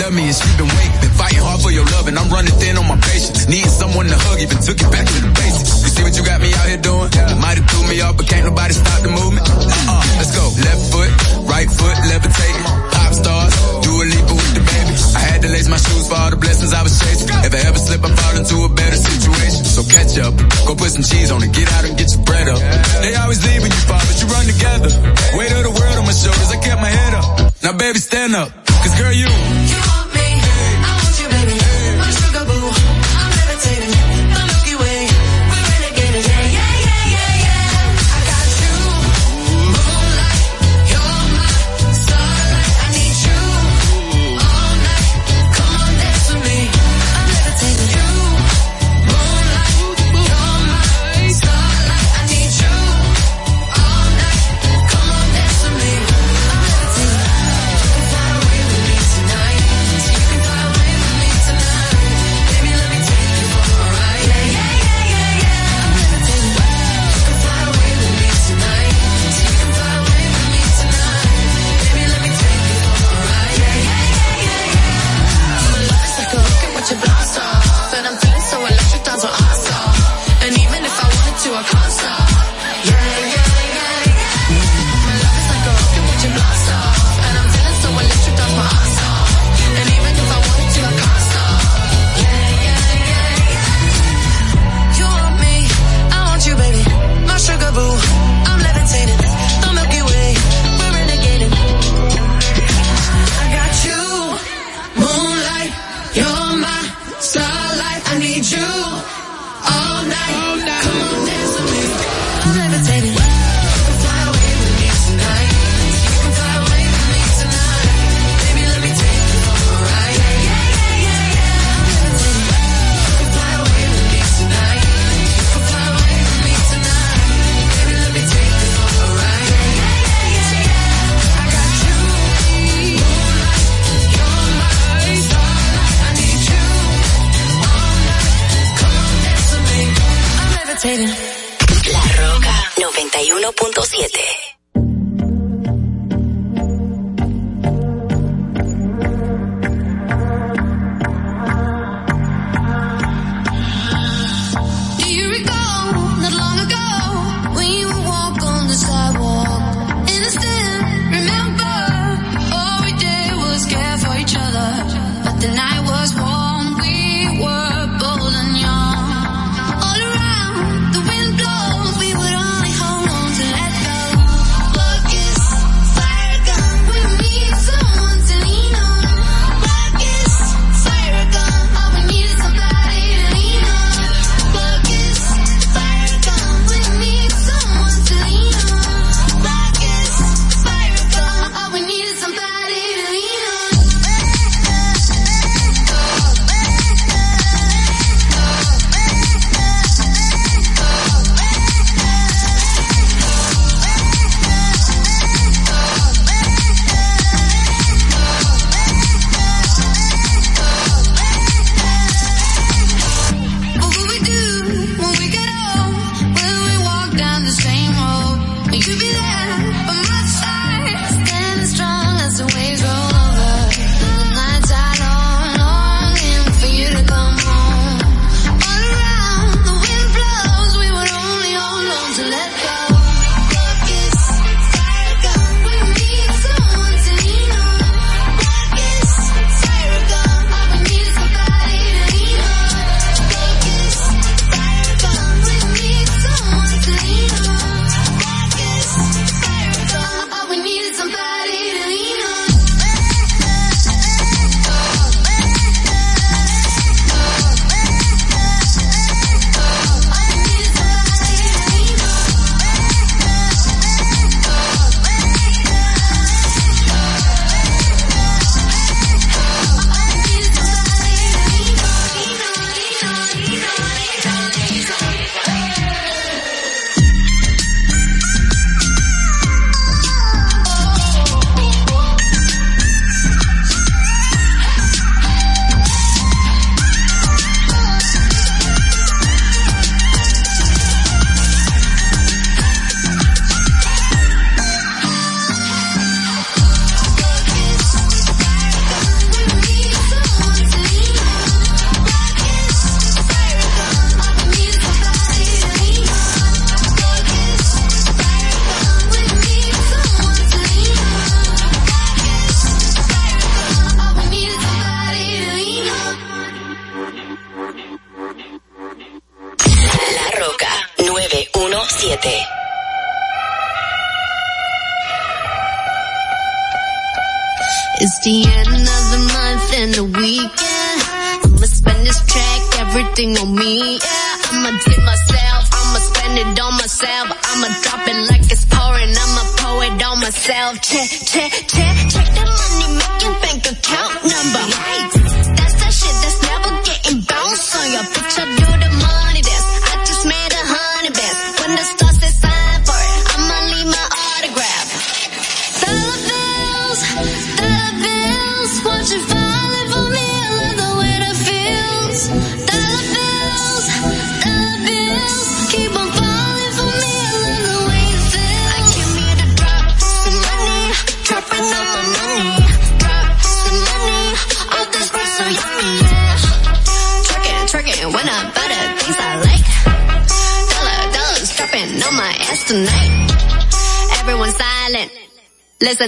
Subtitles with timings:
[0.00, 0.79] love me and sleeping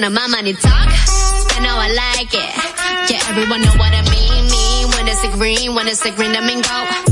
[0.01, 0.89] to my money talk.
[0.89, 3.11] I know I like it.
[3.11, 4.49] Yeah, everyone know what I mean.
[4.49, 6.69] Me when it's a green, when it's a green domingo.
[7.05, 7.12] Give me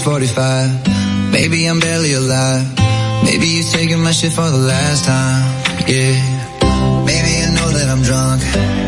[0.00, 2.66] 6.45 Maybe I'm barely alive.
[3.24, 5.42] Maybe you're taking my shit for the last time.
[5.88, 7.04] Yeah.
[7.04, 8.87] Maybe I know that I'm drunk.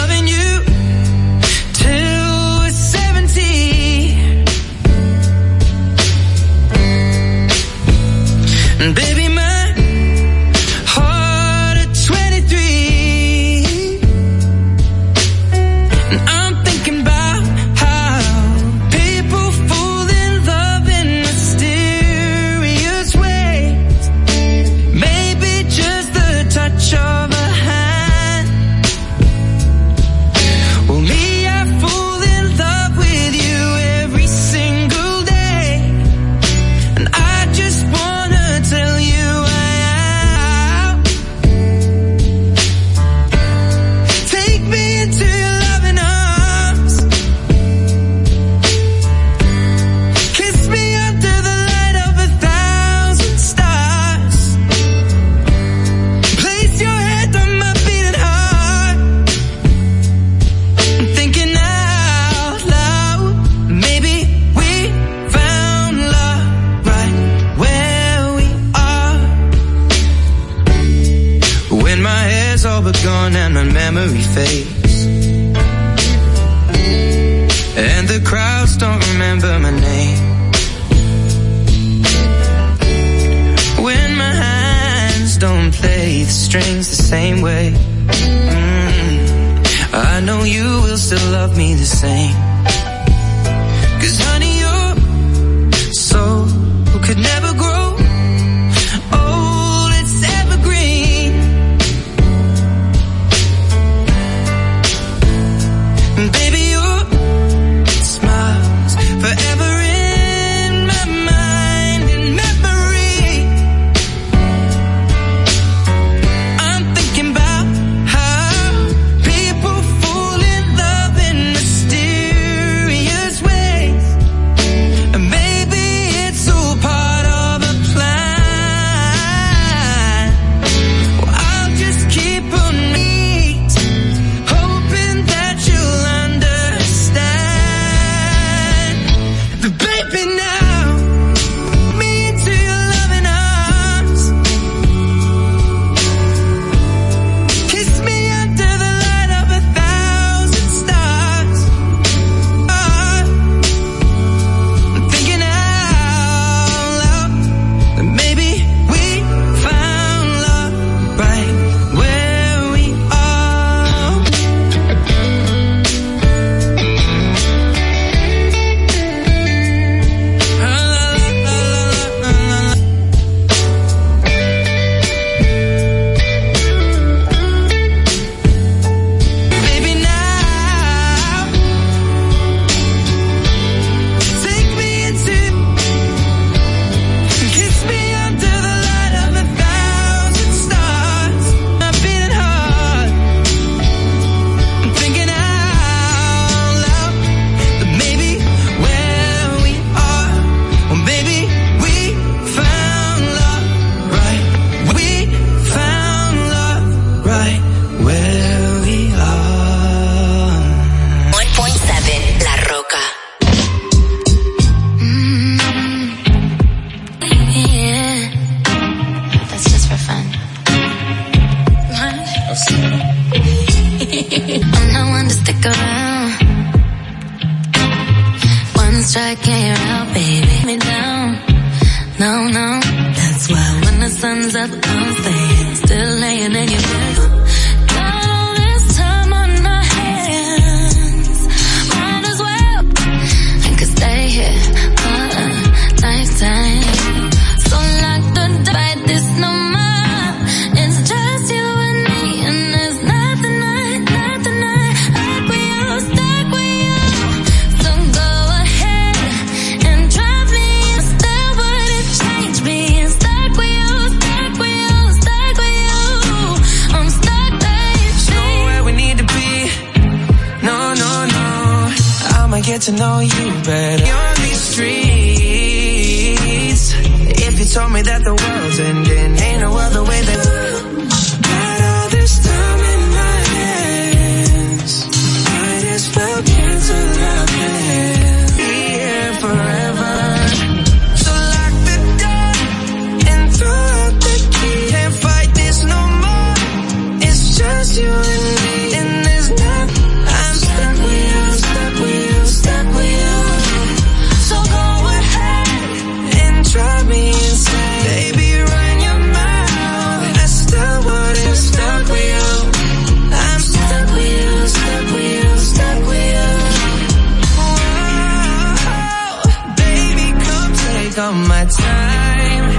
[321.71, 322.77] Time.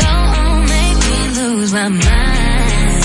[0.00, 3.01] Go on, make me lose my mind.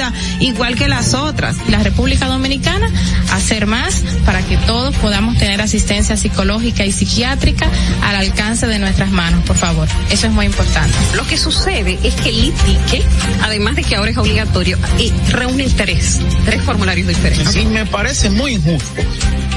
[0.00, 1.56] Vida igual que las otras.
[1.68, 2.90] La República Dominicana,
[3.32, 7.68] hacer más para que todos podamos tener asistencia psicológica y psiquiátrica
[8.02, 9.88] al alcance de nuestras manos, por favor.
[10.10, 10.96] Eso es muy importante.
[11.14, 13.04] Lo que sucede es que el ITIQUE,
[13.42, 17.52] además de que ahora es obligatorio, eh, reúne tres, tres formularios diferentes.
[17.52, 18.90] Sí, me parece muy injusto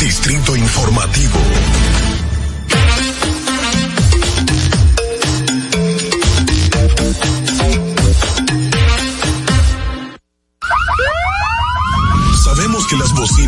[0.00, 2.09] Distrito Informativo.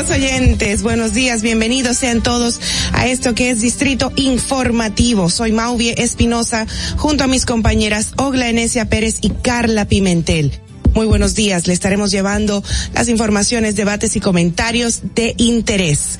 [0.00, 2.58] Amigos oyentes, buenos días, bienvenidos sean todos
[2.92, 5.28] a esto que es Distrito Informativo.
[5.28, 10.58] Soy Mauvie Espinosa junto a mis compañeras Ogla Enesia Pérez y Carla Pimentel.
[10.94, 16.18] Muy buenos días, le estaremos llevando las informaciones, debates y comentarios de interés.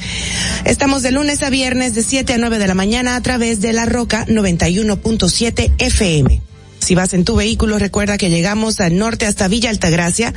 [0.67, 3.73] Estamos de lunes a viernes de 7 a 9 de la mañana a través de
[3.73, 6.43] La Roca 91.7 FM.
[6.81, 10.35] Si vas en tu vehículo, recuerda que llegamos al norte hasta Villa Altagracia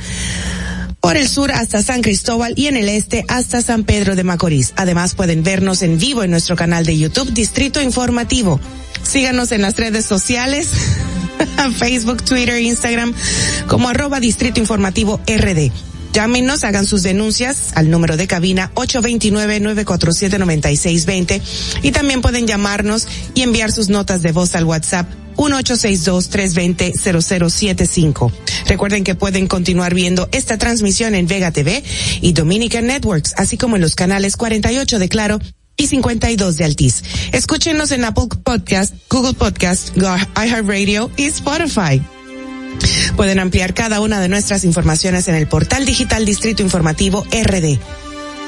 [1.04, 4.72] por el sur hasta San Cristóbal y en el este hasta San Pedro de Macorís.
[4.74, 8.58] Además pueden vernos en vivo en nuestro canal de YouTube Distrito Informativo.
[9.02, 10.70] Síganos en las redes sociales,
[11.76, 13.12] Facebook, Twitter, Instagram,
[13.68, 15.70] como arroba Distrito Informativo RD.
[16.14, 21.42] Llámenos, hagan sus denuncias al número de cabina 829-947-9620
[21.82, 28.32] y también pueden llamarnos y enviar sus notas de voz al WhatsApp 1862-320-0075.
[28.66, 31.82] Recuerden que pueden continuar viendo esta transmisión en Vega TV
[32.20, 35.38] y Dominican Networks, así como en los canales 48 de Claro
[35.76, 37.02] y 52 de Altiz.
[37.32, 42.02] Escúchenos en Apple Podcast, Google Podcast, iHeartRadio y Spotify.
[43.16, 47.78] Pueden ampliar cada una de nuestras informaciones en el portal digital Distrito Informativo RD.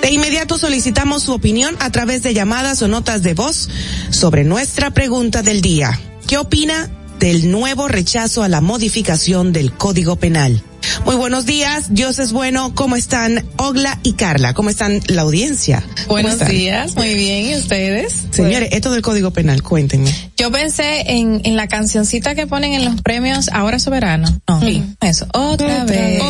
[0.02, 3.68] De inmediato solicitamos su opinión a través de llamadas o notas de voz
[4.10, 5.98] sobre nuestra pregunta del día.
[6.26, 10.60] ¿Qué opina del nuevo rechazo a la modificación del Código Penal?
[11.04, 14.52] Muy buenos días, Dios es bueno, ¿cómo están Ogla y Carla?
[14.52, 15.84] ¿Cómo están la audiencia?
[16.08, 18.26] Buenos días, muy bien, ¿y ustedes?
[18.30, 20.12] Señores, esto del Código Penal, cuéntenme.
[20.36, 24.28] Yo pensé en, en la cancioncita que ponen en los premios Ahora Soberano.
[24.48, 26.20] No, sí, eso, otra, vez,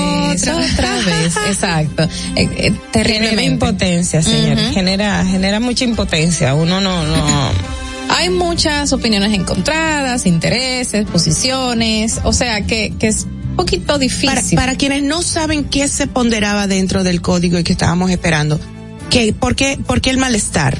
[0.42, 2.02] otra, vez, exacto.
[2.34, 7.85] Eh, eh, Genera impotencia, señor, genera, genera mucha impotencia, uno no, no.
[8.08, 13.26] Hay muchas opiniones encontradas, intereses, posiciones, o sea que, que es
[13.56, 14.28] poquito difícil.
[14.28, 18.60] Para, para, quienes no saben qué se ponderaba dentro del código y que estábamos esperando,
[19.10, 20.78] ¿qué, por, qué, ¿por qué el malestar?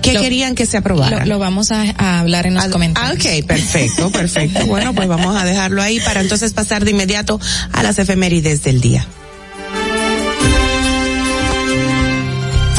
[0.00, 1.20] ¿Qué lo, querían que se aprobara?
[1.20, 3.14] Lo, lo vamos a, a, hablar en los ah, comentarios.
[3.14, 4.66] Ok, perfecto, perfecto.
[4.66, 7.40] bueno, pues vamos a dejarlo ahí para entonces pasar de inmediato
[7.72, 9.06] a las efemérides del día.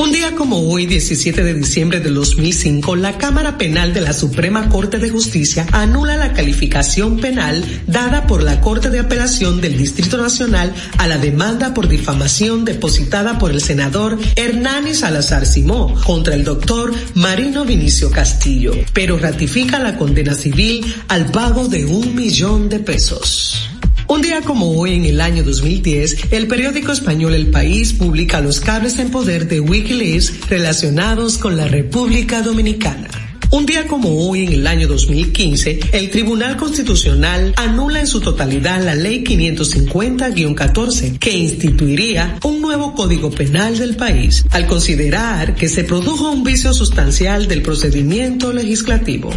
[0.00, 4.70] Un día como hoy, 17 de diciembre de 2005, la Cámara Penal de la Suprema
[4.70, 10.16] Corte de Justicia anula la calificación penal dada por la Corte de Apelación del Distrito
[10.16, 16.44] Nacional a la demanda por difamación depositada por el senador Hernani Salazar Simó contra el
[16.44, 22.78] doctor Marino Vinicio Castillo, pero ratifica la condena civil al pago de un millón de
[22.78, 23.69] pesos.
[24.10, 28.58] Un día como hoy, en el año 2010, el periódico español El País publica los
[28.58, 33.06] cables en poder de Wikileaks relacionados con la República Dominicana.
[33.52, 38.82] Un día como hoy, en el año 2015, el Tribunal Constitucional anula en su totalidad
[38.82, 45.84] la Ley 550-14, que instituiría un nuevo Código Penal del país, al considerar que se
[45.84, 49.30] produjo un vicio sustancial del procedimiento legislativo.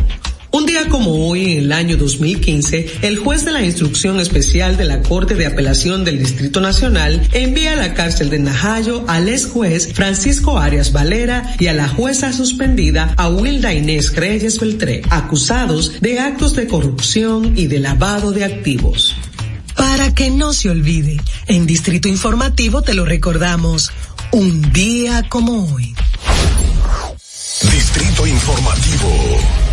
[0.55, 4.85] Un día como hoy, en el año 2015, el juez de la instrucción especial de
[4.85, 9.47] la Corte de Apelación del Distrito Nacional envía a la cárcel de Najayo al ex
[9.47, 15.99] juez Francisco Arias Valera y a la jueza suspendida a Wilda Inés Reyes Beltré, acusados
[16.01, 19.15] de actos de corrupción y de lavado de activos.
[19.75, 23.91] Para que no se olvide, en Distrito Informativo te lo recordamos,
[24.29, 25.95] un día como hoy.
[27.71, 29.72] Distrito Informativo.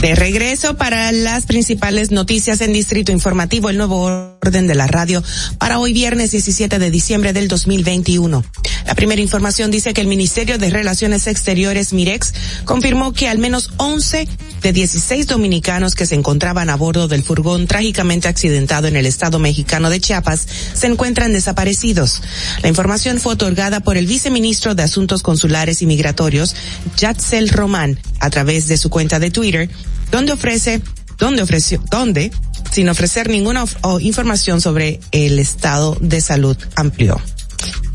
[0.00, 4.02] De regreso para las principales noticias en Distrito Informativo, el nuevo
[4.40, 5.24] orden de la radio
[5.58, 8.44] para hoy viernes 17 de diciembre del 2021.
[8.86, 12.32] La primera información dice que el Ministerio de Relaciones Exteriores, Mirex,
[12.64, 14.28] confirmó que al menos 11
[14.62, 19.40] de 16 dominicanos que se encontraban a bordo del furgón trágicamente accidentado en el estado
[19.40, 22.22] mexicano de Chiapas se encuentran desaparecidos.
[22.62, 26.54] La información fue otorgada por el viceministro de Asuntos Consulares y Migratorios,
[26.96, 29.68] Yatzel Román, a través de su cuenta de Twitter,
[30.10, 30.80] donde ofrece,
[31.18, 32.30] donde ofreció, donde,
[32.70, 33.64] sin ofrecer ninguna
[34.00, 37.20] información sobre el estado de salud amplió.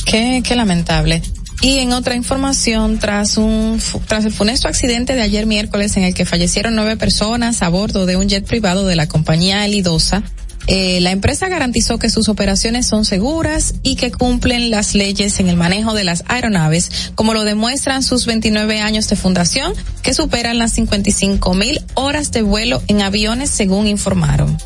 [0.05, 1.21] Qué, qué lamentable.
[1.61, 6.13] Y en otra información, tras un tras el funesto accidente de ayer miércoles en el
[6.13, 10.23] que fallecieron nueve personas a bordo de un jet privado de la compañía Elidosa,
[10.67, 15.49] eh, la empresa garantizó que sus operaciones son seguras y que cumplen las leyes en
[15.49, 20.57] el manejo de las aeronaves, como lo demuestran sus 29 años de fundación, que superan
[20.57, 24.57] las 55 mil horas de vuelo en aviones, según informaron.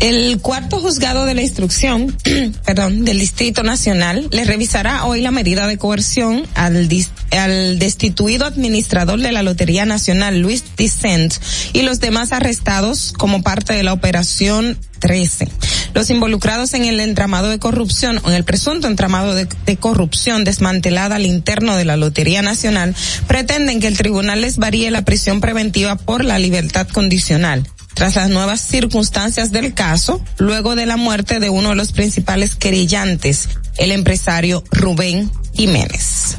[0.00, 2.16] El cuarto juzgado de la instrucción,
[2.66, 6.88] perdón, del Distrito Nacional le revisará hoy la medida de coerción al,
[7.30, 11.34] al destituido administrador de la Lotería Nacional, Luis Dicent,
[11.72, 15.48] y los demás arrestados como parte de la operación 13.
[15.94, 20.44] Los involucrados en el entramado de corrupción o en el presunto entramado de, de, corrupción
[20.44, 22.94] desmantelada al interno de la Lotería Nacional
[23.26, 28.30] pretenden que el tribunal les varíe la prisión preventiva por la libertad condicional tras las
[28.30, 33.92] nuevas circunstancias del caso, luego de la muerte de uno de los principales querellantes, el
[33.92, 36.36] empresario Rubén Jiménez.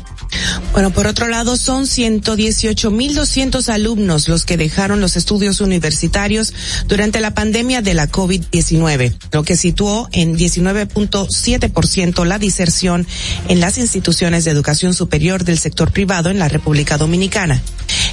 [0.73, 6.53] Bueno, por otro lado, son 118.200 alumnos los que dejaron los estudios universitarios
[6.87, 13.07] durante la pandemia de la COVID-19, lo que situó en 19.7% la diserción
[13.47, 17.61] en las instituciones de educación superior del sector privado en la República Dominicana.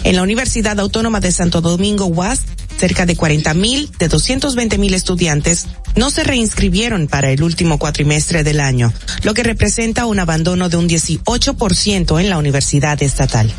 [0.05, 2.41] En la Universidad Autónoma de Santo Domingo, UAS,
[2.83, 8.93] cerca de 40.000 de 220.000 estudiantes no se reinscribieron para el último cuatrimestre del año,
[9.23, 13.53] lo que representa un abandono de un 18% en la universidad estatal.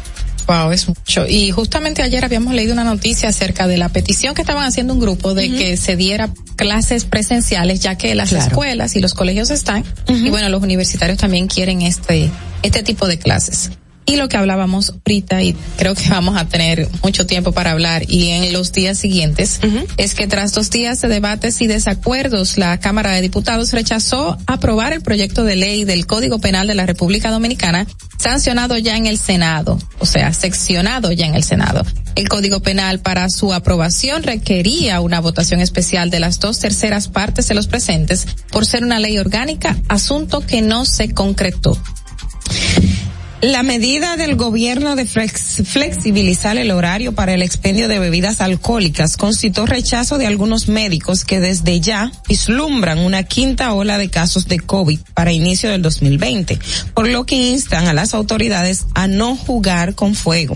[0.45, 1.25] Wow, es mucho.
[1.25, 4.99] Y justamente ayer habíamos leído una noticia acerca de la petición que estaban haciendo un
[4.99, 5.57] grupo de uh -huh.
[5.57, 8.47] que se diera clases presenciales, ya que las claro.
[8.47, 10.27] escuelas y los colegios están, uh -huh.
[10.27, 12.29] y bueno, los universitarios también quieren este,
[12.61, 13.69] este tipo de clases.
[14.05, 18.03] Y lo que hablábamos ahorita, y creo que vamos a tener mucho tiempo para hablar,
[18.07, 19.87] y en los días siguientes, uh -huh.
[19.97, 24.93] es que tras dos días de debates y desacuerdos, la Cámara de Diputados rechazó aprobar
[24.93, 27.87] el proyecto de ley del Código Penal de la República Dominicana,
[28.17, 31.85] sancionado ya en el Senado, o sea, seccionado ya en el Senado.
[32.15, 37.47] El Código Penal para su aprobación requería una votación especial de las dos terceras partes
[37.47, 41.77] de los presentes por ser una ley orgánica, asunto que no se concretó.
[43.43, 49.17] La medida del gobierno de flex, flexibilizar el horario para el expendio de bebidas alcohólicas
[49.17, 54.61] concitó rechazo de algunos médicos que desde ya vislumbran una quinta ola de casos de
[54.61, 56.57] COVID para inicio del 2020,
[56.93, 60.55] por lo que instan a las autoridades a no jugar con fuego.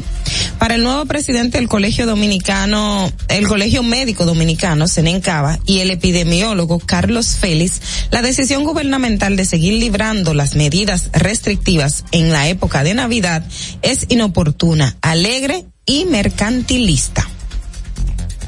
[0.57, 6.79] Para el nuevo presidente del Colegio Dominicano, el Colegio Médico Dominicano, Senencaba, y el epidemiólogo
[6.79, 7.81] Carlos Félix,
[8.11, 13.45] la decisión gubernamental de seguir librando las medidas restrictivas en la época de Navidad
[13.81, 17.27] es inoportuna, alegre y mercantilista.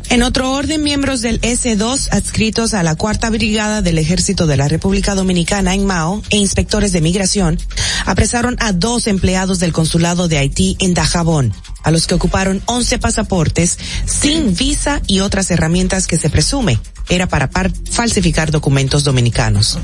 [0.09, 4.67] En otro orden, miembros del S2 adscritos a la Cuarta Brigada del Ejército de la
[4.67, 7.59] República Dominicana en Mao e inspectores de migración
[8.07, 11.53] apresaron a dos empleados del consulado de Haití en Dajabón.
[11.84, 17.27] a los que ocuparon 11 pasaportes sin visa y otras herramientas que se presume era
[17.27, 17.49] para
[17.89, 19.80] falsificar documentos dominicanos.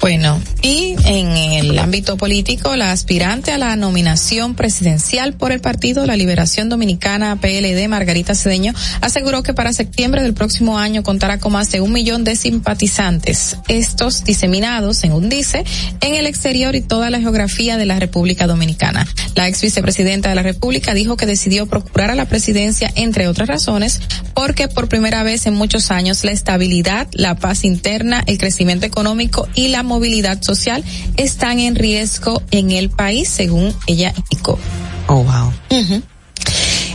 [0.00, 6.06] Bueno, y en el ámbito político, la aspirante a la nominación presidencial por el Partido
[6.06, 11.52] La Liberación Dominicana PLD, Margarita Cedeño, aseguró que para septiembre del próximo año contará con
[11.52, 15.64] más de un millón de simpatizantes, estos diseminados, según dice,
[16.00, 19.06] en el exterior y toda la geografía de la República Dominicana.
[19.34, 23.48] La ex vicepresidenta de la República dijo que decidió procurar a la presidencia, entre otras
[23.48, 24.00] razones,
[24.34, 29.48] porque por primera vez en muchos años la estabilidad, la paz interna, el crecimiento económico
[29.54, 30.84] y la movilidad social
[31.16, 34.58] están en riesgo en el país, según ella indicó.
[35.06, 35.52] Oh, wow.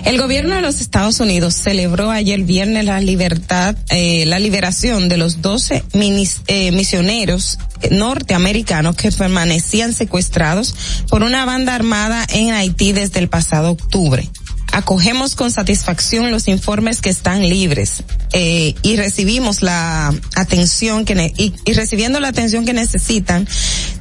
[0.06, 5.18] El gobierno de los Estados Unidos celebró ayer viernes la libertad, eh, la liberación de
[5.18, 7.60] los 12 eh, misioneros
[7.92, 10.74] norteamericanos que permanecían secuestrados
[11.10, 14.30] por una banda armada en Haití desde el pasado octubre
[14.78, 21.74] acogemos con satisfacción los informes que están libres eh, y recibimos la atención que y,
[21.74, 23.48] recibiendo la atención que necesitan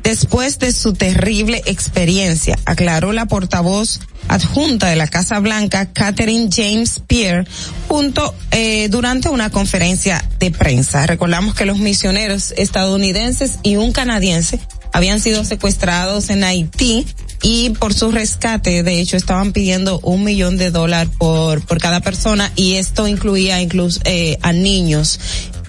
[0.02, 7.00] después de su terrible experiencia, aclaró la portavoz adjunta de la Casa Blanca, Catherine James
[7.06, 7.46] Pierre,
[7.88, 11.06] junto eh, durante una conferencia de prensa.
[11.06, 14.60] Recordamos que los misioneros estadounidenses y un canadiense
[14.92, 17.06] habían sido secuestrados en Haití
[17.42, 22.00] y por su rescate, de hecho, estaban pidiendo un millón de dólares por, por cada
[22.00, 25.20] persona y esto incluía incluso eh, a niños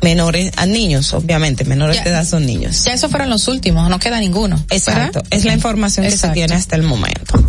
[0.01, 2.83] menores, a niños, obviamente, menores de edad son niños.
[2.85, 4.63] Ya esos fueron los últimos, no queda ninguno.
[4.69, 7.43] Exacto, es la información que se tiene hasta el momento.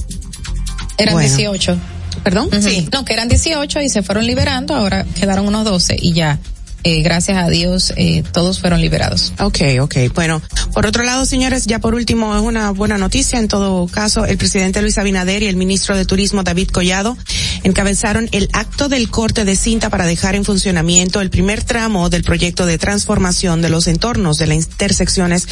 [0.97, 1.79] Eran 18.
[2.25, 2.51] ¿Perdón?
[2.61, 2.89] Sí.
[2.93, 6.39] No, que eran 18 y se fueron liberando, ahora quedaron unos 12 y ya
[6.85, 9.33] eh, gracias a Dios, eh, todos fueron liberados.
[9.41, 9.97] Ok, ok.
[10.14, 10.41] Bueno,
[10.72, 13.39] por otro lado, señores, ya por último, es una buena noticia.
[13.39, 17.16] En todo caso, el presidente Luis Abinader y el ministro de Turismo David Collado
[17.64, 22.22] encabezaron el acto del corte de cinta para dejar en funcionamiento el primer tramo del
[22.22, 25.49] proyecto de transformación de los entornos de las intersecciones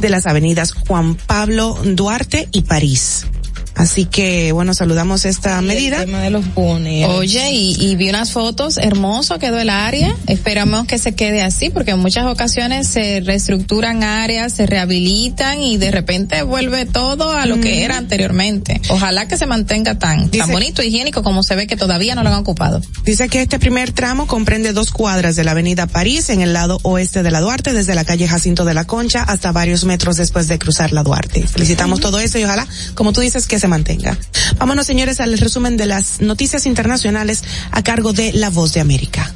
[0.00, 3.26] de las avenidas Juan Pablo Duarte y París.
[3.74, 5.98] Así que, bueno, saludamos esta medida.
[5.98, 10.14] El tema de los Oye, y, y, vi unas fotos, hermoso quedó el área.
[10.26, 15.76] Esperamos que se quede así, porque en muchas ocasiones se reestructuran áreas, se rehabilitan y
[15.76, 18.80] de repente vuelve todo a lo que era anteriormente.
[18.88, 22.30] Ojalá que se mantenga tan, tan bonito, higiénico como se ve que todavía no lo
[22.30, 22.80] han ocupado.
[23.04, 26.80] Dice que este primer tramo comprende dos cuadras de la avenida París en el lado
[26.82, 30.48] oeste de la Duarte, desde la calle Jacinto de la Concha hasta varios metros después
[30.48, 31.46] de cruzar la Duarte.
[31.46, 34.16] Felicitamos todo eso y ojalá, como tú dices, que se mantenga.
[34.58, 39.32] Vámonos, señores, al resumen de las noticias internacionales a cargo de La Voz de América.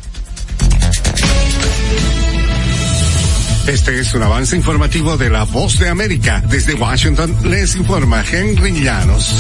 [3.66, 6.42] Este es un avance informativo de La Voz de América.
[6.48, 9.32] Desde Washington les informa Henry Llanos.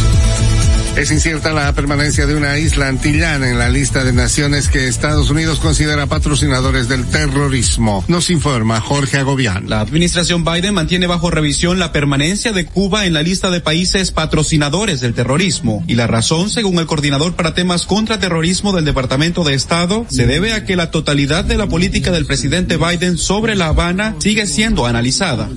[0.94, 5.30] Es incierta la permanencia de una isla antillana en la lista de naciones que Estados
[5.30, 8.04] Unidos considera patrocinadores del terrorismo.
[8.08, 9.70] Nos informa Jorge Agobián.
[9.70, 14.12] La administración Biden mantiene bajo revisión la permanencia de Cuba en la lista de países
[14.12, 15.82] patrocinadores del terrorismo.
[15.88, 20.26] Y la razón, según el coordinador para temas contra terrorismo del Departamento de Estado, se
[20.26, 24.46] debe a que la totalidad de la política del presidente Biden sobre La Habana sigue
[24.46, 25.48] siendo analizada.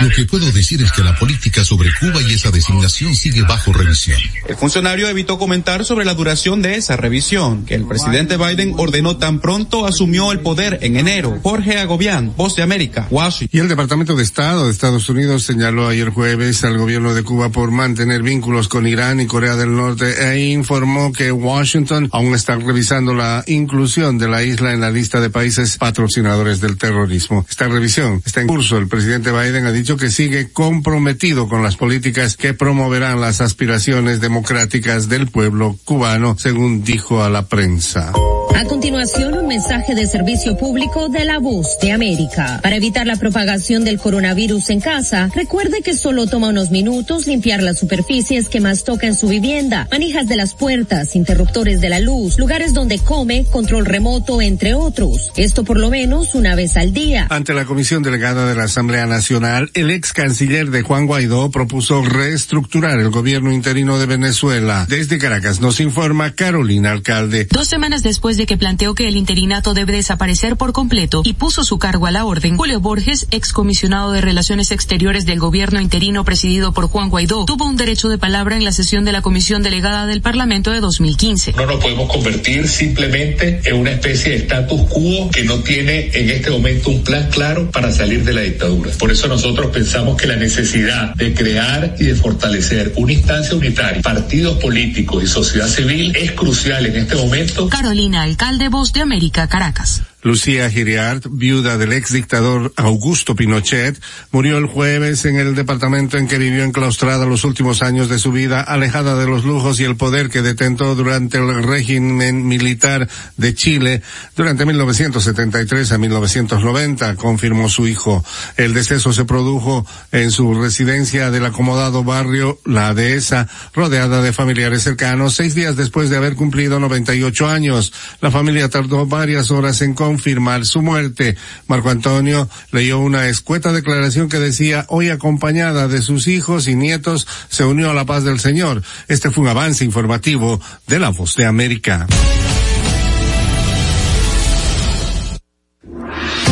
[0.00, 3.72] Lo que puedo decir es que la política sobre Cuba y esa designación sigue bajo
[3.72, 4.20] revisión.
[4.46, 9.16] El funcionario evitó comentar sobre la duración de esa revisión, que el presidente Biden ordenó
[9.16, 11.38] tan pronto asumió el poder en enero.
[11.42, 13.48] Jorge Agobián, Voz de América, Washington.
[13.52, 17.48] Y el Departamento de Estado de Estados Unidos señaló ayer jueves al gobierno de Cuba
[17.48, 22.56] por mantener vínculos con Irán y Corea del Norte e informó que Washington aún está
[22.56, 27.46] revisando la inclusión de la isla en la lista de países patrocinadores del terrorismo.
[27.48, 28.76] Esta revisión está en curso.
[28.76, 34.20] El presidente Biden ha dicho que sigue comprometido con las políticas que promoverán las aspiraciones
[34.24, 38.10] democráticas del pueblo cubano, según dijo a la prensa.
[38.56, 42.60] A continuación, un mensaje de servicio público de la voz de América.
[42.62, 47.62] Para evitar la propagación del coronavirus en casa, recuerde que solo toma unos minutos limpiar
[47.62, 51.98] las superficies que más toca en su vivienda, manijas de las puertas, interruptores de la
[51.98, 55.32] luz, lugares donde come, control remoto, entre otros.
[55.36, 57.26] Esto por lo menos una vez al día.
[57.30, 62.02] Ante la Comisión Delegada de la Asamblea Nacional, el ex canciller de Juan Guaidó propuso
[62.02, 64.86] reestructurar el gobierno interino de Venezuela.
[64.88, 67.46] Desde Caracas nos informa Carolina Alcalde.
[67.50, 71.34] Dos semanas después después de que planteó que el interinato debe desaparecer por completo y
[71.34, 76.24] puso su cargo a la orden, Julio Borges, excomisionado de Relaciones Exteriores del gobierno interino
[76.24, 79.62] presidido por Juan Guaidó, tuvo un derecho de palabra en la sesión de la Comisión
[79.62, 81.52] Delegada del Parlamento de 2015.
[81.52, 86.30] No nos podemos convertir simplemente en una especie de status quo que no tiene en
[86.30, 88.92] este momento un plan claro para salir de la dictadura.
[88.98, 94.00] Por eso nosotros pensamos que la necesidad de crear y de fortalecer una instancia unitaria,
[94.04, 97.68] partidos políticos y sociedad civil es crucial en este momento.
[97.70, 100.02] Carolina Alcalde, Voz de América, Caracas.
[100.24, 104.00] Lucía Giriart, viuda del ex dictador Augusto Pinochet,
[104.32, 108.32] murió el jueves en el departamento en que vivió enclaustrada los últimos años de su
[108.32, 113.06] vida, alejada de los lujos y el poder que detentó durante el régimen militar
[113.36, 114.00] de Chile
[114.34, 118.24] durante 1973 a 1990, confirmó su hijo.
[118.56, 124.84] El deceso se produjo en su residencia del acomodado barrio La Dehesa, rodeada de familiares
[124.84, 127.92] cercanos, seis días después de haber cumplido 98 años.
[128.22, 131.36] La familia tardó varias horas en confirmar su muerte.
[131.66, 137.26] Marco Antonio leyó una escueta declaración que decía, hoy acompañada de sus hijos y nietos,
[137.48, 138.82] se unió a la paz del Señor.
[139.08, 142.06] Este fue un avance informativo de la voz de América.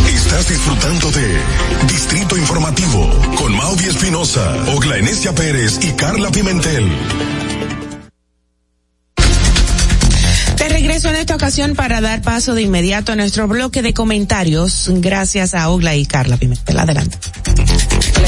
[0.09, 1.41] Estás disfrutando de
[1.87, 6.91] Distrito Informativo con Mauvi Espinosa, Ogla Enesia Pérez y Carla Pimentel.
[10.83, 15.55] Regreso en esta ocasión para dar paso de inmediato a nuestro bloque de comentarios, gracias
[15.55, 16.77] a Ogla y Carla Pimentel.
[16.77, 17.17] Adelante.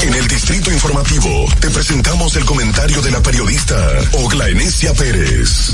[0.01, 3.75] En el Distrito Informativo te presentamos el comentario de la periodista
[4.13, 5.73] Ogla Enesia Pérez.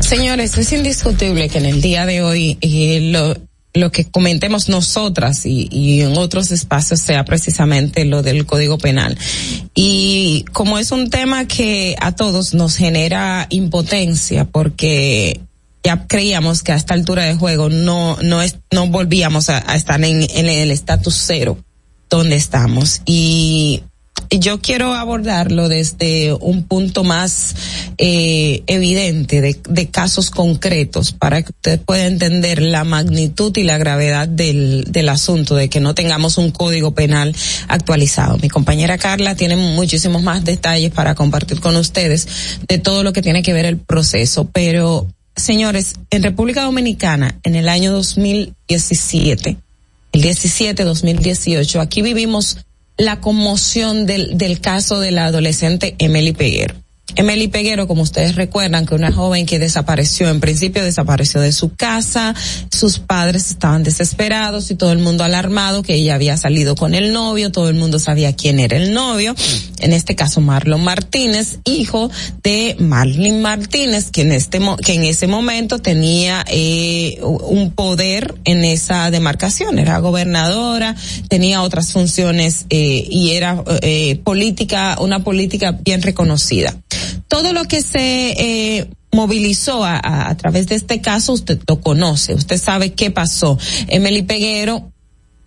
[0.00, 3.36] Señores, es indiscutible que en el día de hoy eh, lo,
[3.74, 9.18] lo que comentemos nosotras y, y en otros espacios sea precisamente lo del Código Penal.
[9.74, 15.40] Y como es un tema que a todos nos genera impotencia porque
[15.82, 20.02] ya creíamos que a esta altura de juego no no es no volvíamos a, estar
[20.04, 21.58] en, en el estatus cero
[22.08, 23.82] donde estamos y
[24.38, 27.54] yo quiero abordarlo desde un punto más
[27.98, 33.78] eh, evidente de, de casos concretos para que usted pueda entender la magnitud y la
[33.78, 37.34] gravedad del, del asunto de que no tengamos un código penal
[37.68, 38.38] actualizado.
[38.38, 42.26] Mi compañera Carla tiene muchísimos más detalles para compartir con ustedes
[42.66, 45.06] de todo lo que tiene que ver el proceso, pero
[45.36, 49.56] señores, en República Dominicana, en el año 2017,
[50.12, 52.58] el 17-2018, aquí vivimos
[53.04, 56.74] la conmoción del, del caso de la adolescente Emily Peguero.
[57.16, 61.74] Emily Peguero, como ustedes recuerdan, que una joven que desapareció, en principio desapareció de su
[61.74, 62.34] casa,
[62.70, 67.12] sus padres estaban desesperados y todo el mundo alarmado que ella había salido con el
[67.12, 69.34] novio, todo el mundo sabía quién era el novio,
[69.80, 72.10] en este caso Marlon Martínez, hijo
[72.42, 78.64] de Marlene Martínez, que en este que en ese momento tenía eh, un poder en
[78.64, 80.94] esa demarcación, era gobernadora,
[81.28, 86.74] tenía otras funciones eh, y era eh, política, una política bien reconocida
[87.28, 87.98] todo lo que se
[88.78, 93.58] eh, movilizó a, través de este caso, usted lo conoce, usted sabe qué pasó.
[93.88, 94.90] Emily Peguero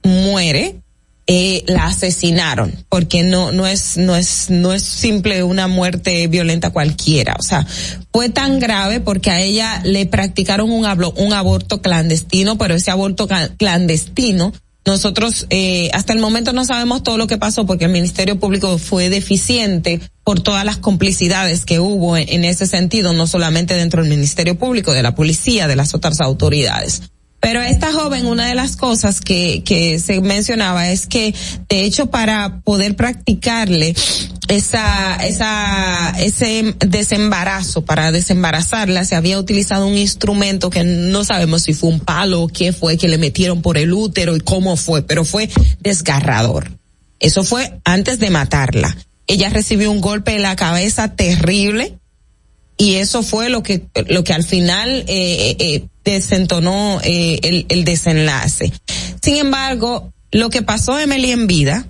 [0.04, 0.82] muere,
[1.28, 6.70] eh, la asesinaron, porque no, no es, no es, no es simple una muerte violenta
[6.70, 7.36] cualquiera.
[7.40, 7.66] O sea,
[8.12, 12.92] fue tan grave porque a ella le practicaron un, hablo- un aborto clandestino, pero ese
[12.92, 13.28] aborto
[13.58, 14.54] clandestino
[14.86, 18.78] nosotros eh, hasta el momento no sabemos todo lo que pasó porque el Ministerio Público
[18.78, 24.02] fue deficiente por todas las complicidades que hubo en, en ese sentido, no solamente dentro
[24.02, 27.02] del Ministerio Público, de la policía, de las otras autoridades.
[27.46, 31.36] Pero esta joven, una de las cosas que, que se mencionaba es que,
[31.70, 33.94] de hecho, para poder practicarle
[34.48, 41.76] esa, esa, ese desembarazo, para desembarazarla, se había utilizado un instrumento que no sabemos si
[41.76, 45.04] fue un palo o qué fue que le metieron por el útero y cómo fue,
[45.04, 45.48] pero fue
[45.82, 46.72] desgarrador.
[47.20, 48.98] Eso fue antes de matarla.
[49.28, 52.00] Ella recibió un golpe en la cabeza terrible
[52.78, 58.72] y eso fue lo que lo que al final eh, eh, desentonó eh, el, desenlace.
[59.22, 61.88] Sin embargo, lo que pasó a Emily en vida,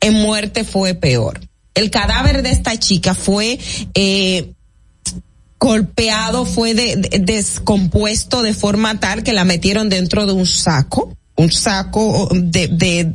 [0.00, 1.40] en muerte fue peor.
[1.74, 3.58] El cadáver de esta chica fue
[3.94, 4.50] eh,
[5.58, 11.16] golpeado, fue de- de- descompuesto de forma tal que la metieron dentro de un saco,
[11.36, 13.12] un saco de, de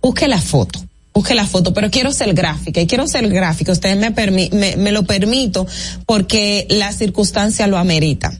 [0.00, 0.80] busque la foto.
[1.12, 3.72] Busque la foto, pero quiero ser gráfica y quiero ser gráfica.
[3.72, 4.10] Ustedes me,
[4.50, 5.66] me, me lo permito
[6.06, 8.32] porque la circunstancia lo amerita.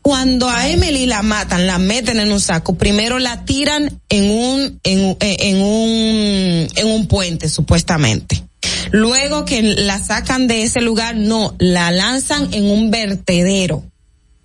[0.00, 4.80] Cuando a Emily la matan, la meten en un saco, primero la tiran en un,
[4.82, 8.42] en, un- en un, en un puente, supuestamente.
[8.90, 13.84] Luego que la sacan de ese lugar, no, la lanzan en un vertedero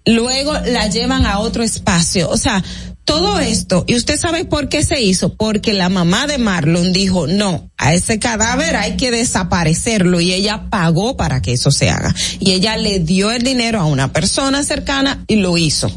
[0.05, 2.29] luego la llevan a otro espacio.
[2.29, 2.61] O sea,
[3.05, 7.27] todo esto, y usted sabe por qué se hizo, porque la mamá de Marlon dijo,
[7.27, 12.15] no, a ese cadáver hay que desaparecerlo y ella pagó para que eso se haga.
[12.39, 15.91] Y ella le dio el dinero a una persona cercana y lo hizo.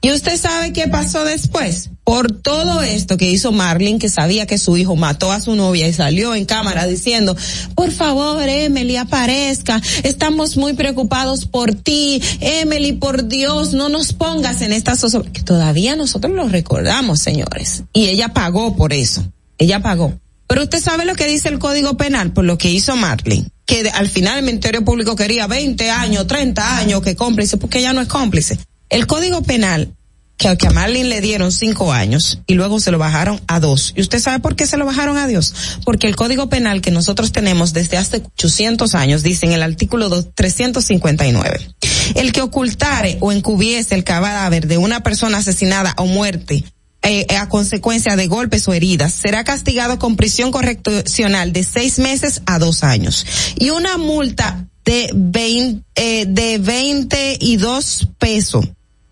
[0.00, 1.90] ¿Y usted sabe qué pasó después?
[2.08, 5.86] Por todo esto que hizo Marlin, que sabía que su hijo mató a su novia
[5.86, 7.36] y salió en cámara diciendo,
[7.74, 14.62] por favor, Emily, aparezca, estamos muy preocupados por ti, Emily, por Dios, no nos pongas
[14.62, 15.30] en esta zozobra.
[15.30, 17.82] Que todavía nosotros lo recordamos, señores.
[17.92, 20.18] Y ella pagó por eso, ella pagó.
[20.46, 23.86] Pero usted sabe lo que dice el Código Penal por lo que hizo Marlin, que
[23.90, 28.00] al final el Ministerio Público quería 20 años, 30 años que cómplice, porque ella no
[28.00, 28.58] es cómplice.
[28.88, 29.92] El Código Penal,
[30.38, 33.92] que, a Marlin le dieron cinco años y luego se lo bajaron a dos.
[33.96, 35.52] ¿Y usted sabe por qué se lo bajaron a Dios?
[35.84, 40.08] Porque el Código Penal que nosotros tenemos desde hace 800 años dice en el artículo
[40.08, 41.68] dos- 359,
[42.14, 46.64] el que ocultare o encubiese el cadáver de una persona asesinada o muerte
[47.02, 52.42] eh, a consecuencia de golpes o heridas, será castigado con prisión correccional de seis meses
[52.46, 58.66] a dos años y una multa de 20, eh, de 22 pesos.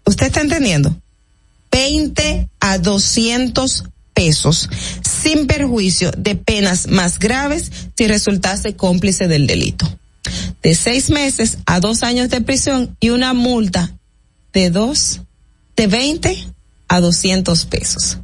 [0.05, 0.97] ¿Usted está entendiendo?
[1.77, 3.85] 20 a 200
[4.15, 4.71] pesos,
[5.03, 9.87] sin perjuicio de penas más graves si resultase cómplice del delito.
[10.63, 13.95] De seis meses a dos años de prisión y una multa
[14.55, 15.21] de dos,
[15.77, 16.49] de 20
[16.89, 18.21] a 200 pesos.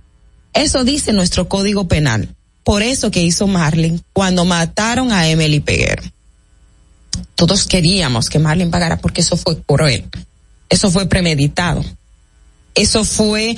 [0.54, 2.34] Eso dice nuestro código penal.
[2.64, 6.02] Por eso que hizo Marlin cuando mataron a Emily Peguero.
[7.34, 9.58] Todos queríamos que Marlin pagara porque eso fue
[9.90, 10.08] él.
[10.70, 11.84] Eso fue premeditado.
[12.74, 13.56] Eso fue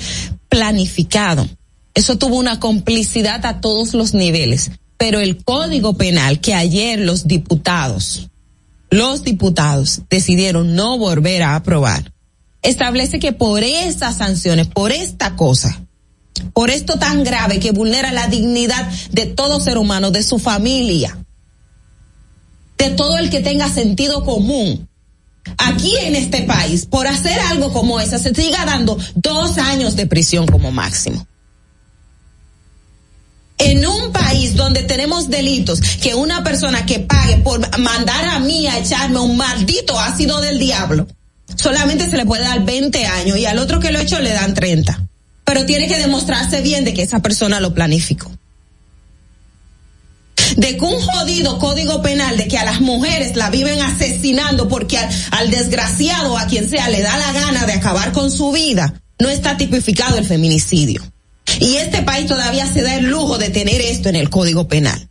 [0.49, 1.47] planificado.
[1.93, 4.71] Eso tuvo una complicidad a todos los niveles.
[4.97, 8.29] Pero el código penal que ayer los diputados,
[8.89, 12.13] los diputados decidieron no volver a aprobar,
[12.61, 15.81] establece que por esas sanciones, por esta cosa,
[16.53, 21.17] por esto tan grave que vulnera la dignidad de todo ser humano, de su familia,
[22.77, 24.87] de todo el que tenga sentido común,
[25.57, 30.07] aquí en este país, por hacer algo como esa, se siga dando dos años de
[30.07, 31.25] prisión como máximo.
[33.57, 38.67] En un país donde tenemos delitos, que una persona que pague por mandar a mí
[38.67, 41.07] a echarme un maldito ácido del diablo,
[41.55, 44.53] solamente se le puede dar 20 años y al otro que lo hecho le dan
[44.53, 45.07] 30.
[45.45, 48.31] Pero tiene que demostrarse bien de que esa persona lo planificó
[50.57, 54.97] de que un jodido código penal de que a las mujeres la viven asesinando porque
[54.97, 59.01] al, al, desgraciado a quien sea le da la gana de acabar con su vida,
[59.19, 61.01] no está tipificado el feminicidio.
[61.59, 65.09] Y este país todavía se da el lujo de tener esto en el código penal.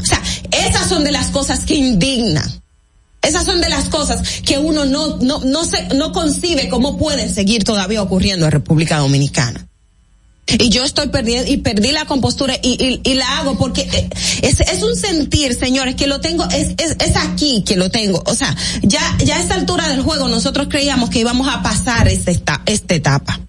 [0.00, 2.62] O sea, esas son de las cosas que indignan.
[3.22, 7.34] Esas son de las cosas que uno no, no, no, se, no concibe cómo pueden
[7.34, 9.66] seguir todavía ocurriendo en República Dominicana
[10.46, 13.88] y yo estoy perdiendo y perdí la compostura y, la hago porque
[14.42, 18.22] es, es, un sentir, señores, que lo tengo, es, es, aquí que lo tengo.
[18.26, 22.08] O sea, ya, ya a esta altura del juego nosotros creíamos que íbamos a pasar
[22.08, 23.40] esta, esta etapa.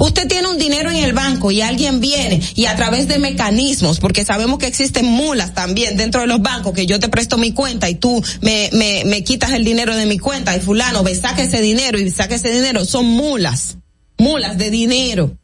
[0.00, 4.00] Usted tiene un dinero en el banco y alguien viene y a través de mecanismos,
[4.00, 7.52] porque sabemos que existen mulas también dentro de los bancos, que yo te presto mi
[7.52, 11.14] cuenta y tú me, me, me quitas el dinero de mi cuenta y fulano, ve,
[11.14, 13.76] saca ese dinero y saca ese dinero, son mulas,
[14.18, 15.36] mulas de dinero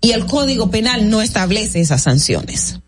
[0.00, 2.80] y el Código Penal no establece esas sanciones.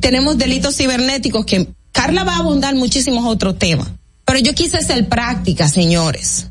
[0.00, 3.88] Tenemos delitos cibernéticos que Carla va a abundar muchísimos otros temas,
[4.24, 6.48] pero yo quise ser práctica, señores.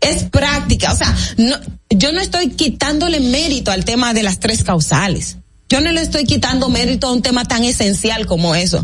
[0.00, 1.56] Es práctica, o sea, no,
[1.88, 5.36] yo no estoy quitándole mérito al tema de las tres causales.
[5.68, 8.82] Yo no le estoy quitando mérito a un tema tan esencial como eso.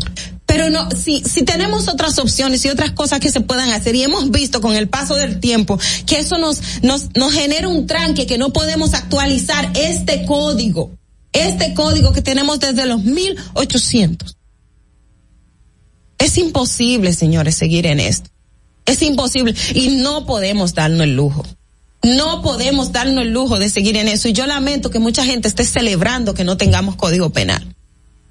[0.49, 4.01] Pero no, si, si tenemos otras opciones y otras cosas que se puedan hacer y
[4.01, 5.77] hemos visto con el paso del tiempo
[6.07, 10.89] que eso nos, nos, nos genera un tranque que no podemos actualizar este código,
[11.33, 14.37] este código que tenemos desde los 1800.
[16.17, 18.31] Es imposible, señores, seguir en esto.
[18.87, 21.45] Es imposible y no podemos darnos el lujo.
[22.01, 25.47] No podemos darnos el lujo de seguir en eso y yo lamento que mucha gente
[25.47, 27.75] esté celebrando que no tengamos código penal.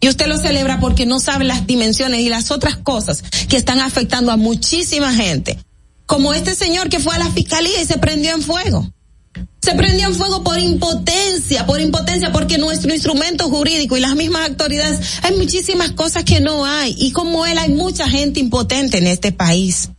[0.00, 3.80] Y usted lo celebra porque no sabe las dimensiones y las otras cosas que están
[3.80, 5.58] afectando a muchísima gente.
[6.06, 8.90] Como este señor que fue a la fiscalía y se prendió en fuego.
[9.60, 14.48] Se prendió en fuego por impotencia, por impotencia, porque nuestro instrumento jurídico y las mismas
[14.48, 16.94] autoridades, hay muchísimas cosas que no hay.
[16.96, 19.90] Y como él, hay mucha gente impotente en este país.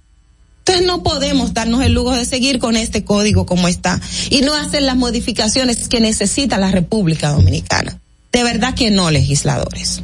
[0.60, 4.00] Entonces no podemos darnos el lujo de seguir con este código como está
[4.30, 8.00] y no hacer las modificaciones que necesita la República Dominicana.
[8.32, 10.02] De verdad que no, legisladores.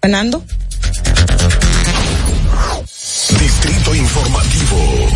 [0.00, 0.44] Fernando.
[3.38, 5.08] Distrito Informativo.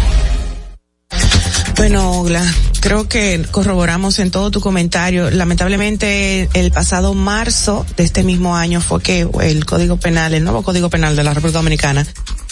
[1.76, 2.42] Bueno, Ogla,
[2.80, 5.30] creo que corroboramos en todo tu comentario.
[5.30, 10.62] Lamentablemente, el pasado marzo de este mismo año fue que el Código Penal, el nuevo
[10.62, 12.06] Código Penal de la República Dominicana,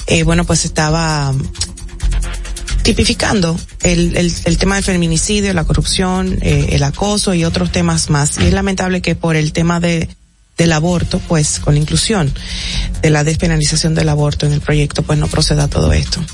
[0.06, 1.32] eh, bueno, pues estaba
[2.84, 8.10] tipificando el, el, el tema del feminicidio, la corrupción, eh, el acoso y otros temas
[8.10, 8.38] más.
[8.38, 10.08] Y es lamentable que por el tema de
[10.56, 12.32] del aborto, pues con la inclusión
[13.02, 16.24] de la despenalización del aborto en el proyecto, pues no proceda todo esto.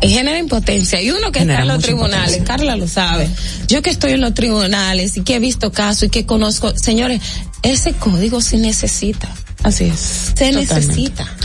[0.00, 1.00] Y genera impotencia.
[1.00, 2.44] Y uno que Genera está en los tribunales, impotencia.
[2.44, 3.30] Carla lo sabe.
[3.68, 7.22] Yo que estoy en los tribunales y que he visto casos y que conozco, señores,
[7.62, 9.32] ese código se necesita.
[9.62, 10.00] Así es.
[10.00, 10.74] Se Totalmente.
[10.74, 11.36] necesita.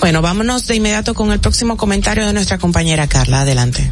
[0.00, 3.40] Bueno, vámonos de inmediato con el próximo comentario de nuestra compañera Carla.
[3.40, 3.90] Adelante.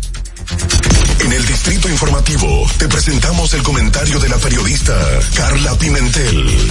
[1.25, 4.95] En el Distrito Informativo te presentamos el comentario de la periodista
[5.35, 6.71] Carla Pimentel.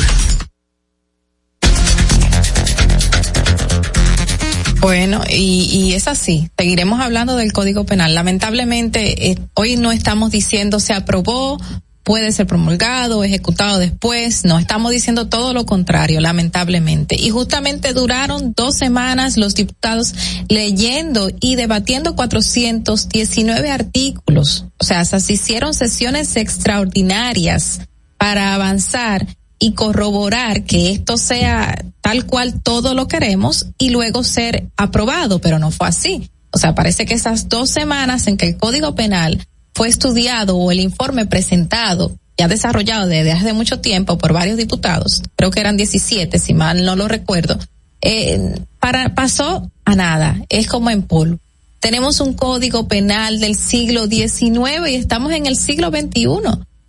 [4.79, 6.49] Bueno, y, y es así.
[6.57, 8.13] Seguiremos hablando del Código Penal.
[8.13, 11.57] Lamentablemente, eh, hoy no estamos diciendo se aprobó,
[12.05, 14.45] puede ser promulgado, ejecutado después.
[14.45, 17.19] No, estamos diciendo todo lo contrario, lamentablemente.
[17.19, 20.13] Y justamente duraron dos semanas los diputados
[20.47, 24.65] leyendo y debatiendo 419 artículos.
[24.77, 27.81] O sea, se hicieron sesiones extraordinarias
[28.17, 29.27] para avanzar
[29.57, 35.57] y corroborar que esto sea tal cual todo lo queremos y luego ser aprobado, pero
[35.57, 36.29] no fue así.
[36.51, 39.45] O sea, parece que esas dos semanas en que el Código Penal
[39.75, 45.21] fue estudiado o el informe presentado, ya desarrollado desde hace mucho tiempo por varios diputados,
[45.35, 47.59] creo que eran 17, si mal no lo recuerdo,
[48.01, 51.39] eh, para, pasó a nada, es como en polvo.
[51.79, 56.25] Tenemos un código penal del siglo XIX y estamos en el siglo XXI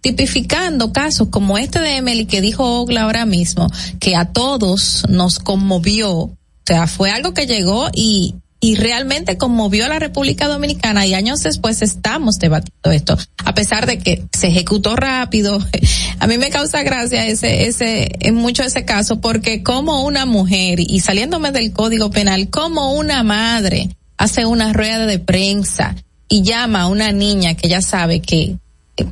[0.00, 3.66] tipificando casos como este de Emily que dijo Ogla ahora mismo,
[3.98, 9.84] que a todos nos conmovió, o sea, fue algo que llegó y, y realmente conmovió
[9.84, 14.48] a la República Dominicana y años después estamos debatiendo esto, a pesar de que se
[14.48, 15.58] ejecutó rápido.
[16.18, 20.80] A mí me causa gracia ese, ese, en mucho ese caso, porque como una mujer,
[20.80, 25.94] y saliéndome del código penal, como una madre hace una rueda de prensa
[26.28, 28.56] y llama a una niña que ya sabe que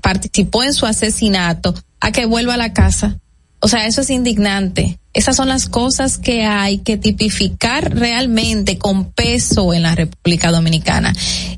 [0.01, 3.19] participó en su asesinato a que vuelva a la casa.
[3.65, 4.99] O sea, eso es indignante.
[5.15, 11.15] Esas son las cosas que hay que tipificar realmente con peso en la República Dominicana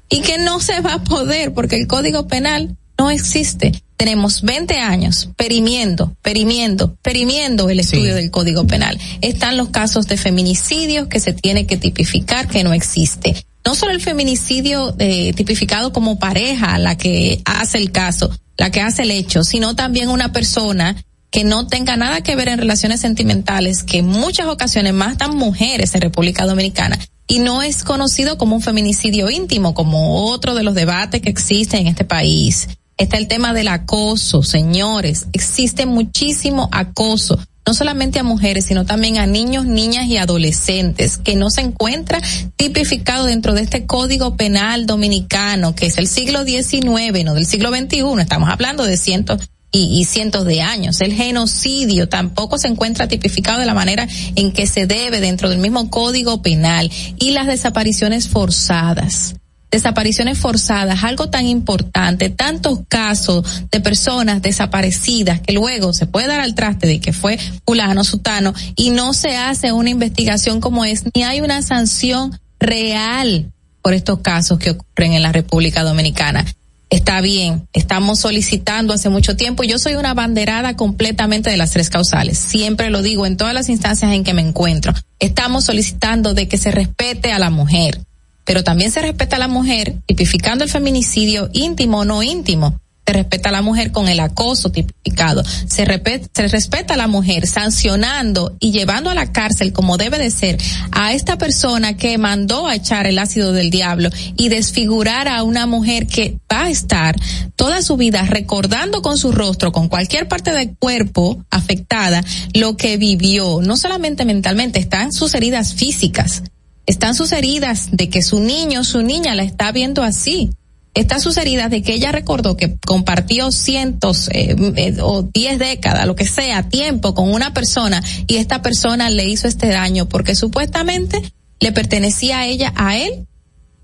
[0.09, 3.73] y que no se va a poder porque el Código Penal no existe.
[3.97, 9.01] Tenemos 20 años perimiendo, perimiendo, perimiendo el estudio del Código Penal.
[9.21, 13.35] Están los casos de feminicidios que se tiene que tipificar que no existe.
[13.65, 18.81] No solo el feminicidio eh, tipificado como pareja, la que hace el caso, la que
[18.81, 20.95] hace el hecho, sino también una persona
[21.37, 25.95] que no tenga nada que ver en relaciones sentimentales, que en muchas ocasiones matan mujeres
[25.95, 30.75] en República Dominicana y no es conocido como un feminicidio íntimo, como otro de los
[30.75, 32.69] debates que existen en este país.
[32.97, 35.27] Está el tema del acoso, señores.
[35.35, 41.37] Existe muchísimo acoso, no solamente a mujeres, sino también a niños, niñas y adolescentes, que
[41.37, 42.19] no se encuentra
[42.57, 47.69] tipificado dentro de este código penal dominicano, que es el siglo XIX, no del siglo
[47.69, 48.23] XXI.
[48.23, 51.01] Estamos hablando de cientos y, y cientos de años.
[51.01, 55.59] El genocidio tampoco se encuentra tipificado de la manera en que se debe dentro del
[55.59, 59.35] mismo código penal y las desapariciones forzadas
[59.71, 66.41] desapariciones forzadas, algo tan importante, tantos casos de personas desaparecidas que luego se puede dar
[66.41, 71.05] al traste de que fue fulano, sutano y no se hace una investigación como es,
[71.15, 73.53] ni hay una sanción real
[73.83, 76.45] por estos casos que ocurren en la República Dominicana.
[76.89, 79.65] Está bien, estamos solicitando hace mucho tiempo.
[79.65, 82.39] Yo soy una banderada completamente de las tres causales.
[82.39, 84.93] Siempre lo digo en todas las instancias en que me encuentro.
[85.19, 88.01] Estamos solicitando de que se respete a la mujer,
[88.45, 92.79] pero también se respeta a la mujer tipificando el feminicidio íntimo o no íntimo.
[93.07, 95.45] Se respeta a la mujer con el acoso tipificado.
[95.45, 100.19] Se, repet- se respeta a la mujer sancionando y llevando a la cárcel como debe
[100.19, 100.59] de ser
[100.91, 105.67] a esta persona que mandó a echar el ácido del diablo y desfigurar a una
[105.67, 107.15] mujer que va a estar
[107.55, 112.25] toda su vida recordando con su rostro, con cualquier parte del cuerpo afectada,
[112.55, 116.43] lo que vivió, no solamente mentalmente, están sus heridas físicas
[116.87, 120.51] están sus heridas de que su niño, su niña la está viendo así.
[120.97, 126.07] Están sus heridas de que ella recordó que compartió cientos eh, eh, o diez décadas,
[126.07, 130.35] lo que sea, tiempo con una persona y esta persona le hizo este daño porque
[130.35, 131.21] supuestamente
[131.61, 133.27] le pertenecía a ella, a él,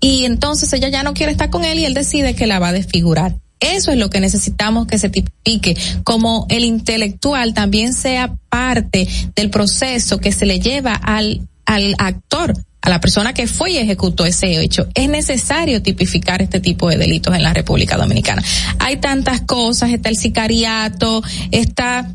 [0.01, 2.69] y entonces ella ya no quiere estar con él y él decide que la va
[2.69, 3.37] a desfigurar.
[3.59, 9.51] Eso es lo que necesitamos que se tipifique, como el intelectual también sea parte del
[9.51, 14.25] proceso que se le lleva al, al actor a la persona que fue y ejecutó
[14.25, 14.87] ese hecho.
[14.93, 18.43] Es necesario tipificar este tipo de delitos en la República Dominicana.
[18.77, 22.13] Hay tantas cosas, está el sicariato, está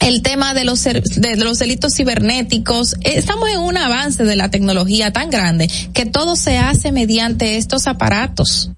[0.00, 2.96] el tema de los, de los delitos cibernéticos.
[3.02, 7.86] Estamos en un avance de la tecnología tan grande que todo se hace mediante estos
[7.86, 8.70] aparatos.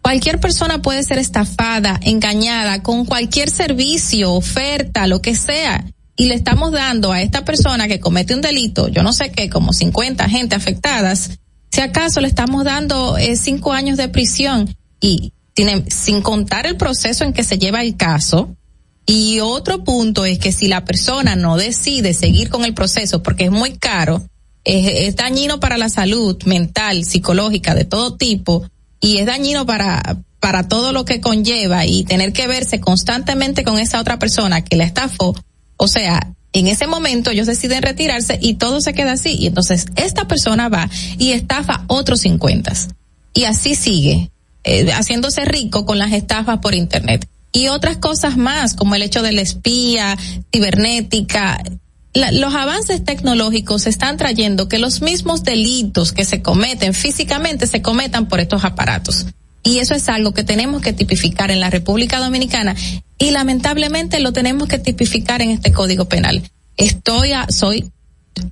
[0.00, 5.84] Cualquier persona puede ser estafada, engañada con cualquier servicio, oferta, lo que sea.
[6.20, 9.48] Y le estamos dando a esta persona que comete un delito, yo no sé qué,
[9.48, 11.38] como 50 gente afectadas,
[11.70, 16.76] si acaso le estamos dando eh, cinco años de prisión y sin, sin contar el
[16.76, 18.56] proceso en que se lleva el caso,
[19.06, 23.44] y otro punto es que si la persona no decide seguir con el proceso porque
[23.44, 24.26] es muy caro,
[24.64, 28.68] es, es dañino para la salud mental, psicológica, de todo tipo,
[29.00, 33.78] y es dañino para, para todo lo que conlleva y tener que verse constantemente con
[33.78, 35.34] esa otra persona que la estafó.
[35.78, 39.36] O sea, en ese momento ellos deciden retirarse y todo se queda así.
[39.38, 42.72] Y entonces esta persona va y estafa otros 50.
[43.32, 44.30] Y así sigue,
[44.64, 49.22] eh, haciéndose rico con las estafas por internet y otras cosas más, como el hecho
[49.22, 50.16] de la espía,
[50.52, 51.62] cibernética.
[52.14, 58.26] Los avances tecnológicos están trayendo que los mismos delitos que se cometen físicamente se cometan
[58.26, 59.26] por estos aparatos.
[59.68, 62.74] Y eso es algo que tenemos que tipificar en la República Dominicana
[63.18, 66.42] y lamentablemente lo tenemos que tipificar en este Código Penal.
[66.78, 67.90] Estoy, a- soy,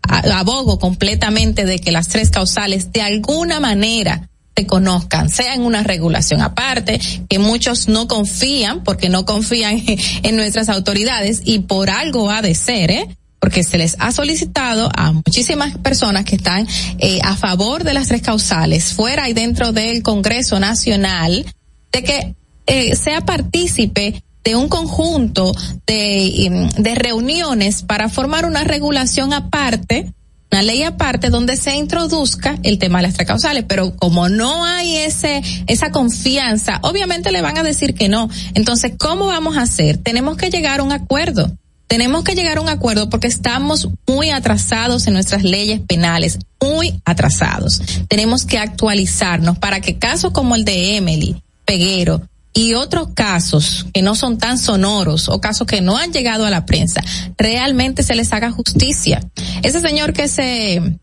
[0.03, 5.83] abogo completamente de que las tres causales de alguna manera se conozcan, sea en una
[5.83, 9.83] regulación aparte, que muchos no confían porque no confían
[10.23, 13.17] en nuestras autoridades y por algo ha de ser, ¿eh?
[13.47, 16.66] Porque se les ha solicitado a muchísimas personas que están
[16.98, 21.47] eh, a favor de las tres causales, fuera y dentro del Congreso Nacional,
[21.93, 22.35] de que
[22.66, 25.55] eh, sea partícipe de un conjunto
[25.86, 30.12] de, em, de reuniones para formar una regulación aparte
[30.51, 34.64] una ley aparte donde se introduzca el tema de las tres causales, pero como no
[34.64, 38.28] hay ese, esa confianza, obviamente le van a decir que no.
[38.55, 39.98] Entonces, ¿cómo vamos a hacer?
[39.98, 41.56] Tenemos que llegar a un acuerdo.
[41.87, 47.01] Tenemos que llegar a un acuerdo porque estamos muy atrasados en nuestras leyes penales, muy
[47.05, 47.81] atrasados.
[48.09, 52.23] Tenemos que actualizarnos para que casos como el de Emily, Peguero,
[52.57, 56.51] y otros casos que no son tan sonoros o casos que no han llegado a
[56.51, 57.03] la prensa,
[57.37, 59.21] realmente se les haga justicia.
[59.63, 60.99] Ese señor que se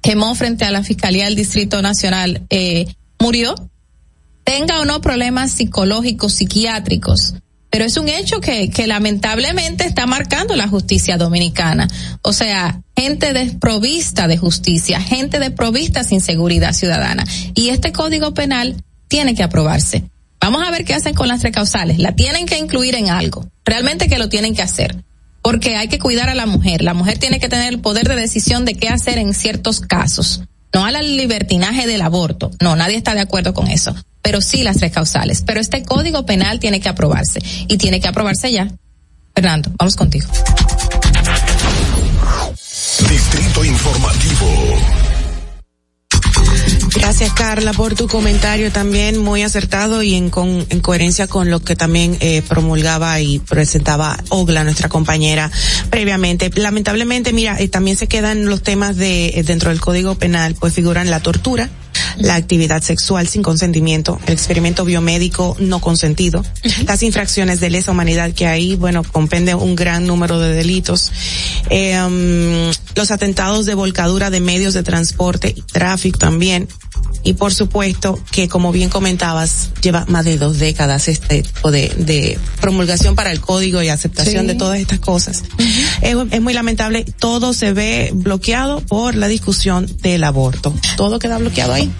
[0.00, 2.86] quemó frente a la Fiscalía del Distrito Nacional eh,
[3.18, 3.54] murió,
[4.44, 7.34] tenga o no problemas psicológicos, psiquiátricos,
[7.70, 11.88] pero es un hecho que, que lamentablemente está marcando la justicia dominicana.
[12.22, 17.24] O sea, gente desprovista de justicia, gente desprovista sin seguridad ciudadana.
[17.54, 20.04] Y este código penal tiene que aprobarse.
[20.40, 21.98] Vamos a ver qué hacen con las tres causales.
[21.98, 23.46] La tienen que incluir en algo.
[23.64, 25.04] Realmente que lo tienen que hacer.
[25.42, 26.82] Porque hay que cuidar a la mujer.
[26.82, 30.42] La mujer tiene que tener el poder de decisión de qué hacer en ciertos casos.
[30.72, 32.50] No al libertinaje del aborto.
[32.60, 33.94] No, nadie está de acuerdo con eso.
[34.28, 35.40] Pero sí las tres causales.
[35.40, 37.40] Pero este código penal tiene que aprobarse.
[37.66, 38.68] Y tiene que aprobarse ya.
[39.34, 40.28] Fernando, vamos contigo.
[43.08, 44.98] Distrito Informativo.
[46.94, 51.60] Gracias Carla por tu comentario también muy acertado y en, con, en coherencia con lo
[51.60, 55.50] que también eh, promulgaba y presentaba Ogla, nuestra compañera
[55.88, 56.50] previamente.
[56.54, 60.74] Lamentablemente, mira, eh, también se quedan los temas de eh, dentro del Código Penal, pues
[60.74, 61.70] figuran la tortura,
[62.16, 66.44] la actividad sexual sin consentimiento, el experimento biomédico no consentido,
[66.86, 71.12] las infracciones de lesa humanidad que ahí, bueno, compende un gran número de delitos,
[71.70, 76.68] eh, um, los atentados de volcadura de medios de transporte y tráfico también,
[77.22, 81.88] y por supuesto que como bien comentabas lleva más de dos décadas este tipo de,
[81.98, 84.46] de promulgación para el código y aceptación Sí.
[84.48, 85.42] de todas estas cosas
[86.02, 91.38] es, es muy lamentable todo se ve bloqueado por la discusión del aborto todo queda
[91.38, 91.90] bloqueado ahí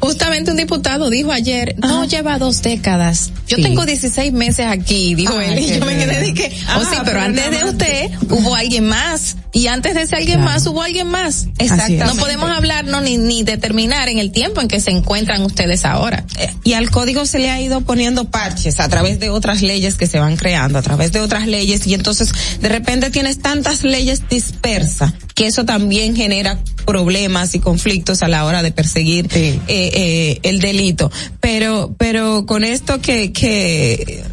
[0.00, 3.30] Justamente un diputado dijo ayer, no lleva dos décadas.
[3.46, 3.62] Yo Sí.
[3.62, 5.58] tengo 16 meses aquí, dijo Ay, él.
[5.58, 8.54] Y yo me quedé de que, Ah, oh sí, pero pero antes de usted hubo
[8.54, 9.36] alguien más.
[9.52, 11.46] Y antes de ese alguien más hubo alguien más.
[11.58, 12.04] Exactamente.
[12.04, 15.84] No podemos hablar no, ni, ni determinar en el tiempo en que se encuentran ustedes
[15.84, 16.24] ahora.
[16.64, 20.06] y al código se le ha ido poniendo parches a través de otras leyes que
[20.06, 24.28] se van creando, a través de otras leyes y entonces de repente tienes tantas leyes
[24.28, 30.40] dispersas que eso también genera problemas y conflictos a la hora de perseguir eh, eh,
[30.42, 31.12] el delito.
[31.38, 34.24] Pero, pero con esto que, que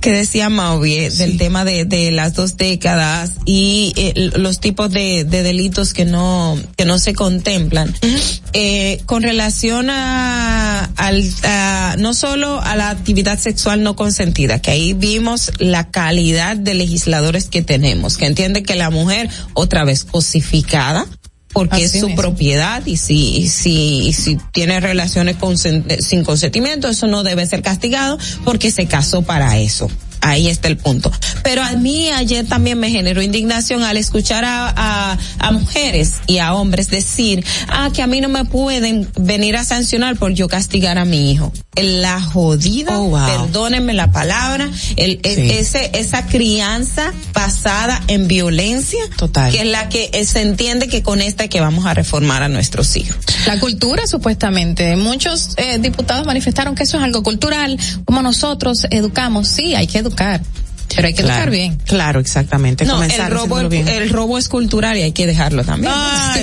[0.00, 5.24] que decía Mauvie del tema de, de las dos décadas y eh, los tipos de,
[5.24, 7.94] de delitos que no que no se contemplan.
[8.54, 14.70] Eh, con relación a, al, a- no solo a la actividad sexual no consentida que
[14.70, 20.04] ahí vimos la calidad de legisladores que tenemos que entiende que la mujer otra vez
[20.04, 21.06] cosificada
[21.58, 22.22] porque Así es su mismo.
[22.22, 28.16] propiedad y si, si, si tiene relaciones consen- sin consentimiento, eso no debe ser castigado
[28.44, 29.90] porque se casó para eso.
[30.20, 31.10] Ahí está el punto.
[31.42, 36.38] Pero a mí ayer también me generó indignación al escuchar a, a, a mujeres y
[36.38, 40.48] a hombres decir, ah, que a mí no me pueden venir a sancionar por yo
[40.48, 41.52] castigar a mi hijo.
[41.80, 42.90] La jodida,
[43.26, 45.50] perdónenme la palabra, el, el- Sí.
[45.52, 49.52] ese, esa crianza basada en violencia, Total.
[49.52, 52.48] que es la que se entiende que con esta es que vamos a reformar a
[52.48, 53.16] nuestros hijos.
[53.46, 54.96] La cultura, supuestamente.
[54.96, 59.46] Muchos eh, diputados manifestaron que eso es algo cultural, como nosotros educamos.
[59.48, 60.07] Sí, hay que educar,
[60.94, 61.76] pero hay que educar Claro, bien.
[61.86, 62.84] Claro, exactamente.
[62.84, 63.88] No, el comenzar robo, el, bien.
[63.88, 65.92] el robo es cultural y hay que dejarlo también.
[65.94, 66.34] Ah.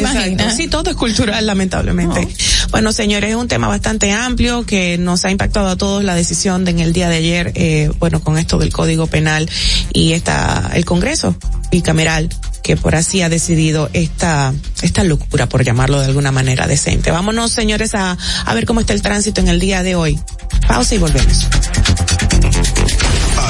[0.55, 2.27] Sí, todo es cultural, lamentablemente.
[2.71, 6.63] Bueno, señores, es un tema bastante amplio que nos ha impactado a todos la decisión
[6.63, 9.49] de en el día de ayer, eh, bueno, con esto del Código Penal
[9.93, 11.37] y esta, el Congreso
[11.71, 12.29] bicameral
[12.63, 17.11] que por así ha decidido esta, esta locura, por llamarlo de alguna manera decente.
[17.11, 20.19] Vámonos, señores, a, a ver cómo está el tránsito en el día de hoy.
[20.67, 21.47] Pausa y volvemos.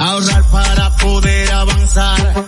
[0.00, 2.47] Ahorrar para poder avanzar.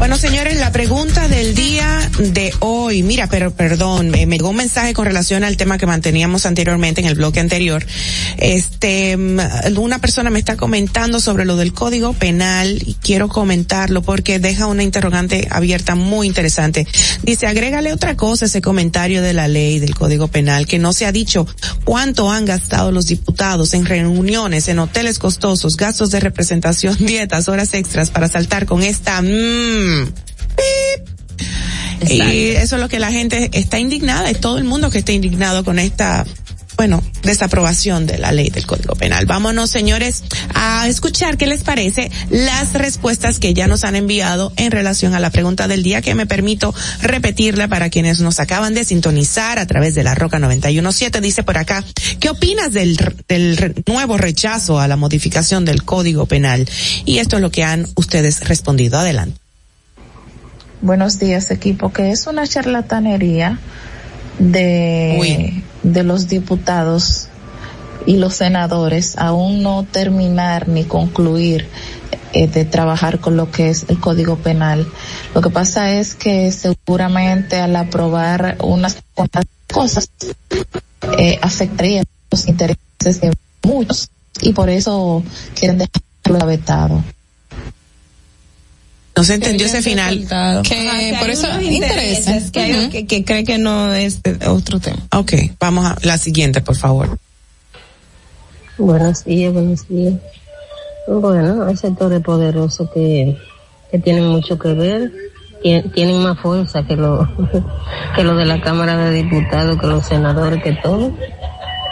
[0.00, 4.56] Bueno, señores, la pregunta del día de hoy, mira, pero perdón, me, me llegó un
[4.56, 7.84] mensaje con relación al tema que manteníamos anteriormente en el bloque anterior.
[8.38, 9.38] Este, mm,
[9.76, 14.66] una persona me está comentando sobre lo del código penal y quiero comentarlo porque deja
[14.68, 16.86] una interrogante abierta muy interesante.
[17.22, 21.04] Dice, agrégale otra cosa ese comentario de la ley del código penal que no se
[21.04, 21.46] ha dicho
[21.84, 27.74] cuánto han gastado los diputados en reuniones, en hoteles costosos, gastos de representación, dietas, horas
[27.74, 29.89] extras para saltar con esta, mmm,
[30.56, 31.10] pip.
[32.08, 35.12] Y eso es lo que la gente está indignada, es todo el mundo que está
[35.12, 36.24] indignado con esta,
[36.76, 39.26] bueno, desaprobación de la ley del Código Penal.
[39.26, 40.22] Vámonos, señores,
[40.54, 45.20] a escuchar qué les parece las respuestas que ya nos han enviado en relación a
[45.20, 49.66] la pregunta del día, que me permito repetirla para quienes nos acaban de sintonizar a
[49.66, 51.20] través de la Roca 917.
[51.20, 51.84] Dice por acá,
[52.18, 52.96] ¿qué opinas del,
[53.86, 56.66] nuevo rechazo a la modificación del Código Penal?
[57.04, 58.98] Y esto es lo que han ustedes respondido.
[58.98, 59.39] Adelante.
[60.82, 63.58] Buenos días, equipo, que es una charlatanería
[64.38, 67.28] de, de los diputados
[68.06, 71.68] y los senadores aún no terminar ni concluir
[72.32, 74.86] eh, de trabajar con lo que es el Código Penal.
[75.34, 80.08] Lo que pasa es que seguramente al aprobar unas cuantas cosas
[81.18, 84.08] eh, afectaría los intereses de muchos
[84.40, 85.22] y por eso
[85.54, 87.04] quieren dejarlo vetado.
[89.16, 90.26] No se entendió ese final.
[90.62, 92.36] Que por eso interesa.
[92.36, 94.98] intereses Que, que, que cree que no es otro tema.
[95.12, 97.18] Ok, vamos a la siguiente, por favor.
[98.78, 100.14] Buenos días, buenos días.
[101.06, 103.36] Bueno, hay sectores poderosos que,
[103.90, 105.12] que tienen mucho que ver,
[105.62, 107.28] tien- tienen más fuerza que lo,
[108.16, 111.12] que lo de la Cámara de Diputados, que los senadores, que todo.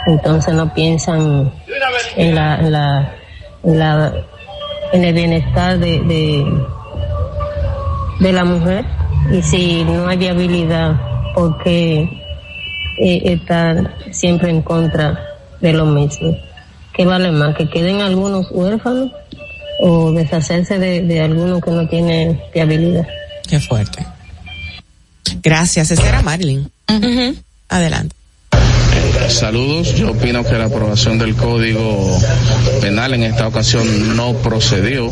[0.07, 1.51] Entonces no piensan
[2.15, 3.13] en la, en la,
[3.63, 4.13] en la,
[4.93, 6.45] en el bienestar de, de,
[8.19, 8.85] de la mujer.
[9.31, 10.99] Y si no hay viabilidad,
[11.33, 12.09] ¿por qué
[12.99, 15.19] eh, estar siempre en contra
[15.61, 16.35] de lo mismo?
[16.93, 17.55] ¿Qué vale más?
[17.55, 19.11] ¿Que queden algunos huérfanos
[19.81, 23.07] o deshacerse de, de algunos que no tienen viabilidad?
[23.47, 24.05] Qué fuerte.
[25.41, 26.69] Gracias, esa era Marilyn.
[27.69, 28.15] Adelante.
[29.27, 32.17] Saludos, yo opino que la aprobación del Código
[32.81, 35.07] Penal en esta ocasión no procedió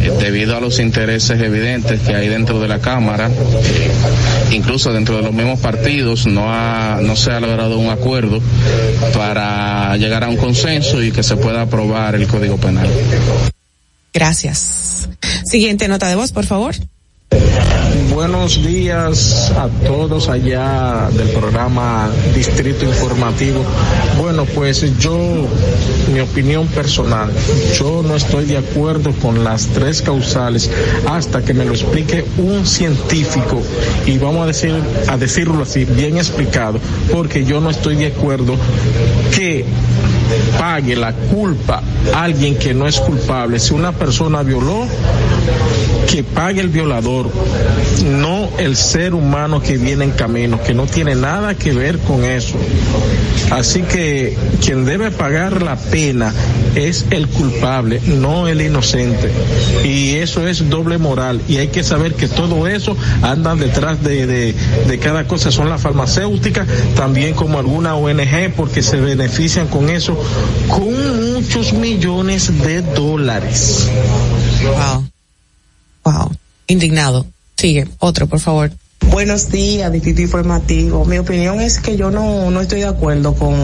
[0.00, 3.30] eh, debido a los intereses evidentes que hay dentro de la Cámara,
[4.50, 8.40] incluso dentro de los mismos partidos no, ha, no se ha logrado un acuerdo
[9.14, 12.88] para llegar a un consenso y que se pueda aprobar el Código Penal.
[14.12, 15.08] Gracias.
[15.44, 16.74] Siguiente nota de voz, por favor.
[18.14, 23.64] Buenos días a todos allá del programa Distrito Informativo.
[24.18, 25.18] Bueno, pues yo,
[26.12, 27.32] mi opinión personal,
[27.74, 30.70] yo no estoy de acuerdo con las tres causales
[31.08, 33.62] hasta que me lo explique un científico
[34.04, 34.74] y vamos a decir,
[35.08, 36.78] a decirlo así, bien explicado,
[37.10, 38.56] porque yo no estoy de acuerdo
[39.34, 39.64] que
[40.58, 41.82] pague la culpa
[42.14, 43.58] a alguien que no es culpable.
[43.58, 44.86] Si una persona violó,
[46.12, 47.30] que pague el violador,
[48.04, 52.22] no el ser humano que viene en camino, que no tiene nada que ver con
[52.22, 52.58] eso.
[53.50, 56.34] Así que quien debe pagar la pena
[56.74, 59.30] es el culpable, no el inocente.
[59.84, 61.40] Y eso es doble moral.
[61.48, 64.54] Y hay que saber que todo eso andan detrás de, de,
[64.86, 65.50] de cada cosa.
[65.50, 70.22] Son las farmacéuticas, también como alguna ONG, porque se benefician con eso,
[70.68, 73.88] con muchos millones de dólares.
[74.62, 75.11] Wow.
[76.04, 76.32] Wow.
[76.66, 77.26] Indignado.
[77.56, 77.88] Sigue.
[77.98, 78.72] Otro, por favor.
[79.10, 81.04] Buenos días, Distrito Informativo.
[81.04, 83.54] Mi opinión es que yo no, no estoy de acuerdo con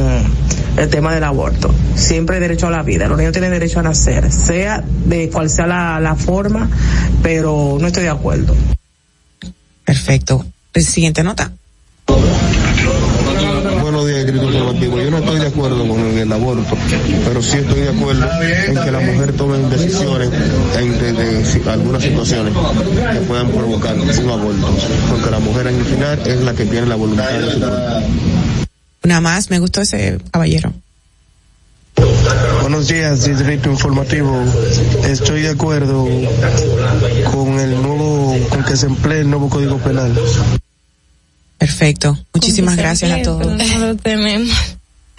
[0.77, 1.75] el tema del aborto.
[1.95, 3.09] Siempre hay derecho a la vida.
[3.09, 6.69] Los niños tienen derecho a nacer, sea de cual sea la, la forma,
[7.23, 8.55] pero no estoy de acuerdo.
[9.85, 10.45] Perfecto.
[10.75, 11.51] Siguiente nota.
[14.33, 15.01] Distrito Informativo.
[15.01, 16.77] Yo no estoy de acuerdo con el aborto,
[17.25, 20.29] pero sí estoy de acuerdo en que la mujer tome decisiones
[20.79, 22.53] en, de- de si- algunas situaciones
[23.13, 24.69] que puedan provocar un aborto,
[25.11, 27.77] porque la mujer al final es la que tiene la voluntad de su cuerpo.
[29.05, 30.73] Una más, me gustó ese caballero.
[32.61, 34.45] Buenos días, Distrito Informativo.
[35.05, 36.07] Estoy de acuerdo
[37.33, 40.13] con el nuevo, con que se emplee el nuevo Código Penal.
[41.59, 42.17] Perfecto.
[42.35, 43.47] Muchísimas gracias a todos.
[43.47, 44.49] No lo tenemos.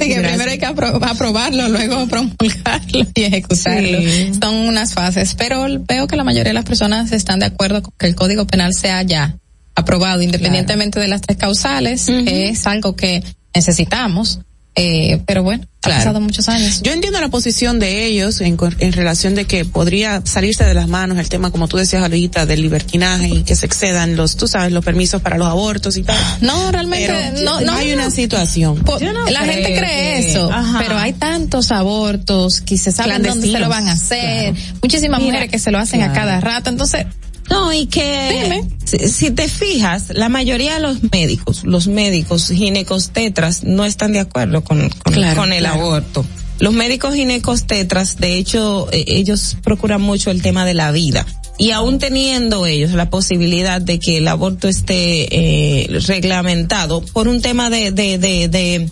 [0.00, 4.00] Que primero hay que apro- aprobarlo, luego promulgarlo y ejecutarlo.
[4.00, 4.32] Sí.
[4.40, 7.92] Son unas fases, pero veo que la mayoría de las personas están de acuerdo con
[7.96, 9.36] que el Código Penal sea ya
[9.76, 13.22] aprobado, independientemente de las tres causales, que es algo que
[13.54, 14.40] necesitamos.
[14.74, 16.80] Eh, pero bueno, Ha pasado muchos años.
[16.82, 20.72] Yo entiendo la posición de ellos en, co- en relación de que podría salirse de
[20.72, 24.36] las manos el tema, como tú decías ahorita, del libertinaje y que se excedan los,
[24.36, 26.16] tú sabes, los permisos para los abortos y tal.
[26.40, 27.72] No, realmente Pero no, no.
[27.74, 28.78] hay una situación.
[28.78, 30.78] Po- no la creo gente cree que- eso, Ajá.
[30.78, 35.32] pero hay tantos abortos que se saben dónde se lo van a hacer, muchísimas Mira,
[35.32, 37.04] mujeres que se lo hacen a cada rato, entonces
[37.52, 43.10] No, y que si, si te fijas, la mayoría de los médicos, los médicos ginecos
[43.10, 45.80] tetras no están de acuerdo con, con, Claro, con el claro.
[45.82, 46.24] aborto.
[46.60, 51.26] Los médicos ginecos tetras, de hecho, eh, ellos procuran mucho el tema de la vida.
[51.58, 57.42] Y aún teniendo ellos la posibilidad de que el aborto esté eh, reglamentado por un
[57.42, 58.90] tema de, de, de, de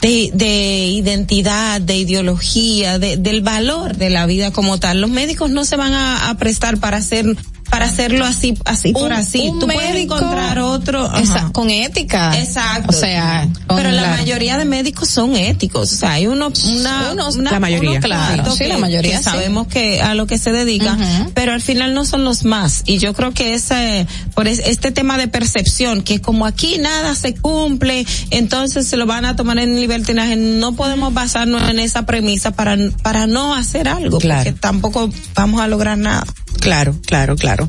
[0.00, 5.00] de, de identidad, de ideología, de, del valor de la vida como tal.
[5.00, 7.24] Los médicos no se van a, a prestar para hacer
[7.74, 9.50] para hacerlo así así por así.
[9.58, 11.12] Tú puedes médico- encontrar otro.
[11.16, 12.38] Esa- con ética.
[12.38, 12.90] Exacto.
[12.90, 17.10] O sea, pero la la- mayoría de médicos son éticos, o sea, hay uno una,
[17.12, 18.54] Unos- una- la mayoría, claro.
[18.54, 19.24] Sí, la que- mayoría, que sí.
[19.24, 21.32] sabemos que a lo que se dedican, Ujú.
[21.34, 24.06] pero al final no son los más y yo creo que ese
[24.36, 29.06] por es- este tema de percepción que como aquí nada se cumple, entonces se lo
[29.06, 33.88] van a tomar en libertinaje, no podemos basarnos en esa premisa para para no hacer
[33.88, 36.24] algo, porque tampoco vamos a lograr nada.
[36.60, 37.68] Claro, claro, claro.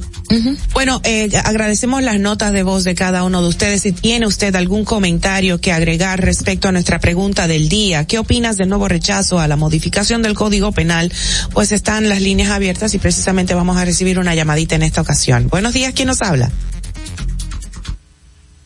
[0.73, 3.83] Bueno, eh, agradecemos las notas de voz de cada uno de ustedes.
[3.83, 8.57] Si tiene usted algún comentario que agregar respecto a nuestra pregunta del día, ¿qué opinas
[8.57, 11.11] del nuevo rechazo a la modificación del Código Penal?
[11.53, 15.47] Pues están las líneas abiertas y precisamente vamos a recibir una llamadita en esta ocasión.
[15.47, 16.49] Buenos días, ¿quién nos habla?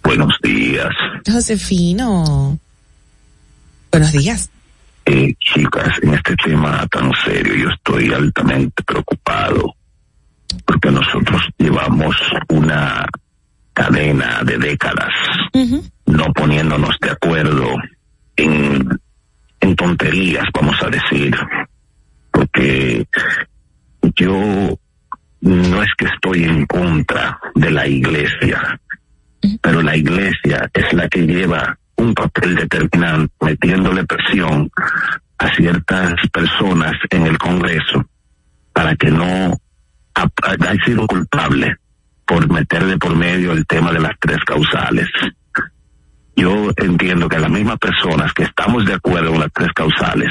[0.03, 0.89] Buenos días.
[1.29, 2.57] Josefino.
[3.91, 4.49] Buenos días.
[5.05, 9.75] Eh, chicas, en este tema tan serio yo estoy altamente preocupado
[10.65, 12.15] porque nosotros llevamos
[12.49, 13.05] una
[13.73, 15.13] cadena de décadas
[16.09, 17.75] no poniéndonos de acuerdo
[18.35, 18.89] en,
[19.59, 21.35] en tonterías, vamos a decir,
[22.31, 23.05] porque
[24.15, 24.77] yo
[25.41, 28.79] no es que estoy en contra de la iglesia,
[29.61, 34.69] pero la iglesia es la que lleva un papel determinante metiéndole presión
[35.37, 38.05] a ciertas personas en el Congreso
[38.73, 39.57] para que no
[40.23, 41.77] ha, sido culpable
[42.25, 45.09] por meter de por medio el tema de las tres causales.
[46.35, 50.29] Yo entiendo que las mismas personas que estamos de acuerdo en las tres causales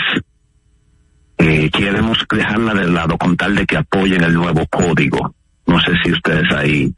[1.39, 5.35] eh, queremos dejarla de lado con tal de que apoyen el nuevo código.
[5.67, 6.95] No sé si ustedes ahí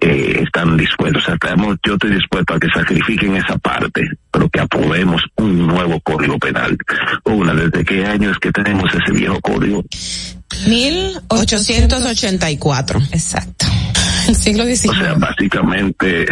[0.00, 1.22] eh, están dispuestos.
[1.22, 5.66] O sea, estamos- yo estoy dispuesto a que sacrifiquen esa parte, pero que aprobemos un
[5.66, 6.76] nuevo código penal.
[7.24, 9.84] Una, ¿desde qué año es que tenemos ese viejo código?
[11.68, 13.00] 1884.
[13.12, 13.66] Exacto.
[14.28, 14.90] El siglo XIX.
[14.90, 16.26] O sea, básicamente,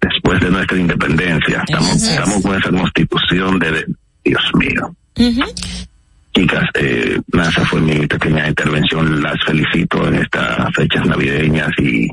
[0.00, 2.02] después de nuestra independencia, estamos, es.
[2.08, 3.86] estamos con esa constitución de, de-
[4.24, 4.94] Dios mío.
[6.34, 9.22] Chicas, eh, nada, esa fue mi pequeña intervención.
[9.22, 12.08] Las felicito en estas fechas navideñas y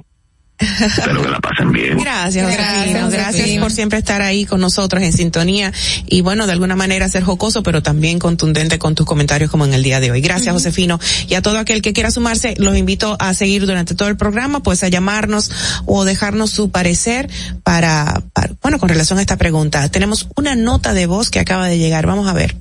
[0.85, 1.97] espero que la pasen bien.
[1.97, 3.09] Gracias, Gracias, Josefino.
[3.09, 3.61] Gracias Josefino.
[3.63, 5.71] por siempre estar ahí con nosotros en sintonía
[6.05, 9.73] y bueno, de alguna manera ser jocoso, pero también contundente con tus comentarios como en
[9.73, 10.21] el día de hoy.
[10.21, 10.99] Gracias, Josefino.
[11.27, 14.61] Y a todo aquel que quiera sumarse, los invito a seguir durante todo el programa,
[14.61, 15.51] pues a llamarnos
[15.85, 17.29] o dejarnos su parecer
[17.63, 19.87] para, para- bueno, con relación a esta pregunta.
[19.89, 22.05] Tenemos una nota de voz que acaba de llegar.
[22.05, 22.55] Vamos a ver.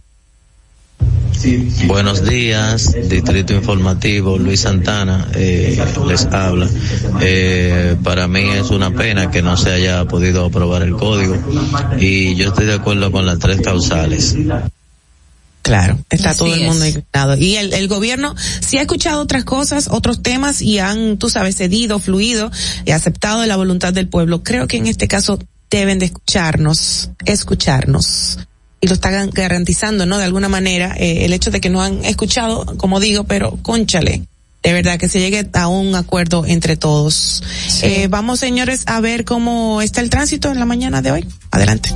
[1.87, 6.69] Buenos días, Distrito Informativo, Luis Santana eh, les habla.
[7.21, 11.37] Eh, para mí es una pena que no se haya podido aprobar el código
[11.99, 14.37] y yo estoy de acuerdo con las tres causales.
[15.63, 17.37] Claro, está Así todo el mundo indignado.
[17.37, 21.57] Y el, el gobierno sí ha escuchado otras cosas, otros temas y han, tú sabes,
[21.57, 22.51] cedido, fluido
[22.85, 24.43] y aceptado de la voluntad del pueblo.
[24.43, 25.39] Creo que en este caso
[25.71, 28.39] deben de escucharnos, escucharnos.
[28.81, 30.19] Y lo están garantizando, ¿no?
[30.19, 34.23] De alguna manera, eh, el hecho de que no han escuchado, como digo, pero conchale.
[34.63, 37.43] De verdad, que se llegue a un acuerdo entre todos.
[37.83, 41.27] Eh, vamos, señores, a ver cómo está el tránsito en la mañana de hoy.
[41.51, 41.95] Adelante.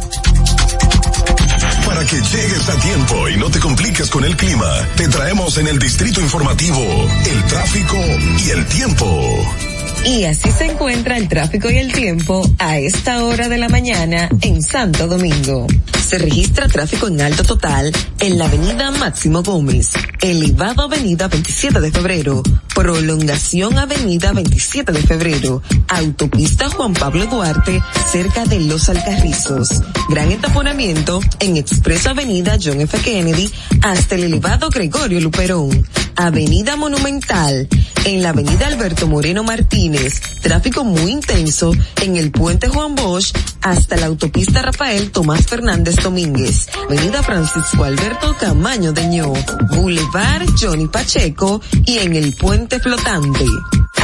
[1.85, 5.67] Para que llegues a tiempo y no te compliques con el clima, te traemos en
[5.67, 6.81] el Distrito Informativo
[7.27, 7.99] el tráfico
[8.45, 9.72] y el tiempo.
[10.05, 14.29] Y así se encuentra el tráfico y el tiempo a esta hora de la mañana
[14.41, 15.67] en Santo Domingo.
[16.05, 21.91] Se registra tráfico en alto total en la avenida Máximo Gómez, elevado avenida 27 de
[21.93, 22.43] febrero,
[22.75, 27.81] prolongación avenida 27 de febrero, autopista Juan Pablo Duarte
[28.11, 32.99] cerca de Los Alcarrizos, gran entaponamiento en expreso avenida John F.
[32.99, 33.51] Kennedy
[33.83, 37.69] hasta el elevado Gregorio Luperón, Avenida Monumental,
[38.05, 39.92] en la Avenida Alberto Moreno Martínez,
[40.41, 46.69] tráfico muy intenso en el Puente Juan Bosch hasta la autopista Rafael Tomás Fernández Domínguez,
[46.89, 49.33] Avenida Francisco Alberto Camaño de Ño,
[49.75, 53.45] Boulevard Johnny Pacheco y en el Puente Flotante.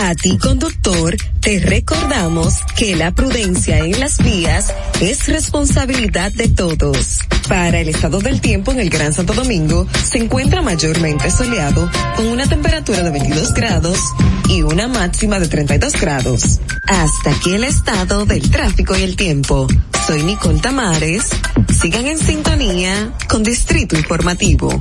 [0.01, 7.19] A ti conductor, te recordamos que la prudencia en las vías es responsabilidad de todos.
[7.49, 12.29] Para el estado del tiempo en el Gran Santo Domingo, se encuentra mayormente soleado con
[12.29, 13.99] una temperatura de 22 grados
[14.49, 16.61] y una máxima de 32 grados.
[16.87, 19.67] Hasta aquí el estado del tráfico y el tiempo.
[20.07, 21.25] Soy Nicole Tamares.
[21.81, 24.81] Sigan en sintonía con Distrito Informativo.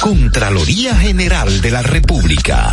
[0.00, 2.72] Contraloría General de la República.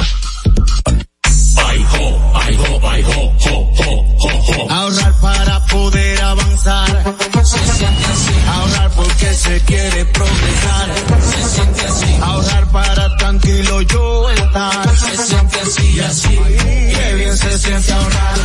[4.69, 7.15] Ahorrar para poder avanzar.
[7.43, 8.34] Se siente así.
[8.47, 10.89] Ahorrar porque se quiere progresar.
[11.31, 12.17] Se siente así.
[12.21, 14.97] Ahorrar para tranquilo yo estar.
[14.97, 16.30] Se siente así y así.
[16.30, 18.35] Qué bien se siente ahorrar.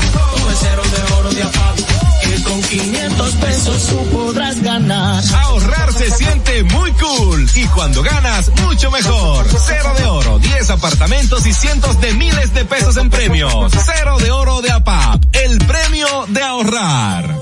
[0.60, 1.76] Cero de oro de APAP.
[2.22, 5.22] Que con 500 pesos tú podrás ganar.
[5.44, 9.47] Ahorrar se siente muy cool y cuando ganas, mucho mejor.
[9.66, 13.72] Cero de oro, 10 apartamentos y cientos de miles de pesos en premios.
[13.72, 17.38] Cero de oro de APAP, el premio de ahorrar.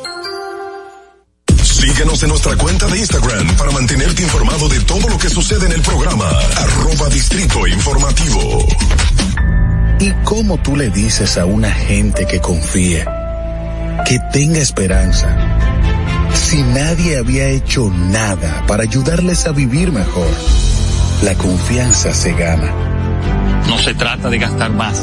[1.62, 5.72] Síguenos en nuestra cuenta de Instagram para mantenerte informado de todo lo que sucede en
[5.72, 6.28] el programa.
[6.56, 8.66] Arroba Distrito Informativo.
[10.00, 13.04] ¿Y cómo tú le dices a una gente que confíe,
[14.04, 15.36] que tenga esperanza,
[16.34, 20.28] si nadie había hecho nada para ayudarles a vivir mejor?
[21.22, 22.72] La confianza se gana.
[23.68, 25.02] No se trata de gastar más,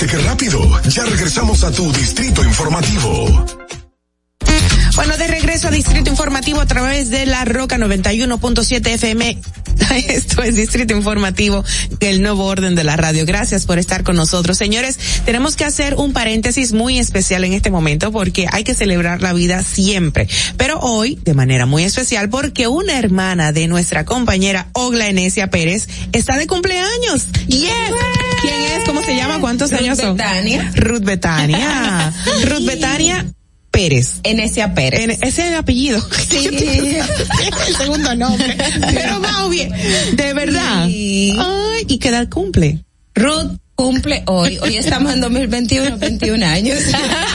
[0.00, 0.80] ¿Viste qué rápido?
[0.88, 3.59] Ya regresamos a tu distrito informativo.
[5.00, 9.38] Bueno, de regreso a Distrito Informativo a través de la Roca 91.7 FM
[10.08, 11.64] Esto es Distrito Informativo
[11.98, 13.24] del Nuevo Orden de la Radio.
[13.24, 14.58] Gracias por estar con nosotros.
[14.58, 19.22] Señores, tenemos que hacer un paréntesis muy especial en este momento porque hay que celebrar
[19.22, 20.28] la vida siempre.
[20.58, 25.88] Pero hoy, de manera muy especial, porque una hermana de nuestra compañera Ogla Enesia Pérez
[26.12, 27.26] está de cumpleaños.
[27.46, 27.70] Yes.
[28.42, 28.84] ¿Quién es?
[28.84, 29.40] ¿Cómo se llama?
[29.40, 30.18] ¿Cuántos Ruth años son?
[30.18, 30.70] Betania.
[30.74, 32.12] Ruth Betania.
[32.44, 33.24] Ruth Betania
[33.80, 34.20] Pérez.
[34.24, 35.00] Enesia Pérez.
[35.00, 36.00] En- ese es el apellido.
[36.28, 36.46] Sí.
[37.68, 38.56] el segundo nombre.
[38.92, 39.72] Pero va bien.
[40.12, 40.86] De verdad.
[40.86, 41.34] Sí.
[41.38, 42.84] Ay, ¿y qué edad cumple?
[43.14, 44.58] Ruth cumple hoy.
[44.58, 46.78] Hoy estamos en 2021, 21 años.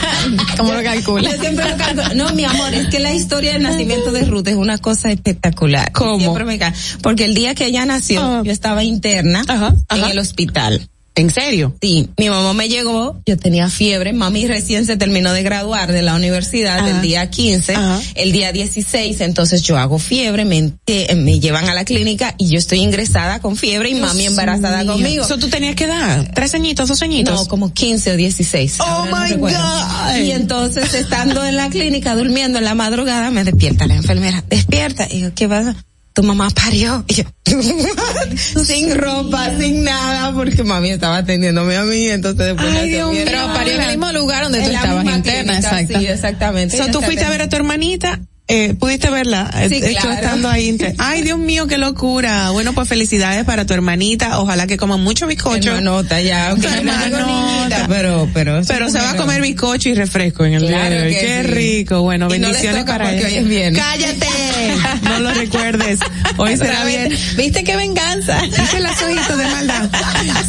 [0.56, 1.32] ¿Cómo lo calcula?
[1.34, 2.14] Yo siempre lo calculo.
[2.14, 5.90] No, mi amor, es que la historia del nacimiento de Ruth es una cosa espectacular.
[5.90, 6.18] ¿Cómo?
[6.20, 6.58] Siempre me
[7.02, 8.42] Porque el día que ella nació, Ah.
[8.44, 9.44] yo estaba interna
[9.90, 10.88] en el hospital.
[11.18, 11.74] ¿En serio?
[11.80, 16.02] Sí, mi mamá me llegó, yo tenía fiebre, mami recién se terminó de graduar de
[16.02, 16.90] la universidad Ajá.
[16.90, 18.00] el día 15, Ajá.
[18.16, 22.48] el día 16, entonces yo hago fiebre, me, ente- me llevan a la clínica y
[22.50, 24.92] yo estoy ingresada con fiebre y mami embarazada mío.
[24.92, 25.24] conmigo.
[25.24, 26.32] ¿Eso tú tenías que dar?
[26.34, 27.34] ¿Tres añitos, dos añitos?
[27.34, 28.76] No, como 15 o 16.
[28.80, 29.32] Oh no my.
[29.36, 30.16] God.
[30.22, 35.08] Y entonces estando en la clínica durmiendo en la madrugada me despierta la enfermera, despierta.
[35.10, 35.74] Y yo, ¿qué pasa?
[36.16, 37.04] Tu mamá parió.
[37.08, 37.24] Y yo,
[38.64, 43.10] sin ropa, sin nada, porque mami estaba atendiéndome a mí, entonces después Ay, Dios.
[43.14, 45.98] Pero parió en el mismo lugar donde tú En la estabas interna, clínica, exacto.
[45.98, 46.74] Sí, exactamente.
[46.74, 48.18] O sea, Ella tú fuiste a ver a tu hermanita,
[48.48, 50.16] eh, pudiste verla, eh, Sí, de hecho claro.
[50.16, 50.76] estando ahí.
[50.98, 52.50] Ay, Dios mío, qué locura.
[52.50, 54.38] Bueno, pues felicidades para tu hermanita.
[54.38, 55.70] Ojalá que coman mucho bizcocho.
[55.70, 57.86] Hermanota ya, aunque Hermanota.
[57.88, 58.60] pero, pero.
[58.66, 61.12] Pero se va a comer bizcocho y refresco en el día de hoy.
[61.14, 61.48] Qué sí.
[61.48, 62.02] rico.
[62.02, 63.26] Bueno, Y bendiciones para ella.
[63.26, 63.82] hoy es viernes.
[63.82, 64.26] Cállate.
[65.02, 65.98] No lo recuerdes.
[66.36, 67.12] Hoy será bien.
[67.36, 68.40] ¿Viste qué venganza?
[68.42, 69.90] Dice las ojitos de maldad.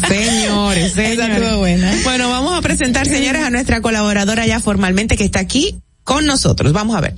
[0.08, 1.56] Señores, señores.
[1.56, 1.92] buena.
[2.04, 6.72] Bueno, vamos a presentar, señores, a nuestra colaboradora ya formalmente que está aquí con nosotros.
[6.72, 7.14] Vamos a ver.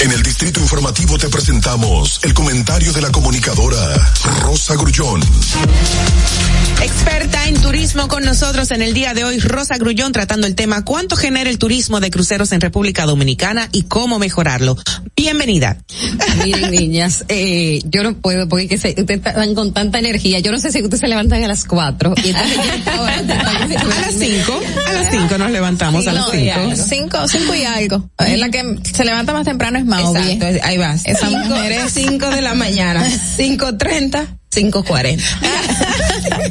[0.00, 5.20] En el Distrito Informativo te presentamos el comentario de la comunicadora Rosa Grullón.
[6.82, 10.82] Experta en turismo con nosotros en el día de hoy, Rosa Grullón, tratando el tema
[10.84, 14.76] ¿Cuánto genera el turismo de cruceros en República Dominicana y cómo mejorarlo?
[15.14, 15.76] Bienvenida.
[16.42, 20.38] Miren, niñas, eh, yo no puedo porque que se, ustedes están con tanta energía.
[20.40, 22.14] Yo no sé si ustedes se levantan a las cuatro.
[22.24, 26.84] Y entonces ahora A las cinco, a las cinco nos levantamos, a las No, cinco.
[26.88, 28.08] cinco, cinco y algo.
[28.18, 30.32] Es la que se levanta más temprano es Mauvie.
[30.32, 31.02] Exacto, ahí vas.
[31.04, 33.04] Esa Cinco- mujer es- cinco de la mañana,
[33.38, 35.20] 5.30, 5.40.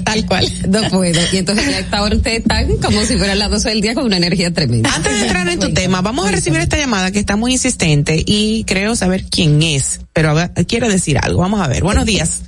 [0.04, 0.46] Tal cual.
[0.68, 1.20] No puedo.
[1.32, 4.06] Y entonces ya esta hora ustedes están como si fueran las 12 del día con
[4.06, 4.94] una energía tremenda.
[4.94, 8.24] Antes de entrar en tu tema, vamos a recibir esta llamada que está muy insistente
[8.26, 10.36] y creo saber quién es, pero
[10.68, 11.42] quiere decir algo.
[11.42, 11.84] Vamos a ver.
[11.84, 12.44] Buenos días.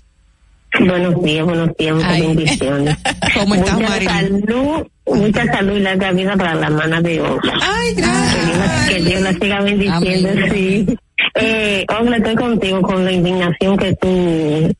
[0.80, 2.22] Buenos días, buenos días, muchas Ay.
[2.22, 2.98] bendiciones.
[3.36, 4.10] ¿Cómo estás, mucha Marilyn?
[4.46, 7.40] salud, mucha salud y larga vida para la hermana de hoy.
[7.62, 10.52] Ay, Que Dios, la- que Dios la siga bendiciendo, Amén.
[10.54, 10.98] sí.
[11.36, 14.08] Eh, Ogla, estoy contigo con la indignación que tú,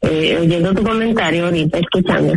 [0.02, 2.34] eh, oyendo tu comentario ahorita, escuchando.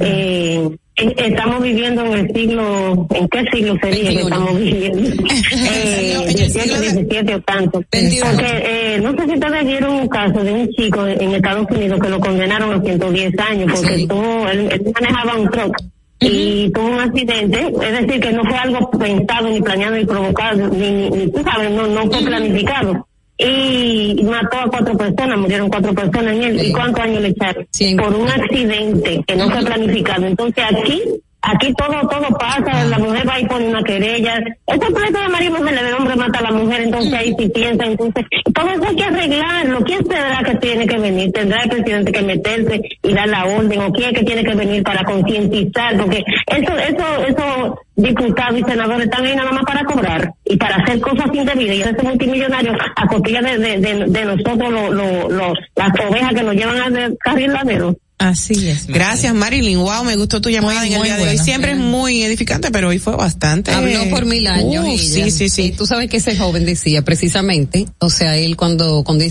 [0.00, 4.28] Eh, eh, estamos viviendo en el siglo, ¿en qué siglo sería que 21.
[4.28, 5.22] estamos viviendo?
[5.74, 7.82] Eh, En el 18, siglo de- 17 o tanto.
[7.92, 8.26] 21.
[8.30, 12.00] Porque, eh, no sé si ustedes vieron un caso de un chico en Estados Unidos
[12.00, 14.06] que lo condenaron a 110 años porque Sí.
[14.06, 15.76] tuvo, él, él manejaba un truck
[16.20, 20.68] y tuvo un accidente, es decir, que no fue algo pensado, ni planeado, ni provocado,
[20.68, 23.06] ni, ni, ni, tú sabes, no, no fue planificado.
[23.44, 26.66] Y mató a cuatro personas, murieron cuatro personas en él.
[26.66, 27.66] ¿Y cuántos años le echaron?
[27.96, 30.26] Por un accidente que no fue planificado.
[30.26, 31.02] Entonces aquí,
[31.42, 34.38] aquí todo, todo pasa, la mujer va y pone una querella.
[34.66, 37.84] Ese pleito de marido mujer, el hombre mata a la mujer, entonces ahí sí piensa,
[37.84, 38.24] entonces,
[38.54, 39.84] todo eso hay que arreglarlo.
[39.84, 41.32] ¿Quién será que tiene que venir?
[41.32, 43.80] ¿Tendrá el presidente que meterse y dar la orden?
[43.82, 45.96] ¿O quién es que tiene que venir para concientizar?
[45.98, 50.76] Porque eso, eso, eso, diputados y senadores están ahí nada más para cobrar y para
[50.76, 55.28] hacer cosas indebidas y hacerse multimillonarios a costilla de, de, de, de nosotros, lo, lo,
[55.28, 57.94] los- las ovejas que nos llevan al carril ladero.
[58.28, 58.86] Así es.
[58.86, 59.78] Gracias, Marilyn.
[59.78, 61.38] Wow, me gustó tu llamada Muy, en el día de hoy.
[61.38, 63.72] Siempre es muy edificante, pero hoy fue bastante.
[63.72, 64.84] Habló por mil años.
[64.84, 64.98] Uh, ella.
[64.98, 65.74] sí, sí, Y sí.
[65.76, 69.24] tú sabes que ese joven decía precisamente, o sea, él cuando, cuando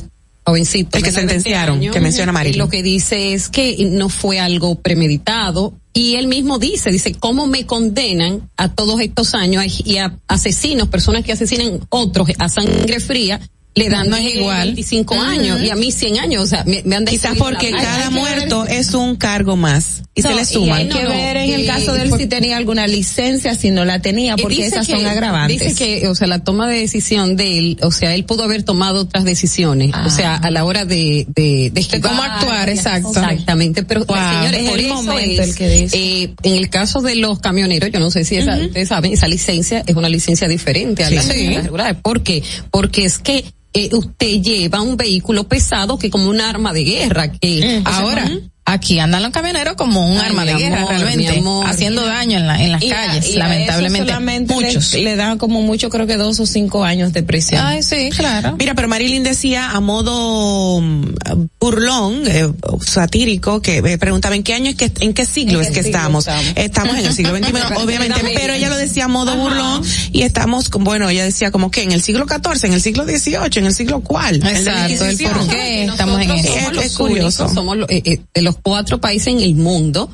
[0.44, 0.98] jovencito.
[0.98, 2.56] El que menos de 20 sentenciaron, años, que menciona Marilyn.
[2.56, 5.74] y Lo que dice es que no fue algo premeditado.
[5.94, 10.88] Y él mismo dice, dice, ¿cómo me condenan a todos estos años y a asesinos,
[10.88, 13.42] personas que asesinan otros a sangre fría?
[13.74, 14.68] Le dan No es igual.
[14.68, 15.24] 25 Ujú.
[15.24, 18.14] años y a mí 100 años, o sea, me, me han Quizás porque cada hay
[18.14, 20.78] muerto es un cargo más y se le y suman.
[20.80, 23.72] hay que No, ver en el caso de él por- si tenía alguna licencia, si
[23.72, 25.58] no la tenía, porque esas que- son agravantes.
[25.62, 28.64] Dice que, o sea, la toma de decisión de él, o sea, él pudo haber
[28.64, 33.08] tomado otras decisiones, o sea, a la hora de, de, de cómo actuar, exacto.
[33.10, 35.98] Exactamente, pero Wow, señores, es por el eso momento es, el que dice.
[35.98, 39.30] eh, en el caso de los camioneros, yo no sé si esa, ustedes saben, esa
[39.30, 41.48] licencia es una licencia diferente a la, Sí.
[41.54, 42.02] la regular.
[42.02, 42.44] ¿Por qué?
[42.70, 47.32] Porque es que eh, usted lleva un vehículo pesado que como un arma de guerra
[47.32, 48.30] que Ahora,
[48.74, 51.66] aquí andan los camioneros como un Ay, arma de guerra amor, realmente, amor.
[51.68, 54.54] haciendo daño en, la, en las Y a- calles, y lamentablemente.
[54.54, 54.94] muchos.
[54.94, 57.66] Le, le dan como mucho, creo que dos o cinco años de prisión.
[57.66, 58.56] Ay, sí, claro.
[58.58, 61.14] Mira, pero Marilyn decía a modo mm,
[61.60, 62.52] burlón, eh,
[62.86, 65.84] satírico, que me preguntaba en qué año es que, en qué siglo ¿En es que
[65.84, 66.28] siglo estamos.
[66.28, 66.54] estamos?
[66.56, 67.52] Estamos en el siglo XXI,
[67.84, 71.72] obviamente, pero ella lo decía a modo burlón y estamos, con- bueno, ella decía como
[71.72, 74.36] que en el siglo XIV, en el siglo XVIII, en el siglo cuál.
[74.36, 75.34] El Exacto, el Inquisición.
[75.34, 76.48] por qué estamos en eso.
[76.80, 77.50] Es- es curioso.
[77.50, 80.10] somos eh, eh, los cuatro países en el mundo.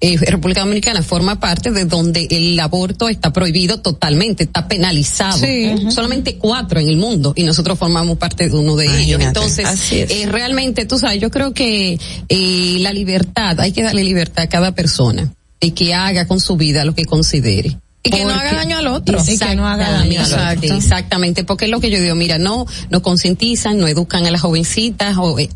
[0.00, 5.38] eh, República Dominicana forma parte de donde el aborto está prohibido totalmente, está penalizado.
[5.38, 5.72] Sí.
[5.90, 9.20] Solamente cuatro en el mundo y nosotros formamos parte de uno de ellos.
[9.22, 11.98] Entonces, eh, realmente, tú sabes, yo creo que
[12.28, 16.56] eh, la libertad, hay que darle libertad a cada persona y que haga con su
[16.56, 17.78] vida lo que considere.
[18.06, 19.18] Y que no haga daño al otro.
[19.26, 20.36] Y que no haga daño al otro.
[20.36, 24.30] Exactamente, Exactamente, porque es lo que yo digo, mira, no, no concientizan, no educan a
[24.30, 25.48] las jovencitas, o, eh,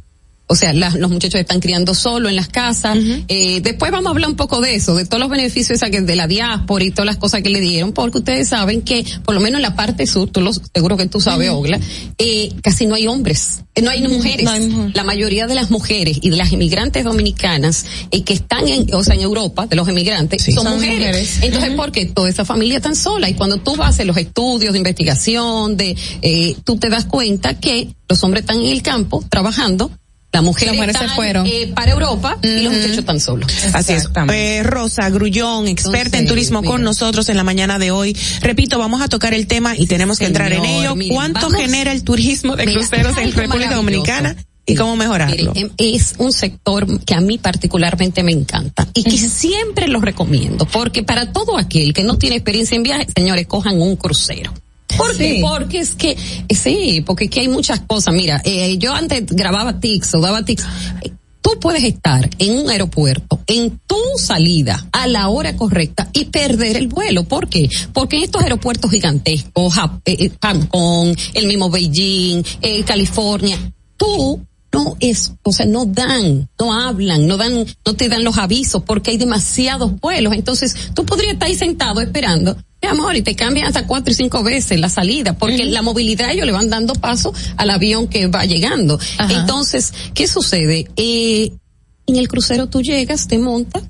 [0.48, 2.98] o sea, las- los muchachos están criando solo en las casas.
[3.28, 6.26] Eh, después vamos a hablar un poco de eso, de todos los beneficios de la
[6.26, 9.58] diáspora y todas las cosas que le dieron, porque ustedes saben que, por lo menos
[9.58, 11.78] en la parte sur, tú lo, seguro que tú sabes, Ogla,
[12.18, 14.44] eh, casi no hay hombres, eh, no hay mujeres.
[14.44, 14.94] no hay mujeres.
[14.96, 19.04] La mayoría de las mujeres y de las inmigrantes dominicanas eh, que están en, o
[19.04, 20.98] sea, en Europa, de los inmigrantes, son, Son mujeres.
[20.98, 21.38] mujeres.
[21.42, 23.28] Entonces, ¿por qué toda esa familia tan sola?
[23.28, 27.04] Y cuando tú vas a hacer los estudios de investigación, de, eh, tú te das
[27.04, 29.90] cuenta que los hombres están en el campo trabajando,
[30.32, 31.46] las mujeres, Las mujeres se fueron.
[31.46, 33.50] eh, para Europa y los muchachos están solos.
[33.72, 34.09] Así es.
[34.32, 38.16] Eh, Rosa Grullón, experta en turismo con nosotros en la mañana de hoy.
[38.42, 40.94] Repito, vamos a tocar el tema y tenemos que entrar en ello.
[40.94, 43.74] miren, ¿Cuánto vamos- genera el turismo de Mira, cruceros en República.
[43.74, 44.36] Dominicana
[44.66, 45.52] y cómo mejorarlo?
[45.55, 50.66] Em, es un sector que a mí particularmente me encanta y que siempre lo recomiendo,
[50.66, 54.52] porque para todo aquel que no tiene experiencia en viaje, señores, cojan un crucero.
[54.97, 55.35] ¿Por qué?
[55.35, 55.40] Sí.
[55.43, 56.16] Porque es que,
[56.55, 58.15] sí, porque aquí hay muchas cosas.
[58.15, 60.65] Mira, eh, yo antes grababa tics o daba tics.
[61.40, 66.77] Tú puedes estar en un aeropuerto, en tu salida, a la hora correcta y perder
[66.77, 67.24] el vuelo.
[67.24, 67.69] ¿Por qué?
[67.93, 73.56] Porque en estos aeropuertos gigantescos, Jap- eh, eh, Hong Kong, el mismo Beijing, eh, California,
[73.97, 78.36] tú no es, o sea, no dan, no hablan, no dan, no te dan los
[78.36, 80.35] avisos porque hay demasiados vuelos.
[80.35, 84.14] Entonces, tú podrías estar ahí sentado esperando, mi amor, y te cambian hasta cuatro y
[84.14, 88.26] cinco veces la salida, porque la movilidad ellos le van dando paso al avión que
[88.28, 88.98] va llegando.
[89.18, 89.40] Ajá.
[89.40, 90.88] Entonces, ¿qué sucede?
[90.96, 91.52] Eh,
[92.06, 93.82] en el crucero tú llegas, te montas,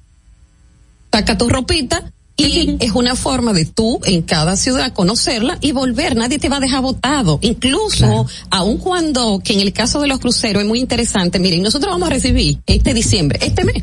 [1.12, 6.14] saca tu ropita, y es una forma de tú en cada ciudad conocerla y volver.
[6.14, 7.40] Nadie te va a dejar botado.
[7.42, 11.90] Incluso, aun cuando, que en el caso de los cruceros es muy interesante, miren, nosotros
[11.90, 13.82] vamos a recibir este diciembre, este mes,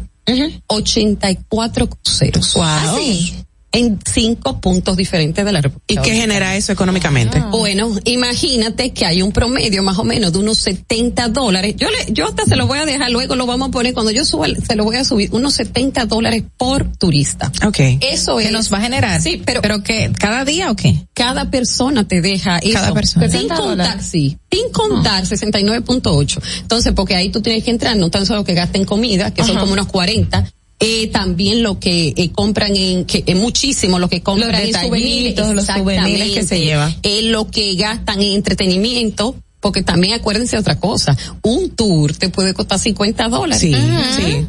[0.67, 2.53] 84 cruceros.
[2.53, 2.63] Wow.
[2.63, 3.35] Así,
[3.75, 6.01] en cinco puntos diferentes de la República.
[6.01, 7.41] ¿Y qué genera eso económicamente?
[7.51, 11.75] Bueno, imagínate que hay un promedio más o menos de unos 70 dólares.
[11.77, 14.11] Yo le, yo hasta se lo voy a dejar, luego lo vamos a poner, cuando
[14.11, 17.51] yo suba, se lo voy a subir, unos 70 dólares por turista.
[17.65, 17.79] Ok.
[18.01, 18.51] Eso ¿Qué es.
[18.51, 19.21] nos va a generar?
[19.21, 20.11] Sí, pero, ¿Pero qué?
[20.17, 21.05] ¿Cada día o qué?
[21.13, 22.73] cada persona te deja eso.
[22.73, 23.29] Cada persona.
[23.29, 26.41] Sin 70 contar, sí, sin contar 69.8.
[26.61, 29.57] Entonces, porque ahí tú tienes que entrar, no tan solo que gasten comida, que son
[29.57, 30.45] como unos 40,
[30.79, 34.81] eh, también lo que eh, compran en, que es muchísimo lo que compran Los en
[34.81, 36.59] souvenirs, los souvenirs que se exactamente.
[36.59, 36.95] lleva.
[37.03, 42.29] Eh, lo que gastan en entretenimiento, porque también acuérdense de otra cosa, un tour te
[42.29, 43.61] puede costar 50 dólares.
[43.61, 44.03] Sí, Ujú.
[44.15, 44.47] sí.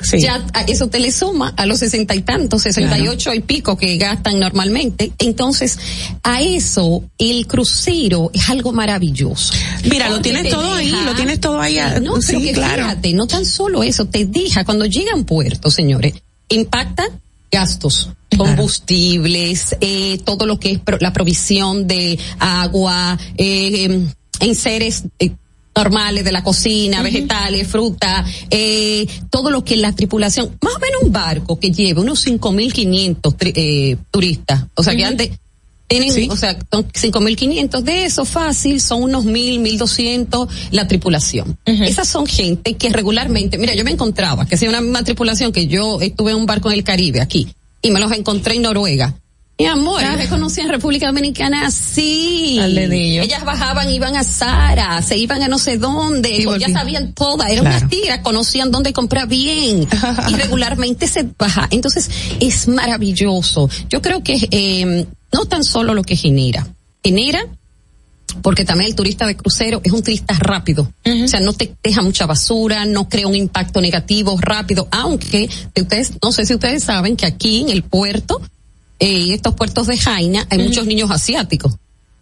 [0.00, 0.20] Sí.
[0.20, 3.76] Ya eso te le suma a los sesenta y tantos, sesenta y ocho y pico
[3.76, 5.10] que gastan normalmente.
[5.18, 5.76] Entonces,
[6.22, 9.54] a eso el crucero es algo maravilloso.
[9.90, 12.84] Mira, lo tienes todo ahí, lo tienes todo ahí, ah, No, pero sí, que claro.
[12.84, 16.14] fíjate, no tan solo eso, te deja cuando llegan puertos, señores,
[16.48, 17.04] impacta
[17.50, 25.04] gastos, combustibles, eh, todo lo que es pro- la provisión de agua, eh, em, enseres
[25.18, 25.32] eh,
[25.78, 31.02] normales de la cocina, vegetales, fruta, eh, todo lo que la tripulación, más o menos
[31.02, 35.30] un barco que lleve unos 5.500 tri- eh, turistas, o sea que antes
[35.86, 41.56] tienen, o sea, son 5.500 de eso fácil, son unos 1.000, 1.200 la tripulación.
[41.64, 45.66] Esas son gente que regularmente, mira, yo me encontraba, que sea una misma tripulación que
[45.66, 47.48] yo estuve en un barco en el Caribe aquí,
[47.80, 49.14] y me los encontré en Noruega.
[49.58, 52.58] Mi amor, ellos se conocían República Dominicana así.
[52.60, 53.22] Al dedillo.
[53.22, 57.64] Ellas bajaban, iban a Sara, se iban a no sé dónde, ya sabían todas, eran
[57.64, 57.78] Claro.
[57.78, 59.88] unas tigras, conocían dónde comprar bien.
[60.28, 61.66] y regularmente se baja.
[61.72, 62.08] Entonces,
[62.38, 63.68] es maravilloso.
[63.88, 66.66] Yo creo que eh, no tan solo lo que genera,
[67.02, 67.44] genera
[68.42, 70.92] porque también el turista de crucero es un turista rápido.
[71.04, 75.48] O sea, no te deja mucha basura, no crea un impacto negativo rápido, aunque
[75.80, 78.40] ustedes, no sé si ustedes saben que aquí en el puerto,
[78.98, 81.74] eh, estos puertos de Jaina, hay muchos niños asiáticos.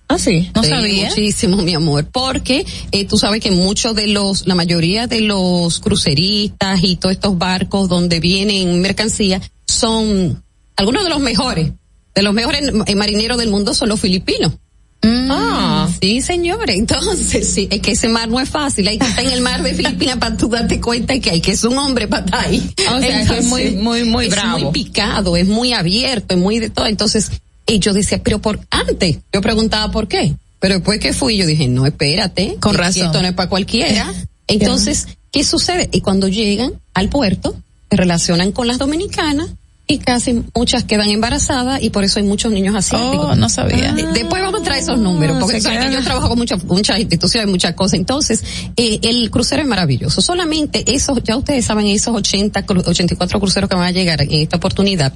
[0.09, 1.09] Ah, sí, no Sí, sabía.
[1.09, 5.81] Muchísimo, mi amor, porque eh, tú sabes que muchos de los, la mayoría de los
[5.81, 10.44] cruceristas y todos estos barcos donde vienen mercancías son
[10.77, 11.73] algunos de los mejores,
[12.15, 14.53] de los mejores eh, marineros del mundo son los filipinos.
[15.02, 16.77] Ah, sí, señores.
[16.77, 18.89] Entonces, sí, es que ese mar no es fácil.
[18.89, 21.52] Hay que estar en el mar de Filipinas para tú darte cuenta que hay que
[21.52, 22.74] es un hombre para estar ahí.
[22.94, 24.59] O sea, es muy, muy, muy es bravo.
[24.59, 26.86] muy picado, es muy abierto, es muy de todo.
[26.86, 27.31] Entonces,
[27.66, 30.35] y yo decía, pero por antes, yo preguntaba por qué.
[30.60, 32.56] Pero después que fui, yo dije, no, espérate.
[32.60, 33.06] Con razón.
[33.06, 34.12] Esto no es para cualquiera.
[34.47, 35.89] Entonces, ¿qué sucede?
[35.93, 37.56] Y cuando llegan al puerto,
[37.90, 39.51] se relacionan con las dominicanas
[39.89, 43.31] y casi muchas quedan embarazadas y por eso hay muchos niños asiáticos.
[43.31, 43.93] Oh, no sabía.
[43.93, 47.75] Después vamos a traer esos números, porque que yo trabajo con muchas muchas instituciones, muchas
[47.75, 47.95] cosas.
[47.95, 48.43] Entonces,
[48.77, 50.21] eh, el crucero es maravilloso.
[50.21, 54.33] Solamente esos, ya ustedes saben, esos 80, cru- 84 cruceros que van a llegar en
[54.33, 55.13] esta oportunidad,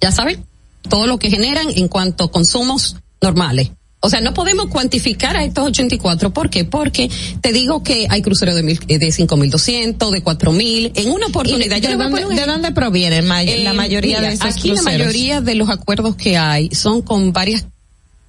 [0.00, 0.44] ya saben,
[0.88, 3.70] todo lo que generan en cuanto a consumos normales.
[4.04, 6.32] O sea, no podemos cuantificar a estos 84.
[6.32, 6.64] ¿Por qué?
[6.64, 7.08] Porque
[7.40, 10.90] te digo que hay cruceros de, mil, eh, de 5.200, de 4.000.
[10.96, 14.18] En una oportunidad, ¿Y yo de, dónde, poner ¿De dónde provienen ma- eh, la mayoría
[14.18, 17.64] mira, de esos Aquí la mayoría de los acuerdos que hay son con varias,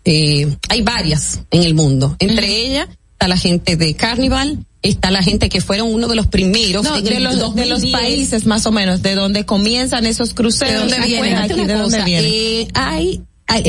[0.06, 2.16] eh, hay varias en el mundo.
[2.20, 6.28] Entre ellas está la gente de Carnival, está la gente que fueron uno de los
[6.28, 6.84] primeros.
[6.84, 7.92] No, de los, de los 2010.
[7.94, 10.74] países más o menos, de donde comienzan esos cruceros.
[10.74, 11.38] ¿De dónde Acuérdate vienen?
[11.52, 12.32] aquí, ¿De dónde vienen?
[12.32, 13.22] eh, hay,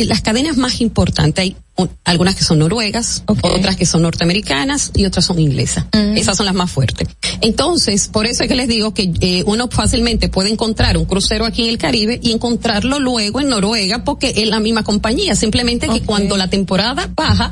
[0.06, 5.04] las cadenas más importantes, hay un- algunas que son noruegas, otras que son norteamericanas y
[5.06, 5.84] otras son inglesas.
[6.16, 7.08] Esas son las más fuertes.
[7.40, 11.44] Entonces, por eso es que les digo que eh, uno fácilmente puede encontrar un crucero
[11.44, 15.34] aquí en el Caribe y encontrarlo luego en Noruega porque es la misma compañía.
[15.34, 17.50] Simplemente que cuando la temporada baja,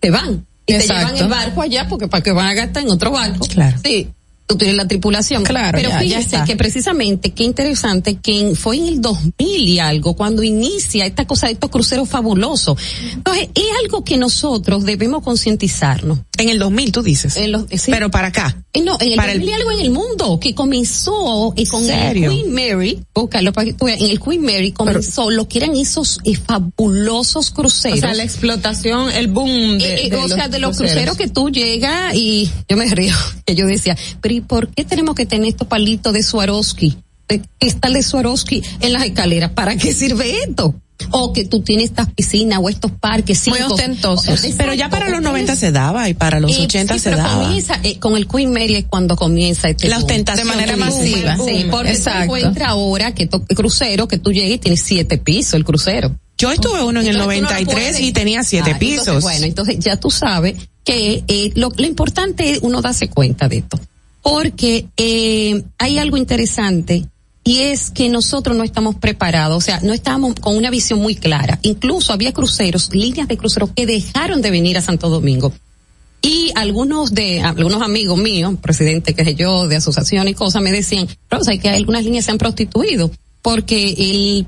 [0.00, 0.46] te van.
[0.66, 3.46] Y te llevan el barco allá porque para que van a gastar en otro barco.
[3.46, 3.76] Claro.
[3.84, 4.08] Sí.
[4.52, 5.44] Tú tienes la tripulación.
[5.44, 6.44] Claro, Pero ya- ya fíjese está.
[6.44, 11.46] que precisamente, qué interesante, que fue en el 2000 y algo, cuando inicia esta cosa
[11.46, 12.76] de estos cruceros fabulosos.
[13.14, 16.18] Entonces, es algo que nosotros debemos concientizarnos.
[16.36, 17.36] En el 2000, tú dices.
[17.36, 17.90] En los- sí.
[17.90, 18.58] Pero para acá.
[18.74, 21.66] Eh, no, en el Para el- 2000 y algo en el mundo, que comenzó y
[21.66, 22.30] con ¿Serio?
[22.30, 25.58] el Queen Mary, búscalo para que tú veas, en el Queen Mary comenzó lo que
[25.58, 27.98] eran esos eh, fabulosos cruceros.
[27.98, 30.76] O sea, la explotación, el boom de, Eh, eh, de o los sea, de los
[30.76, 33.14] cruceros que tú llegas y yo me río,
[33.46, 36.96] que yo decía, pero ¿y por qué tenemos que tener estos palitos de Swarovski?
[37.28, 39.50] ¿De qué está el de Swarovski en las escaleras?
[39.52, 40.74] ¿Para qué sirve esto?
[41.10, 43.46] O que tú tienes estas piscinas o estos parques.
[43.48, 44.28] Muy cinco- ostentosos.
[44.28, 44.54] Exacto.
[44.58, 47.22] Pero ya para los 90 se daba y para los Eh, 80 sí, se pero
[47.22, 47.42] daba.
[47.44, 50.04] comienza, eh, con el Queen Mary es cuando comienza este La boom.
[50.04, 50.46] ostentación.
[50.46, 51.36] De manera masiva.
[51.36, 52.18] Boom, Sí, porque exacto.
[52.18, 56.14] se encuentra ahora que to- crucero, que tú llegues y tienes siete pisos el crucero.
[56.38, 58.98] Yo estuve uno en el Entonces, no lo 93 puedes- y tenía siete Ah, entonces,
[59.06, 59.22] pisos.
[59.22, 60.54] bueno, entonces ya tú sabes
[60.84, 63.78] que eh, lo, lo importante es uno darse cuenta de esto.
[64.22, 67.08] Porque eh, hay algo interesante
[67.44, 71.16] y es que nosotros no estamos preparados, o sea, no estábamos con una visión muy
[71.16, 71.58] clara.
[71.62, 75.52] Incluso había cruceros, líneas de cruceros que dejaron de venir a Santo Domingo.
[76.22, 80.70] Y algunos de, algunos amigos míos, presidente, que sé yo, de asociación y cosas, me
[80.70, 81.08] decían,
[81.40, 83.10] sea, que algunas líneas se han prostituido,
[83.42, 84.46] porque el,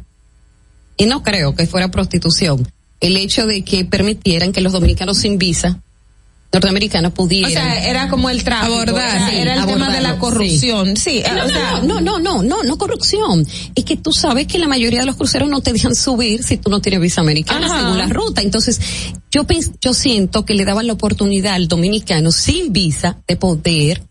[0.96, 2.68] y no creo que fuera prostitución,
[3.00, 5.82] el hecho de que permitieran que los dominicanos sin visa,
[6.52, 7.50] norteamericanos O pudieran.
[7.52, 8.74] sea, era como el tráfico.
[8.74, 10.96] Abordar, era, sí, era el tema de la abordarlo, corrupción.
[10.96, 13.46] Sí, Eh, no, o sea, no, no, no, no, no, no corrupción.
[13.74, 16.56] Es que tú sabes que la mayoría de los cruceros no te dejan subir si
[16.56, 17.80] tú no tienes visa americana Ajá.
[17.80, 18.40] según la ruta.
[18.42, 18.80] Entonces,
[19.32, 19.42] yo
[19.80, 24.02] yo siento que le daban la oportunidad al dominicano sin visa de poder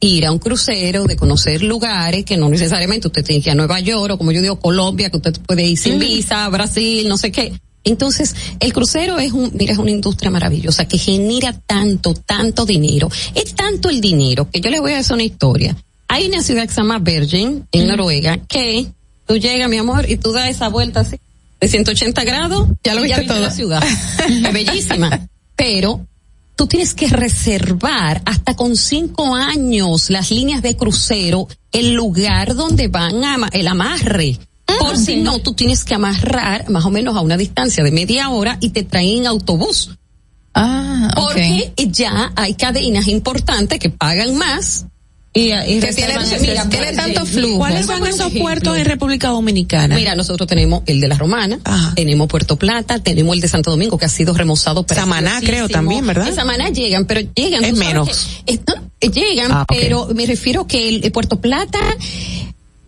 [0.00, 3.56] ir a un crucero, de conocer lugares que no necesariamente usted tiene que ir a
[3.56, 7.16] Nueva York o como yo digo Colombia, que usted puede ir sin visa, Brasil, no
[7.16, 7.52] sé qué.
[7.84, 13.10] Entonces, el crucero es un, mira, es una industria maravillosa que genera tanto, tanto dinero.
[13.34, 15.76] Es tanto el dinero que yo le voy a hacer una historia.
[16.08, 18.86] Hay una ciudad que se llama Bergen, en Noruega, que
[19.26, 21.16] tú llegas, mi amor, y tú das esa vuelta así,
[21.60, 23.42] de 180 grados, ya lo viste viste todo.
[23.42, 23.82] la ciudad.
[24.28, 25.28] es bellísima.
[25.56, 26.06] Pero
[26.56, 32.88] tú tienes que reservar hasta con cinco años las líneas de crucero el lugar donde
[32.88, 34.38] van a el amarre.
[34.78, 38.28] Por si no, tú tienes que amarrar más o menos a una distancia de media
[38.30, 39.90] hora y te traen en autobús.
[40.54, 41.22] Ah, ok.
[41.26, 44.86] Porque ya hay cadenas importantes que pagan más.
[45.36, 46.06] y, y que ese
[46.40, 47.58] mira, tiene tanto flujo.
[47.58, 48.40] ¿Cuáles son esos ejemplo.
[48.42, 49.96] puertos en República Dominicana?
[49.96, 51.58] Mira, nosotros tenemos el de la Romana,
[51.96, 54.86] tenemos Puerto Plata, tenemos el de Santo Domingo que ha sido remozado.
[54.88, 56.28] Samaná, creo, también, ¿verdad?
[56.28, 57.64] En Samaná llegan, pero llegan.
[57.64, 58.08] Es menos.
[58.46, 58.60] que-
[59.00, 61.80] eh, llegan, Ah, pero me refiero que el, el Puerto Plata,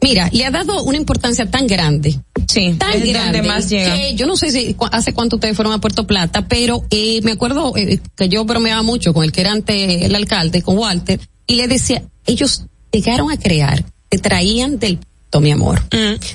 [0.02, 2.18] mira, le ha dado una importancia tan grande.
[2.48, 3.94] Sí, Tan grande más llega.
[3.96, 7.20] que yo no sé si cu- hace cuánto ustedes fueron a Puerto Plata, pero eh,
[7.22, 10.78] me acuerdo eh, que yo bromeaba mucho con el que era antes el alcalde, con
[10.78, 14.98] Walter, y le decía, ellos llegaron a crear, te traían del
[15.40, 15.82] mi amor.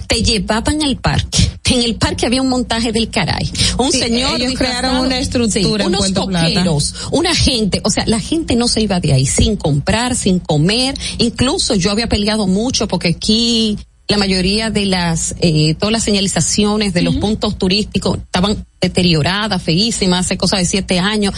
[0.07, 1.49] Te llevaban al parque.
[1.65, 3.49] En el parque había un montaje del caray.
[3.77, 6.41] Un Sí, señor ellos crearon una estructura en unos Plata.
[6.43, 10.39] coqueros, una gente, o sea, la gente no se iba de ahí sin comprar, sin
[10.39, 10.95] comer.
[11.19, 13.77] Incluso yo había peleado mucho porque aquí
[14.09, 20.26] la mayoría de las, eh, todas las señalizaciones de los puntos turísticos estaban deterioradas, feísimas,
[20.26, 21.34] hace cosa de siete años.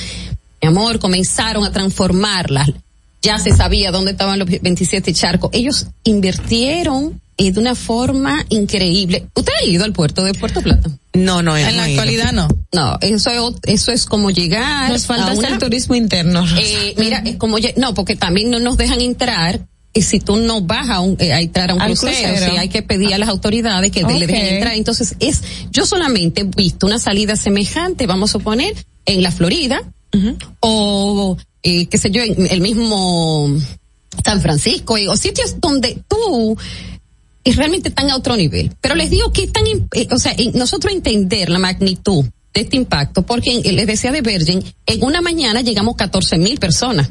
[0.63, 2.69] Mi amor, comenzaron a transformarlas.
[3.23, 5.49] Ya se sabía dónde estaban los 27 charcos.
[5.53, 9.27] Ellos invirtieron eh, de una forma increíble.
[9.33, 10.91] ¿Usted ha ido al puerto de Puerto Plata?
[11.13, 12.47] No, no, En la actualidad no.
[12.73, 14.91] No, eso es, eso es como llegar.
[14.91, 16.45] Nos falta a turismo interno.
[16.59, 19.61] Eh, mira, es como no, porque también no nos dejan entrar.
[19.95, 22.51] Y si tú no vas a, un, eh, a entrar a un crucero, crucero.
[22.51, 24.73] sí, hay que pedir a las autoridades que le dejen entrar.
[24.73, 25.41] Entonces, es,
[25.71, 28.73] yo solamente he visto una salida semejante, vamos a suponer,
[29.05, 29.83] en la Florida,
[30.59, 33.49] o, eh, qué sé yo, el mismo
[34.23, 36.57] San Francisco, o sitios donde tú,
[37.43, 38.71] y realmente están a otro nivel.
[38.81, 39.63] Pero les digo que están,
[40.11, 45.03] o sea, nosotros entender la magnitud de este impacto, porque les decía de Virgin, en
[45.03, 47.09] una mañana llegamos 14 mil personas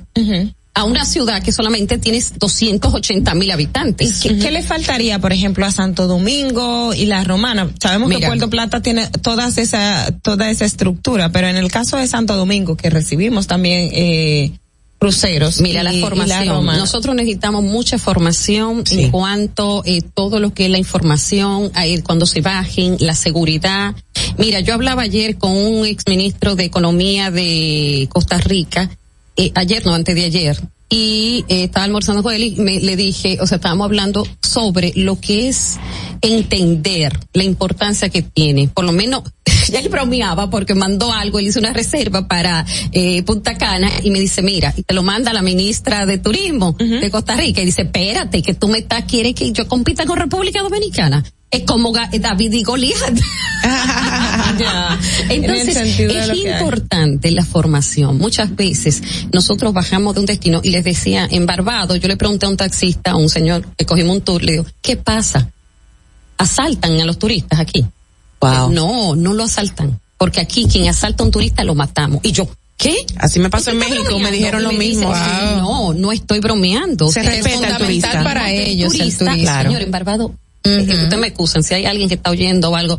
[0.74, 4.20] a una ciudad que solamente tiene 280 mil habitantes.
[4.22, 7.70] ¿Qué, qué le faltaría, por ejemplo, a Santo Domingo y la Romana?
[7.80, 8.26] Sabemos que.
[8.26, 12.76] Puerto Plata tiene todas esa, toda esa estructura, pero en el caso de Santo Domingo,
[12.76, 14.52] que recibimos también eh,
[14.98, 15.60] cruceros.
[15.60, 16.48] Mira y- la y formación.
[16.48, 16.78] Romana.
[16.78, 22.24] Nosotros necesitamos mucha formación en cuanto eh, todo lo que es la información, eh, cuando
[22.24, 23.94] se bajen, la seguridad.
[24.38, 28.88] Mira, yo hablaba ayer con un exministro de Economía de Costa Rica,
[29.36, 30.60] eh, ayer no, antes de ayer,
[30.92, 34.92] y eh, estaba almorzando con él y me, le dije, o sea, estábamos hablando sobre
[34.94, 35.78] lo que es
[36.20, 39.22] entender la importancia que tiene, por lo menos
[39.72, 44.10] ya él bromeaba porque mandó algo, él hizo una reserva para eh, Punta Cana y
[44.10, 47.66] me dice, mira, y te lo manda la ministra de Turismo de Costa Rica y
[47.66, 51.24] dice, espérate, que tú me estás, quieres que yo compita con República Dominicana.
[51.52, 52.96] Es como Ga- David y Goliat.
[55.28, 58.18] El Entonces, es importante la formación.
[58.18, 59.02] Muchas veces
[59.32, 62.56] nosotros bajamos de un destino y les decía, en Barbado, yo le pregunté a un
[62.56, 65.48] taxista, a un señor que cogimos un tour, le digo, ¿qué pasa?
[66.38, 67.84] ¿Asaltan a los turistas aquí?
[68.40, 70.00] No, no lo asaltan.
[70.18, 72.20] Porque aquí quien asalta a un turista lo matamos.
[72.22, 72.96] Y yo, ¿qué?
[73.18, 75.08] Así me pasó en ¿Usted está México, me dijeron lo me mismo.
[75.12, 75.28] dicen,
[75.62, 75.92] Wow.
[75.92, 77.08] No, no estoy bromeando.
[77.08, 78.24] Se Es respeta fundamental turista.
[78.24, 79.34] para ellos el turista.
[79.36, 79.68] Claro.
[79.70, 80.34] Señor, en Barbado,
[80.64, 82.98] eh, usted me excusan, si hay alguien que está oyendo o algo,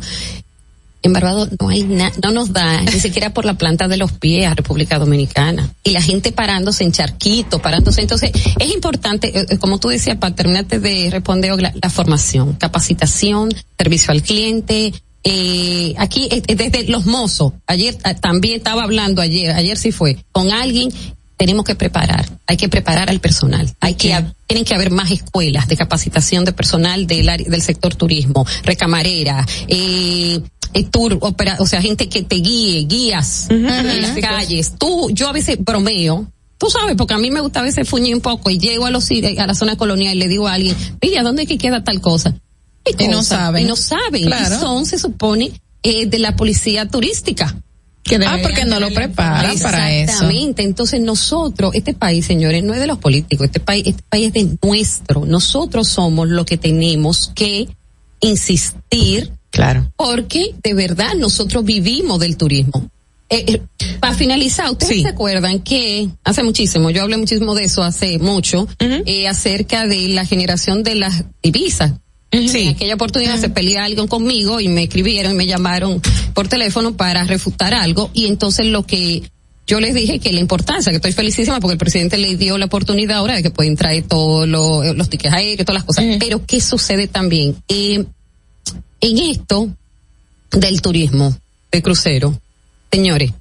[1.02, 4.12] en Barbados no hay nada, no nos da ni siquiera por la planta de los
[4.12, 5.70] pies a República Dominicana.
[5.84, 8.00] Y la gente parándose en charquito, parándose.
[8.00, 12.54] Entonces, es importante, eh, eh, como tú decías, para terminarte de responder, la, la formación,
[12.54, 14.92] capacitación, servicio al cliente.
[15.26, 20.52] Eh, aquí, eh, desde los mozos, ayer también estaba hablando, ayer, ayer sí fue, con
[20.52, 20.90] alguien
[21.44, 24.08] tenemos que preparar, hay que preparar al personal, hay que
[24.46, 29.46] tienen que haber más escuelas de capacitación de personal del área- del sector turismo, recamarera,
[29.68, 30.40] eh,
[30.72, 34.72] eh, tour, opera, o sea, gente que te guíe, guías en las calles.
[34.78, 36.26] Tú, yo a veces bromeo.
[36.56, 38.90] Tú sabes, porque a mí me gusta a veces fuñir un poco y llego a
[38.90, 39.08] los
[39.38, 42.00] a la zona colonial y le digo a alguien, mira, ¿dónde es que queda tal
[42.00, 42.34] cosa?
[42.86, 43.64] Y no cosa, saben.
[43.64, 44.24] Y no saben.
[44.26, 44.56] Claro.
[44.56, 45.52] Y son, se supone,
[45.82, 47.54] eh, de la policía turística.
[48.26, 50.12] Ah, porque no lo preparan para eso.
[50.12, 50.62] Exactamente.
[50.62, 54.32] Entonces nosotros, este país, señores, no es de los políticos, este país, este país es
[54.34, 55.26] de nuestro.
[55.26, 57.68] Nosotros somos lo que tenemos que
[58.20, 59.32] insistir.
[59.50, 59.92] Claro.
[59.96, 62.90] Porque de verdad nosotros vivimos del turismo.
[63.30, 63.62] Eh,
[64.00, 68.68] para finalizar, ustedes se acuerdan que hace muchísimo, yo hablé muchísimo de eso hace mucho,
[68.78, 71.92] eh, acerca de la generación de las divisas.
[72.34, 76.00] En aquella oportunidad se pelea alguien conmigo y me escribieron y me llamaron
[76.34, 78.10] por teléfono para refutar algo.
[78.12, 79.22] Y entonces lo que
[79.66, 82.66] yo les dije que la importancia, que estoy felicísima porque el presidente le dio la
[82.66, 86.04] oportunidad ahora de que pueden traer todos los, los tickets aéreos, todas las cosas.
[86.18, 87.56] Pero ¿qué sucede también?
[87.68, 88.04] Eh,
[89.00, 89.70] en esto
[90.50, 91.36] del turismo,
[91.70, 92.38] de crucero,
[92.90, 93.32] señores,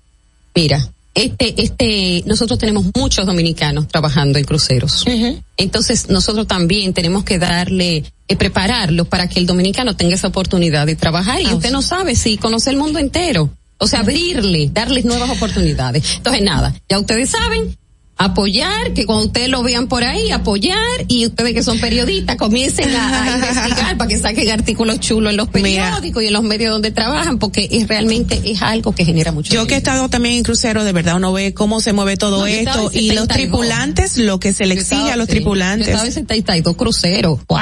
[0.56, 5.06] mira, este, este, nosotros tenemos muchos dominicanos trabajando en cruceros.
[5.58, 10.88] Entonces, nosotros también tenemos que darle, eh, prepararlo para que el dominicano tenga esa oportunidad
[10.88, 11.42] de trabajar.
[11.42, 13.50] Y usted no sabe si conoce el mundo entero.
[13.78, 16.04] O sea, abrirle, darles nuevas oportunidades.
[16.18, 17.78] Entonces, nada, ya ustedes saben,
[18.18, 20.78] apoyar, que cuando ustedes lo vean por ahí, apoyar,
[21.08, 25.38] y ustedes que son periodistas comiencen a, a investigar para que saquen artículos chulos en
[25.38, 29.32] los periódicos y en los medios donde trabajan, porque es realmente es algo que genera
[29.32, 32.16] mucho Yo que he estado también en crucero, de verdad uno ve cómo se mueve
[32.18, 33.28] todo No, esto y los 72.
[33.28, 35.88] tripulantes, lo que se le exige a los tripulantes.
[35.88, 37.40] Yo estaba en 72 cruceros.
[37.48, 37.60] Wow.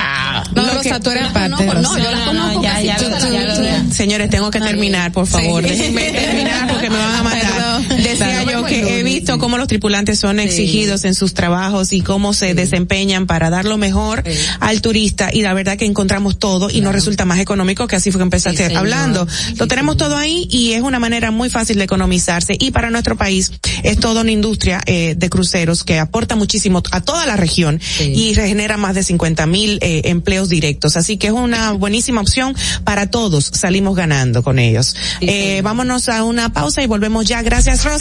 [0.56, 1.50] No, Lo Rosa, que- tú eres no, parte.
[1.50, 3.86] no, no, yo la conozco ya, ya, ya.
[3.92, 5.64] Señores, tengo que terminar, por favor.
[5.64, 5.70] Sí.
[5.70, 7.71] Déjenme terminar porque me van a matar.
[8.12, 12.34] Decía yo que he visto cómo los tripulantes son exigidos en sus trabajos y cómo
[12.34, 14.24] se desempeñan para dar lo mejor
[14.60, 18.12] al turista y la verdad que encontramos todo y nos resulta más económico que así
[18.12, 19.28] fue que empezaste hablando.
[19.58, 23.16] Lo tenemos todo ahí y es una manera muy fácil de economizarse y para nuestro
[23.16, 23.52] país
[23.84, 28.34] es toda una industria eh, de cruceros que aporta muchísimo a toda la región y
[28.34, 30.98] regenera más de 50 mil eh, empleos directos.
[30.98, 33.46] Así que es una buenísima opción para todos.
[33.54, 34.96] Salimos ganando con ellos.
[35.22, 37.42] eh, vámonos a una pausa y volvemos ya.
[37.42, 38.01] Gracias Rosa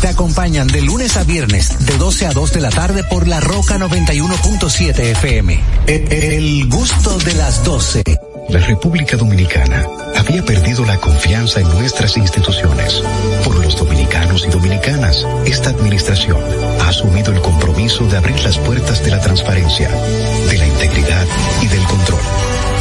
[0.00, 3.38] Te acompañan de lunes a viernes de 12 a 2 de la tarde por La
[3.40, 5.60] Roca 91.7 FM.
[5.86, 8.02] E- El gusto de las 12.
[8.48, 9.86] La República Dominicana
[10.16, 13.02] había perdido la confianza en nuestras instituciones.
[13.44, 16.38] Por los dominicanos y dominicanas, esta administración
[16.80, 21.26] ha asumido el compromiso de abrir las puertas de la transparencia, de la integridad
[21.62, 22.20] y del control.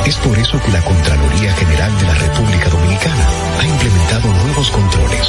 [0.05, 3.27] Es por eso que la Contraloría General de la República Dominicana
[3.59, 5.27] ha implementado nuevos controles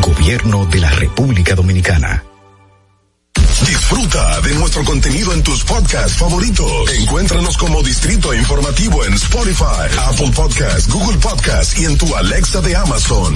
[0.02, 2.24] Gobierno de la República Dominicana.
[3.68, 6.94] Disfruta de nuestro contenido en tus podcasts favoritos.
[6.94, 12.76] Encuéntranos como Distrito Informativo en Spotify, Apple Podcasts, Google Podcasts y en tu Alexa de
[12.76, 13.36] Amazon.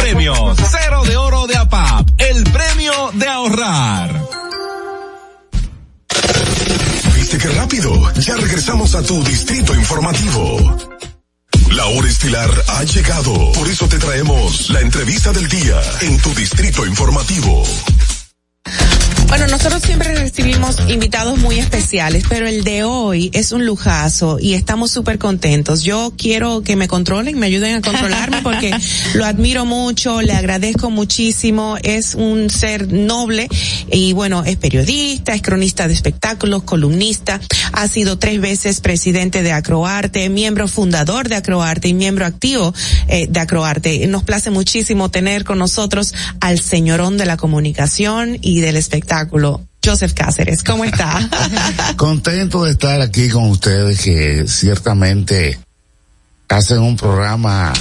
[0.00, 0.58] premios.
[0.70, 4.22] Cero de oro de APAP, el premio de ahorrar.
[7.14, 8.12] ¿Viste qué rápido?
[8.14, 10.76] Ya regresamos a tu Distrito Informativo.
[11.70, 13.52] La hora estilar ha llegado.
[13.52, 17.62] Por eso te traemos la entrevista del día en tu Distrito Informativo.
[19.30, 24.54] Bueno, nosotros siempre recibimos invitados muy especiales, pero el de hoy es un lujazo y
[24.54, 25.84] estamos súper contentos.
[25.84, 28.72] Yo quiero que me controlen, me ayuden a controlarme porque
[29.14, 33.48] lo admiro mucho, le agradezco muchísimo, es un ser noble
[33.92, 37.40] y bueno, es periodista, es cronista de espectáculos, columnista,
[37.72, 42.74] ha sido tres veces presidente de Acroarte, miembro fundador de Acroarte y miembro activo
[43.06, 44.08] eh, de Acroarte.
[44.08, 49.19] Nos place muchísimo tener con nosotros al señorón de la comunicación y del espectáculo,
[49.84, 50.62] Joseph Cáceres.
[50.62, 51.20] ¿Cómo está?
[51.96, 55.58] Contento de estar aquí con ustedes que ciertamente
[56.48, 57.72] hacen un programa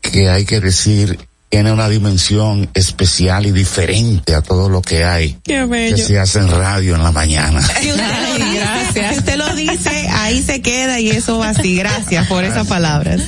[0.00, 1.18] que hay que decir
[1.54, 5.64] tiene una dimensión especial y diferente a todo lo que hay Qué
[5.94, 7.60] que se hace en radio en la mañana.
[7.62, 11.76] Si usted, lo dice, si usted lo dice, ahí se queda y eso va así.
[11.76, 13.20] Gracias por esas palabras.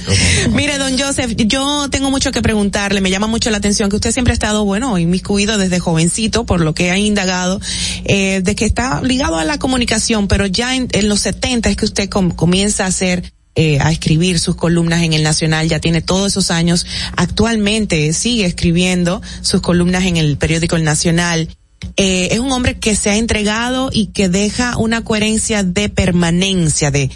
[0.50, 3.00] Mire, don Joseph, yo tengo mucho que preguntarle.
[3.00, 6.60] Me llama mucho la atención que usted siempre ha estado, bueno, inmiscuido desde jovencito, por
[6.62, 7.60] lo que ha indagado,
[8.06, 11.76] eh, de que está ligado a la comunicación, pero ya en, en los 70 es
[11.76, 15.80] que usted com- comienza a hacer eh, a escribir sus columnas en el Nacional, ya
[15.80, 16.84] tiene todos esos años.
[17.16, 21.48] Actualmente sigue escribiendo sus columnas en el periódico El Nacional.
[21.96, 26.90] Eh, es un hombre que se ha entregado y que deja una coherencia de permanencia,
[26.90, 27.10] de,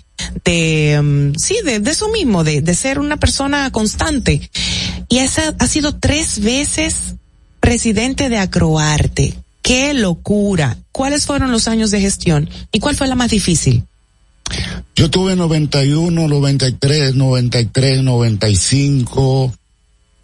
[0.44, 4.50] de, mm, sí, de, de eso mismo, de, de ser una persona constante.
[5.10, 7.16] Y esa ha sido tres veces
[7.60, 9.34] presidente de Acroarte.
[9.60, 10.78] ¡Qué locura!
[10.90, 12.48] ¿Cuáles fueron los años de gestión?
[12.72, 13.84] ¿Y cuál fue la más difícil?
[14.94, 19.54] Yo tuve 91, 93, 93, 95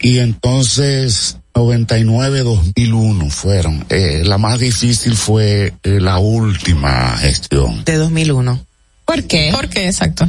[0.01, 3.87] y entonces 99, 2001 fueron.
[3.89, 7.85] Eh, la más difícil fue eh, la última gestión.
[7.85, 8.67] De 2001.
[9.07, 9.51] ¿Por qué?
[9.55, 10.29] ¿Por qué, exacto?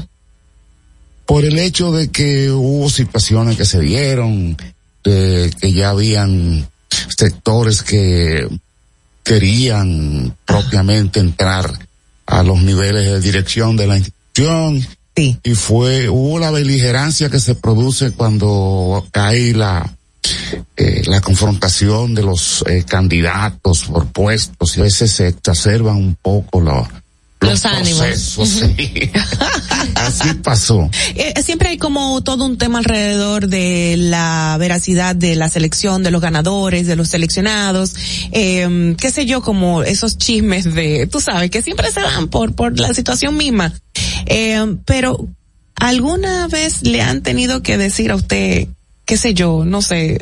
[1.26, 4.56] Por el hecho de que hubo situaciones que se dieron,
[5.04, 8.48] de que ya habían sectores que
[9.24, 11.87] querían propiamente entrar
[12.28, 14.86] a los niveles de dirección de la institución.
[15.16, 19.98] Y fue, hubo la beligerancia que se produce cuando hay la,
[20.76, 26.16] eh, la confrontación de los eh, candidatos por puestos y a veces se exacerban un
[26.22, 26.62] poco
[27.40, 28.00] los, Los ánimos.
[28.00, 29.12] procesos, sí.
[29.96, 30.90] Así pasó.
[31.16, 36.12] Eh, siempre hay como todo un tema alrededor de la veracidad de la selección, de
[36.12, 37.96] los ganadores, de los seleccionados,
[38.32, 42.54] eh, qué sé yo, como esos chismes de, tú sabes, que siempre se dan por,
[42.54, 43.74] por la situación misma.
[44.26, 45.28] Eh, pero,
[45.76, 48.68] ¿alguna vez le han tenido que decir a usted,
[49.06, 50.18] qué sé yo, no sé,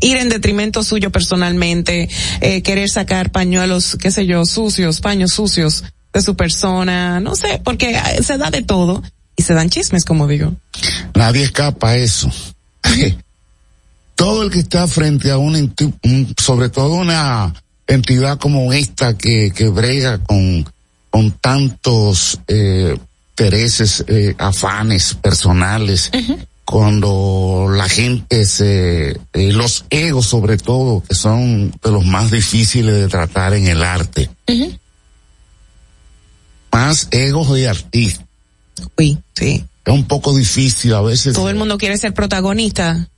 [0.00, 2.08] ir en detrimento suyo personalmente,
[2.40, 7.60] eh, querer sacar pañuelos, qué sé yo, sucios, paños sucios de su persona, no sé,
[7.62, 9.02] porque eh, se da de todo
[9.36, 10.54] y se dan chismes, como digo.
[11.14, 12.30] Nadie escapa a eso.
[14.14, 15.58] Todo el que está frente a una,
[16.38, 17.52] sobre todo una
[17.86, 20.66] entidad como esta que, que brega con,
[21.10, 22.96] con tantos eh,
[23.30, 26.10] intereses, eh, afanes personales,
[26.66, 32.92] cuando la gente se, eh, los egos sobre todo, que son de los más difíciles
[32.94, 34.28] de tratar en el arte,
[36.72, 38.26] más egos de artista.
[38.98, 39.64] Uy, sí.
[39.84, 41.34] Es un poco difícil a veces.
[41.34, 43.08] Todo el mundo quiere ser protagonista.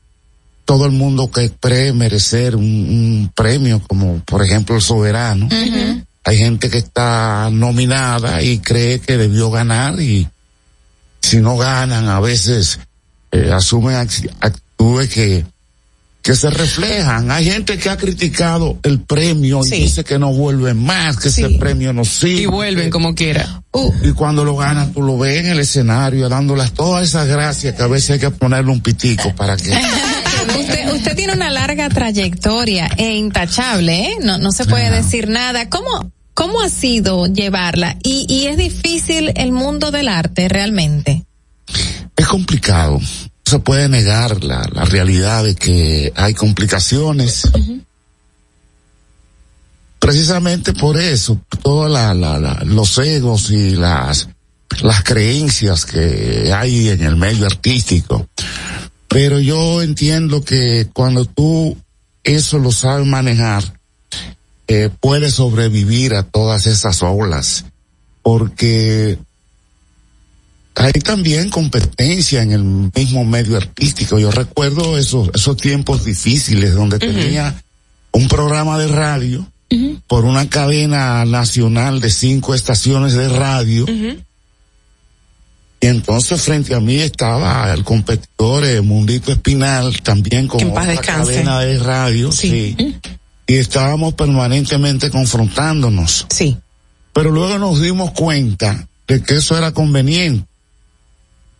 [0.67, 5.49] todo el mundo que cree merecer un, un premio como por ejemplo el soberano.
[6.25, 10.28] Hay gente que está nominada y cree que debió ganar y
[11.23, 12.78] si no ganan a veces
[13.32, 15.44] eh, asumen act- actitudes que
[16.20, 17.31] que se reflejan.
[17.31, 21.48] Hay gente que ha criticado el premio y dice que no vuelven más, que ese
[21.58, 22.42] premio no sirve.
[22.42, 23.62] Y vuelven como quiera.
[24.02, 27.82] Y cuando lo ganas, tú lo ves en el escenario dándolas todas esas gracias que
[27.82, 29.70] a veces hay que ponerle un pitico para que
[30.60, 34.16] Usted, usted tiene una larga trayectoria e intachable, ¿eh?
[34.20, 35.70] No, no se puede decir nada.
[35.70, 37.97] ¿Cómo, cómo ha sido llevarla?
[38.02, 41.24] Y, y es difícil el mundo del arte realmente.
[42.19, 42.99] Es complicado.
[42.99, 47.49] No se puede negar la, la realidad de que hay complicaciones.
[49.99, 52.13] Precisamente por eso, todos la,
[52.65, 54.29] los egos y las,
[54.83, 58.29] las creencias que hay en el medio artístico.
[59.09, 61.77] Pero yo entiendo que cuando tú
[62.25, 63.79] eso lo sabes manejar,
[64.67, 67.65] eh, puedes sobrevivir a todas esas olas.
[68.23, 69.19] Porque
[70.78, 74.18] hay también competencia en el mismo medio artístico.
[74.18, 77.62] Yo recuerdo esos, esos tiempos difíciles donde tenía
[78.12, 79.47] un programa de radio
[80.07, 83.86] por una cadena nacional de cinco estaciones de radio.
[85.81, 91.32] Y entonces frente a mí estaba el competidor eh, Mundito Espinal, también con otra descanse.
[91.32, 92.76] cadena de radio, sí.
[93.47, 96.26] y estábamos permanentemente confrontándonos.
[96.31, 96.57] Sí.
[97.12, 100.47] Pero luego nos dimos cuenta de que eso era conveniente,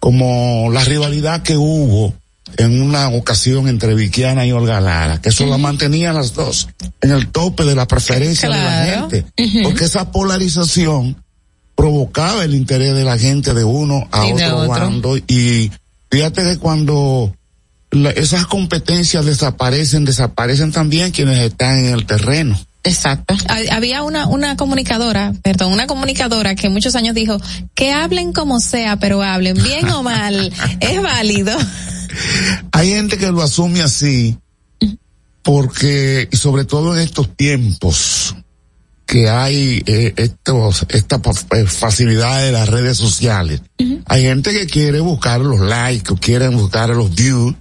[0.01, 2.15] como la rivalidad que hubo
[2.57, 6.69] en una ocasión entre Viquiana y Olga Lara, que eso la mantenía las dos
[7.03, 9.27] en el tope de la preferencia de la gente,
[9.63, 11.23] porque esa polarización
[11.75, 14.69] provocaba el interés de la gente de uno a Y otro, otro.
[14.69, 15.71] bando y
[16.11, 17.35] fíjate que cuando
[17.91, 22.59] la- esas competencias desaparecen, desaparecen también quienes están en el terreno.
[22.89, 23.35] Exacto.
[23.49, 27.39] Ha- Había una, una comunicadora, perdón, una comunicadora que muchos años dijo
[27.75, 31.57] que hablen como sea, pero hablen bien o mal, es válido.
[32.73, 34.37] Hay gente que lo asume así
[35.43, 38.35] porque, y sobre todo en estos tiempos
[39.07, 41.21] que hay eh, estos, esta
[41.53, 43.63] eh, facilidad de las redes sociales,
[44.05, 47.55] hay gente que quiere buscar los likes, o quieren buscar los views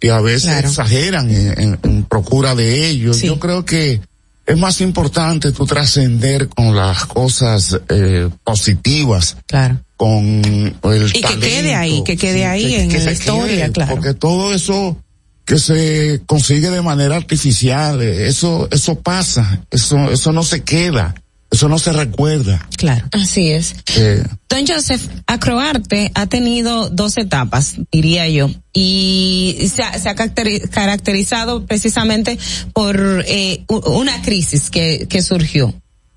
[0.00, 3.20] y a veces exageran en, en- en procura de ellos.
[3.20, 4.00] Yo creo que
[4.48, 9.36] es más importante tú trascender con las cosas eh, positivas.
[9.46, 9.78] Claro.
[9.94, 13.94] Con el Y que quede ahí, que quede ahí en que la historia, quede, claro.
[13.94, 14.96] Porque todo eso
[15.44, 21.14] que se consigue de manera artificial, eh, eso, eso pasa, eso, eso no se queda,
[21.50, 22.68] eso no se recuerda.
[22.76, 23.06] Claro.
[23.12, 23.74] Así es.
[23.96, 30.14] Eh, Don Joseph, Acroarte ha tenido dos etapas, diría yo, y se ha, se ha
[30.14, 32.38] caracteri- caracterizado precisamente
[32.72, 35.74] por eh, una crisis que, que surgió.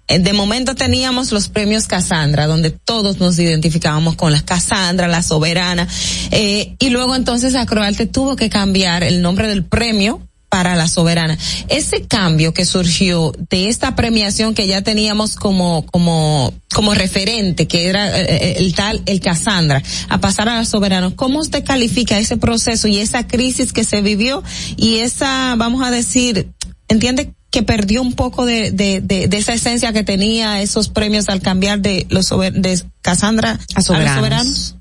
[0.08, 5.24] Eh, De momento teníamos los premios Casandra, donde todos nos identificábamos con las Casandra, la
[5.24, 5.88] soberana,
[6.32, 11.38] eh, y luego entonces Acroarte tuvo que cambiar el nombre del premio para la soberana.
[11.70, 17.88] Ese cambio que surgió de esta premiación que ya teníamos como como como referente, que
[17.88, 22.20] era eh, eh, el tal el Casandra, a pasar a la soberana, ¿cómo usted califica
[22.20, 24.44] ese proceso y esa crisis que se vivió
[24.76, 26.50] y esa, vamos a decir,
[26.90, 31.42] entiende que perdió un poco de, de, de, esa esencia que tenía esos premios al
[31.42, 34.76] cambiar de los sober- de Casandra a, soberanos.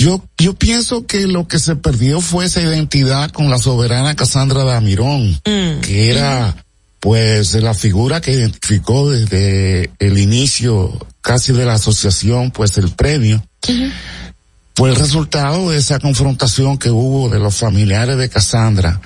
[0.00, 4.64] Yo, yo pienso que lo que se perdió fue esa identidad con la soberana Casandra
[4.64, 6.56] Damirón, que era
[7.00, 13.44] pues la figura que identificó desde el inicio casi de la asociación pues el premio.
[14.74, 19.02] Fue el resultado de esa confrontación que hubo de los familiares de Casandra,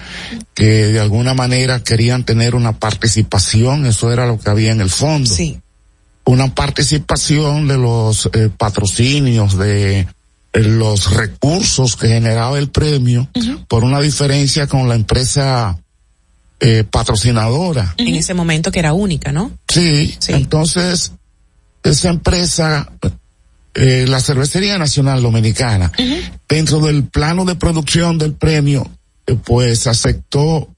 [0.55, 4.90] que de alguna manera querían tener una participación, eso era lo que había en el
[4.90, 5.28] fondo.
[5.28, 5.58] Sí.
[6.24, 10.06] Una participación de los eh, patrocinios, de
[10.55, 13.28] los recursos que generaba el premio,
[13.68, 15.78] por una diferencia con la empresa
[16.60, 17.94] eh, patrocinadora.
[17.97, 19.50] En ese momento que era única, ¿no?
[19.68, 21.12] Sí, entonces
[21.83, 22.91] esa empresa,
[23.74, 25.92] eh, la Cervecería Nacional Dominicana,
[26.49, 28.89] dentro del plano de producción del premio,
[29.26, 30.68] eh, pues aceptó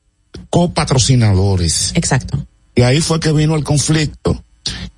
[0.50, 1.92] copatrocinadores.
[1.94, 2.46] Exacto.
[2.74, 4.42] Y ahí fue que vino el conflicto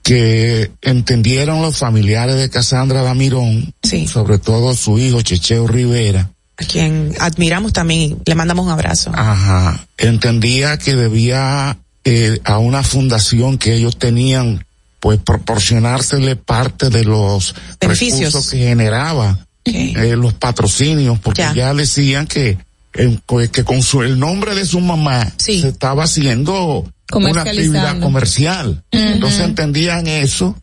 [0.02, 3.72] que entendieron los familiares de Casandra Damirón,
[4.06, 9.10] sobre todo su hijo Checheo Rivera, A quien admiramos también le mandamos un abrazo.
[9.14, 9.86] Ajá.
[9.98, 14.64] Entendía que debía eh, a una fundación que ellos tenían,
[15.00, 18.32] pues proporcionársele parte de los Beneficios.
[18.32, 21.52] recursos que generaba eh, los patrocinios, porque Ya.
[21.54, 22.56] ya, decían que
[22.98, 28.82] eh, que con su el nombre de su mamá se estaba haciendo una actividad comercial.
[28.90, 30.54] Entonces entendían eso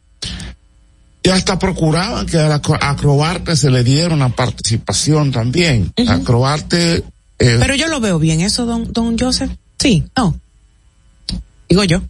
[1.23, 5.91] y hasta procuraban que a la co- a Croarte se le diera una participación también.
[6.07, 7.03] A Croarte
[7.39, 9.51] eh, Pero yo lo veo bien, eso, don, don Joseph.
[9.79, 10.39] Sí, no.
[11.67, 12.01] Digo yo.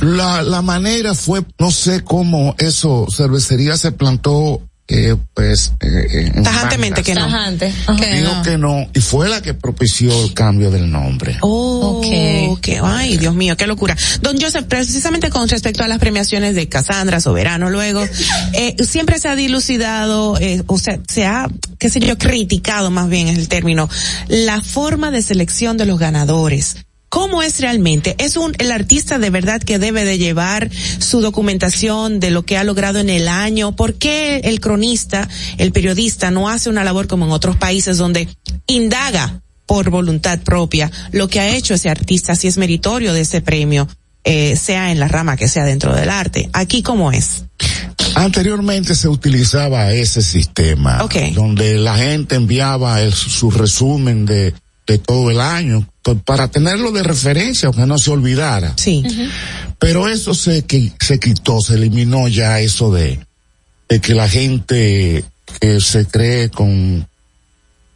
[0.00, 6.32] La, la manera fue, no sé cómo eso, cervecería se plantó, eh, pues, eh, eh,
[6.34, 7.22] en Tajantemente que no.
[7.22, 7.72] Tajante.
[7.88, 11.38] Dijo que no, y fue la que propició el cambio del nombre.
[11.40, 12.78] Oh, okay.
[12.82, 13.96] Ay, Dios mío, qué locura.
[14.20, 18.04] Don Joseph, precisamente con respecto a las premiaciones de Casandra, Soberano, luego,
[18.52, 23.08] eh, siempre se ha dilucidado, eh, o sea, se ha, qué sé yo, criticado más
[23.08, 23.88] bien es el término,
[24.28, 26.76] la forma de selección de los ganadores.
[27.12, 28.14] ¿Cómo es realmente?
[28.16, 32.56] ¿Es un, el artista de verdad que debe de llevar su documentación de lo que
[32.56, 33.76] ha logrado en el año?
[33.76, 38.28] ¿Por qué el cronista, el periodista no hace una labor como en otros países donde
[38.66, 43.42] indaga por voluntad propia lo que ha hecho ese artista, si es meritorio de ese
[43.42, 43.88] premio,
[44.24, 46.48] eh, sea en la rama que sea dentro del arte?
[46.54, 47.44] Aquí cómo es.
[48.14, 51.02] Anteriormente se utilizaba ese sistema,
[51.34, 54.54] donde la gente enviaba el- su resumen de,
[54.86, 58.74] de todo el año, pues, para tenerlo de referencia, que no se olvidara.
[58.76, 59.02] Sí.
[59.78, 60.64] Pero eso se,
[61.00, 63.20] se quitó, se eliminó ya eso de,
[63.88, 65.24] de que la gente
[65.60, 67.06] que se cree con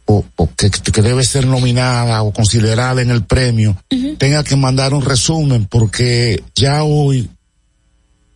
[0.05, 3.75] o, o que, que debe ser nominada o considerada en el premio
[4.17, 7.29] tenga que mandar un resumen porque ya hoy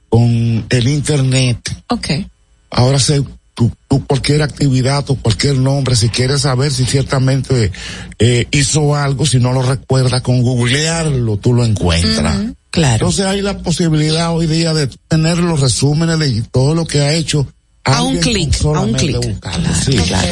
[0.10, 1.58] con el internet
[1.88, 2.28] Okay.
[2.70, 3.24] ahora se
[3.62, 7.72] tú, tú cualquier actividad o cualquier nombre si quieres saber si ciertamente
[8.18, 12.38] eh, hizo algo si no lo recuerda con googlearlo tú lo encuentras
[12.72, 12.94] Claro.
[12.94, 17.14] entonces hay la posibilidad hoy día de tener los resúmenes de todo lo que ha
[17.14, 17.46] hecho
[17.84, 19.18] A un clic, a un clic.
[19.18, 19.70] buscarlo.
[19.86, 20.28] Sí, claro.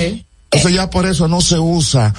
[0.51, 2.11] Entonces ya por eso no se usa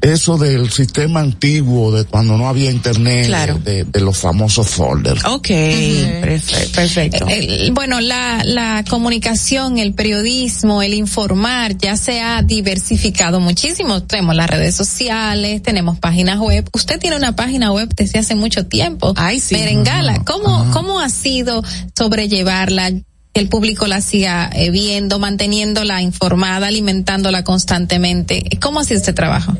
[0.00, 3.58] eso del sistema antiguo de cuando no había internet, Claro.
[3.62, 5.22] de, de los famosos folders.
[5.26, 7.26] Ok, perfe- perfecto.
[7.28, 14.02] El- bueno, la, la comunicación, el periodismo, el informar ya se ha diversificado muchísimo.
[14.04, 16.66] Tenemos las redes sociales, tenemos páginas web.
[16.72, 19.12] Usted tiene una página web desde hace mucho tiempo.
[19.16, 19.54] Ay, sí.
[19.56, 21.62] Merengala, ¿cómo, ¿cómo ha sido
[21.94, 22.92] sobrellevarla?
[23.32, 28.44] Que el público la siga eh, viendo, manteniéndola informada, alimentándola constantemente.
[28.60, 29.56] ¿Cómo ha sido este trabajo?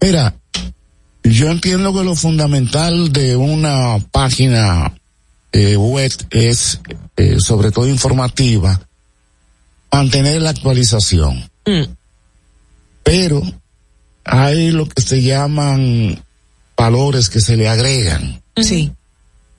[0.00, 0.34] Mira,
[1.22, 4.92] yo entiendo que lo fundamental de una página
[5.52, 6.80] eh, web es,
[7.16, 8.80] eh, sobre todo informativa,
[9.90, 11.48] mantener la actualización.
[11.64, 11.84] Mm.
[13.02, 13.42] Pero
[14.24, 16.22] hay lo que se llaman
[16.76, 18.42] valores que se le agregan.
[18.56, 18.92] Sí.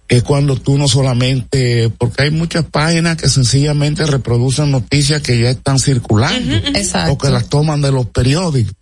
[0.07, 5.49] Es cuando tú no solamente, porque hay muchas páginas que sencillamente reproducen noticias que ya
[5.49, 7.13] están circulando Exacto.
[7.13, 8.73] o que las toman de los periódicos.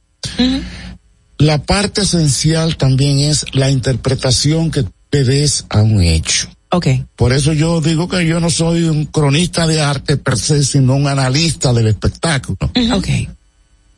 [1.38, 6.48] La parte esencial también es la interpretación que te des a un hecho.
[6.70, 6.88] Ok.
[7.16, 10.95] Por eso yo digo que yo no soy un cronista de arte per se, sino
[10.95, 12.58] un analista del espectáculo.
[12.94, 13.08] Ok.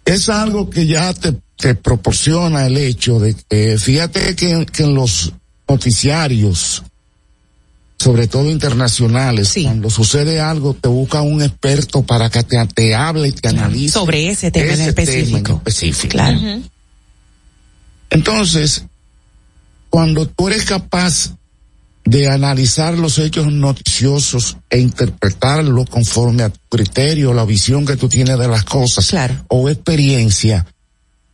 [0.05, 4.95] Es algo que ya te, te proporciona el hecho de que, fíjate que, que en
[4.95, 5.33] los
[5.67, 6.83] noticiarios,
[7.99, 13.29] sobre todo internacionales, cuando sucede algo, te busca un experto para que te, te hable
[13.29, 13.93] y te analice.
[13.93, 15.37] Sobre ese tema en específico.
[15.37, 16.11] tema en específico.
[16.11, 16.39] Claro.
[18.09, 18.83] Entonces,
[19.89, 21.33] cuando tú eres capaz
[22.05, 28.07] de analizar los hechos noticiosos e interpretarlo conforme a tu criterio, la visión que tú
[28.07, 29.13] tienes de las cosas
[29.49, 30.65] o experiencia,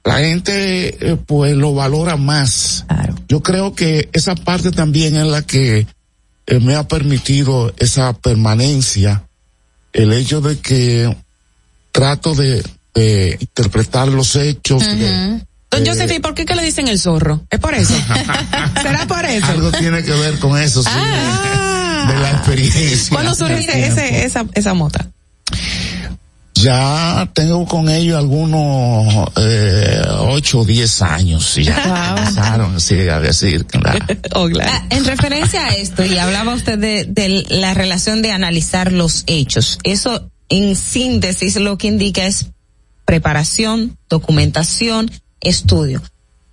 [0.04, 2.86] la gente eh, pues lo valora más.
[3.28, 5.86] Yo creo que esa parte también es la que
[6.48, 9.24] eh, me ha permitido esa permanencia,
[9.94, 11.16] el hecho de que
[11.92, 12.64] trato de,
[12.94, 15.42] de interpretar los hechos, de-
[15.72, 17.42] Don Joseph, ¿y por qué que le dicen el zorro?
[17.50, 17.96] ¿Es por eso?
[18.82, 19.46] ¿Será por eso?
[19.48, 20.90] Algo tiene que ver con eso, sí.
[20.90, 23.10] de la experiencia.
[23.10, 25.08] ¿Cuándo surge ese- esa, esa mota?
[26.56, 31.58] Ya tengo con ellos algunos eh, ocho o diez años.
[31.58, 33.66] y Ya empezaron sí, a decir.
[33.68, 34.06] claro.
[34.62, 39.24] Ah, En referencia a esto, y hablaba usted de, de la relación de analizar los
[39.28, 39.80] hechos.
[39.84, 42.48] Eso, en síntesis, lo que indica es
[43.06, 46.02] preparación, documentación, estudio.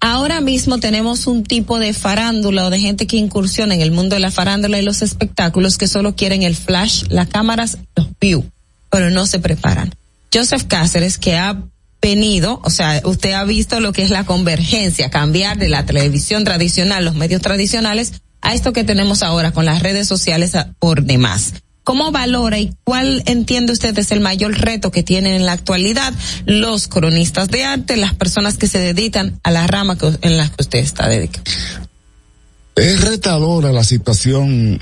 [0.00, 4.16] Ahora mismo tenemos un tipo de farándula o de gente que incursiona en el mundo
[4.16, 8.44] de la farándula y los espectáculos que solo quieren el flash, las cámaras, los view,
[8.90, 9.94] pero no se preparan.
[10.32, 11.62] Joseph Cáceres, que ha
[12.02, 16.44] venido, o sea, usted ha visto lo que es la convergencia, cambiar de la televisión
[16.44, 21.54] tradicional, los medios tradicionales, a esto que tenemos ahora con las redes sociales por demás.
[21.84, 26.12] ¿Cómo valora y cuál entiende usted es el mayor reto que tienen en la actualidad
[26.46, 30.48] los cronistas de arte, las personas que se dedican a la rama que- en la
[30.48, 31.44] que usted está dedicado?
[32.76, 34.78] Es retadora la situación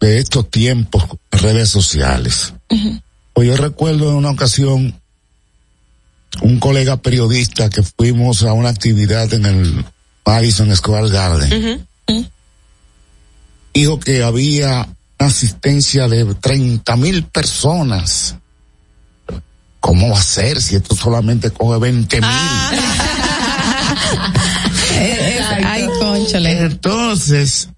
[0.00, 2.52] de estos tiempos redes sociales.
[3.32, 5.00] Pues yo recuerdo en una ocasión
[6.42, 9.84] un colega periodista que fuimos a una actividad en el
[10.24, 11.86] Madison Square Garden.
[13.74, 18.36] Dijo que había una asistencia de 30 mil personas.
[19.80, 22.30] ¿Cómo va a ser si esto solamente coge 20 mil?
[25.64, 26.60] Ay, conchole.
[26.60, 27.68] Entonces,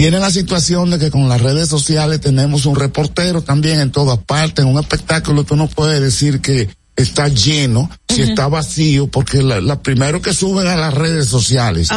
[0.00, 4.16] tiene la situación de que con las redes sociales tenemos un reportero también en todas
[4.16, 4.64] partes.
[4.64, 9.60] En un espectáculo tú no puedes decir que está lleno si está vacío, porque la,
[9.60, 11.90] la primero que suben a las redes sociales,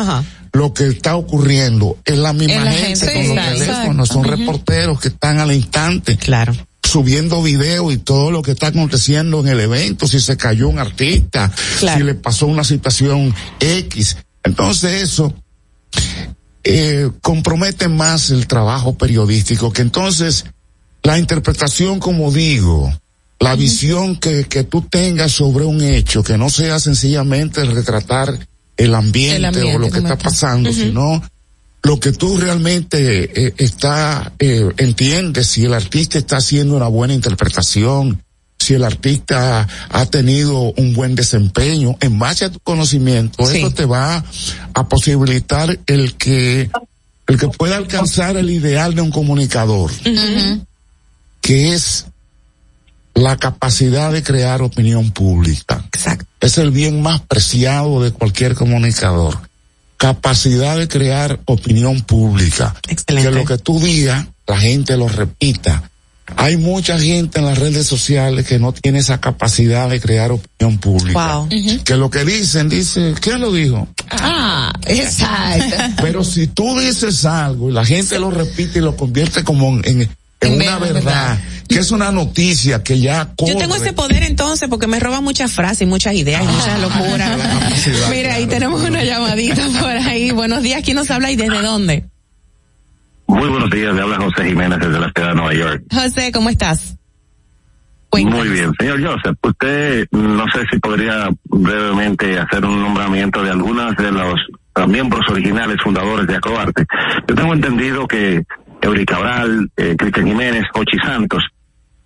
[0.51, 4.99] lo que está ocurriendo es la misma la gente, gente, con los teléfonos, son reporteros
[4.99, 6.17] que están al instante.
[6.17, 6.53] Claro.
[6.83, 10.77] Subiendo video y todo lo que está aconteciendo en el evento, si se cayó un
[10.77, 11.49] artista,
[11.80, 14.17] si le pasó una situación X.
[14.43, 15.33] Entonces eso
[16.64, 20.45] eh, compromete más el trabajo periodístico, que entonces
[21.03, 22.92] la interpretación, como digo,
[23.40, 28.95] la visión que, que tú tengas sobre un hecho, que no sea sencillamente retratar el
[28.95, 31.22] ambiente, El ambiente, o lo que está pasando, sino
[31.83, 37.14] lo que tú realmente eh, está, eh, entiendes, si el artista está haciendo una buena
[37.14, 38.24] interpretación,
[38.64, 43.85] si el artista ha tenido un buen desempeño, en base a tu conocimiento, eso te
[43.85, 44.24] va
[44.74, 46.69] a posibilitar el que,
[47.27, 49.92] el que pueda alcanzar el ideal de un comunicador,
[51.42, 52.06] que es
[53.14, 55.83] la capacidad de crear opinión pública.
[55.93, 56.25] Exacto.
[56.40, 59.38] Es el bien más preciado de cualquier comunicador.
[59.98, 62.75] Capacidad de crear opinión pública.
[62.88, 63.30] Excelente.
[63.30, 65.92] Que lo que tú digas, la gente lo repita.
[66.37, 70.77] Hay mucha gente en las redes sociales que no tiene esa capacidad de crear opinión
[70.77, 71.37] pública.
[71.37, 71.49] Wow.
[71.83, 73.87] Que lo que dicen, dice, ¿quién lo dijo?
[74.09, 75.75] Ah, exacto.
[76.01, 80.09] Pero si tú dices algo y la gente lo repite y lo convierte como en,
[80.41, 83.53] una verdad, que es una noticia que ya corre.
[83.53, 86.79] Yo tengo ese poder entonces porque me roba muchas frases y muchas ideas y muchas
[86.79, 87.39] locuras.
[88.09, 90.31] Mira, ahí tenemos una llamadita por ahí.
[90.31, 92.05] Buenos días, ¿quién nos habla y desde dónde?
[93.33, 95.83] Muy buenos días, le habla José Jiménez desde la ciudad de Nueva York.
[95.91, 96.97] José, ¿cómo estás?
[98.11, 103.97] Muy bien, señor Joseph, usted no sé si podría brevemente hacer un nombramiento de algunas
[103.97, 104.39] de los
[104.87, 106.85] miembros originales fundadores de Acroarte.
[107.27, 108.43] Yo tengo entendido que
[108.83, 111.43] Eury Cabral, eh, Cristian Jiménez, Ochi Santos,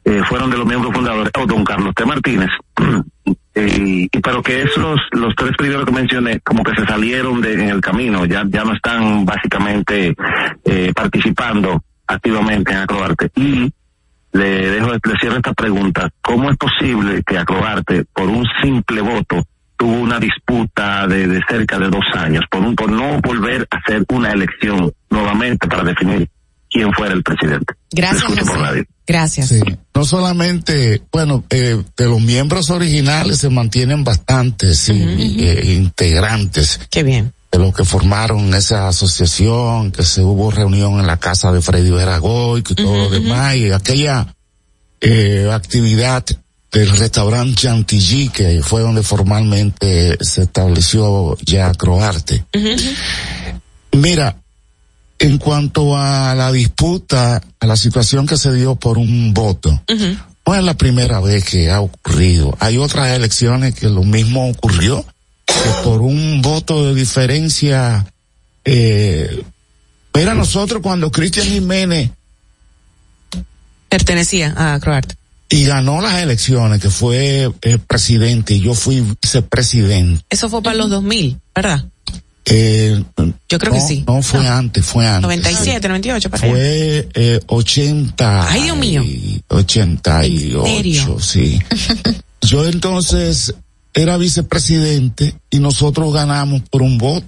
[0.06, 2.06] eh, fueron de los miembros fundadores, o don Carlos T.
[2.06, 2.50] Martínez,
[3.56, 7.54] y, y pero que esos, los tres primeros que mencioné, como que se salieron de,
[7.54, 10.16] en el camino, ya, ya no están básicamente
[10.64, 13.32] eh, participando activamente en Acroarte.
[13.36, 13.72] Y
[14.34, 16.10] le dejo, le cierro esta pregunta.
[16.22, 19.44] ¿Cómo es posible que Acroarte, por un simple voto,
[19.76, 23.78] tuvo una disputa de, de cerca de dos años, por, un, por no volver a
[23.78, 26.30] hacer una elección nuevamente para definir
[26.70, 27.74] quién fuera el presidente?
[27.92, 28.88] Gracias, por.
[29.06, 29.48] Gracias.
[29.50, 29.62] Sí.
[29.96, 34.94] No solamente, bueno, eh, de los miembros originales se mantienen bastantes sí,
[35.40, 36.80] eh, integrantes.
[36.92, 37.34] Qué bien.
[37.52, 41.92] De los que formaron esa asociación, que se hubo reunión en la casa de Freddy
[41.92, 44.28] Veragoy, que todo lo demás, y aquella
[45.00, 46.26] eh, actividad
[46.72, 52.44] del restaurante Chantilly, que fue donde formalmente se estableció ya Croarte.
[53.94, 54.36] Mira,
[55.20, 59.82] en cuanto a la disputa, a la situación que se dio por un voto,
[60.46, 62.56] no es la primera vez que ha ocurrido.
[62.60, 65.06] Hay otras elecciones que lo mismo ocurrió,
[65.46, 68.06] que por un voto de diferencia,
[68.64, 69.44] eh,
[70.14, 72.12] era nosotros cuando Cristian Jiménez
[73.90, 75.16] Pertenecía a Croarte.
[75.50, 80.24] y ganó las elecciones, que fue eh, presidente y yo fui vicepresidente.
[80.30, 81.86] Eso fue para los 2000, ¿verdad?
[82.50, 83.04] Eh,
[83.50, 84.04] Yo creo que sí.
[84.08, 85.24] No, fue antes, fue antes.
[85.24, 86.48] 97, 98, para.
[86.48, 88.50] Fue eh, 80.
[88.50, 89.04] Ay, Dios mío.
[89.04, 91.18] y 88, ¿En serio?
[91.20, 91.62] sí.
[92.42, 93.54] Yo entonces
[93.94, 97.26] era vicepresidente y nosotros ganamos por un voto.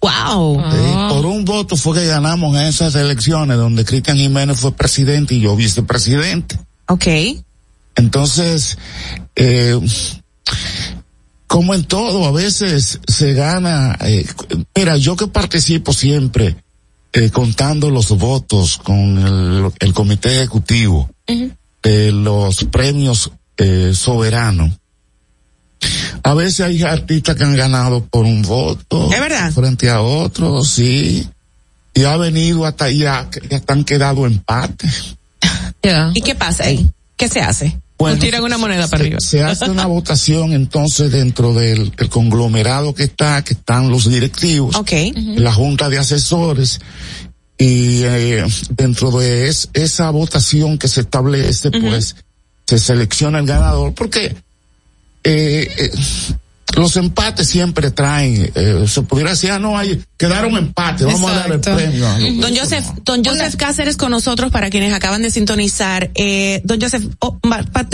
[0.00, 0.62] Wow.
[0.72, 5.34] Sí, Por un voto fue que ganamos en esas elecciones donde Cristian Jiménez fue presidente
[5.34, 6.58] y yo vicepresidente.
[6.86, 7.06] Ok.
[7.96, 8.78] Entonces,
[9.36, 9.78] eh,
[11.50, 14.24] como en todo, a veces se gana, eh,
[14.76, 16.54] mira, yo que participo siempre
[17.12, 21.10] eh, contando los votos con el, el comité ejecutivo
[21.82, 24.78] de los premios eh, soberanos.
[26.22, 29.12] A veces hay artistas que han ganado por un voto.
[29.12, 29.50] ¿Es verdad?
[29.50, 31.28] Frente a otros, sí.
[31.94, 34.88] Y ha venido hasta ya, ya están quedado empate.
[36.14, 36.88] ¿Y qué pasa ahí?
[37.16, 37.76] ¿Qué se hace?
[38.00, 39.20] Bueno, Nos tiran una moneda para se, arriba.
[39.20, 44.74] se hace una votación entonces dentro del el conglomerado que está, que están los directivos,
[44.74, 44.90] Ok.
[45.36, 46.80] la junta de asesores,
[47.58, 52.16] y eh, dentro de es- esa votación que se establece, pues
[52.66, 54.34] se selecciona el ganador, porque
[55.22, 55.90] eh, eh,
[56.76, 61.34] los empates siempre traen, eh, se pudiera decir, ah, no, hay, quedaron empates, vamos a
[61.34, 62.08] dar el premio.
[62.08, 66.10] a los- Don Joseph, don Joseph Cáceres con nosotros para quienes acaban de sintonizar.
[66.14, 67.86] Eh, don Joseph, oh, ma- pa-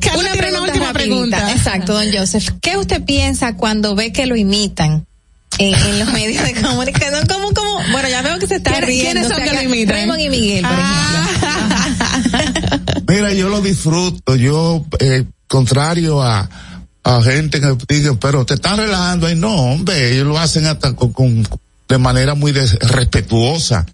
[0.00, 1.52] Carla Una pregunta última pregunta.
[1.52, 2.50] Exacto, don Joseph.
[2.62, 5.06] ¿Qué usted piensa cuando ve que lo imitan?
[5.58, 7.80] En, en los medios de comunicación, ¿cómo, cómo?
[7.92, 9.10] Bueno, ya veo que se está ¿Quiénes- riendo.
[9.12, 9.96] quiénes son o sea, que lo imitan?
[9.96, 10.76] Raymond y Miguel, por
[13.14, 16.48] Mira, yo lo disfruto, yo, eh, contrario a,
[17.16, 20.94] a gente que diga, pero te están relajando ahí, no, hombre, ellos lo hacen hasta
[20.94, 21.46] con, con-
[21.88, 23.84] de manera muy respetuosa.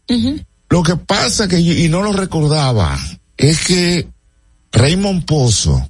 [0.69, 2.99] Lo que pasa que, y no lo recordaba,
[3.37, 4.07] es que
[4.73, 5.89] Raymond Pozo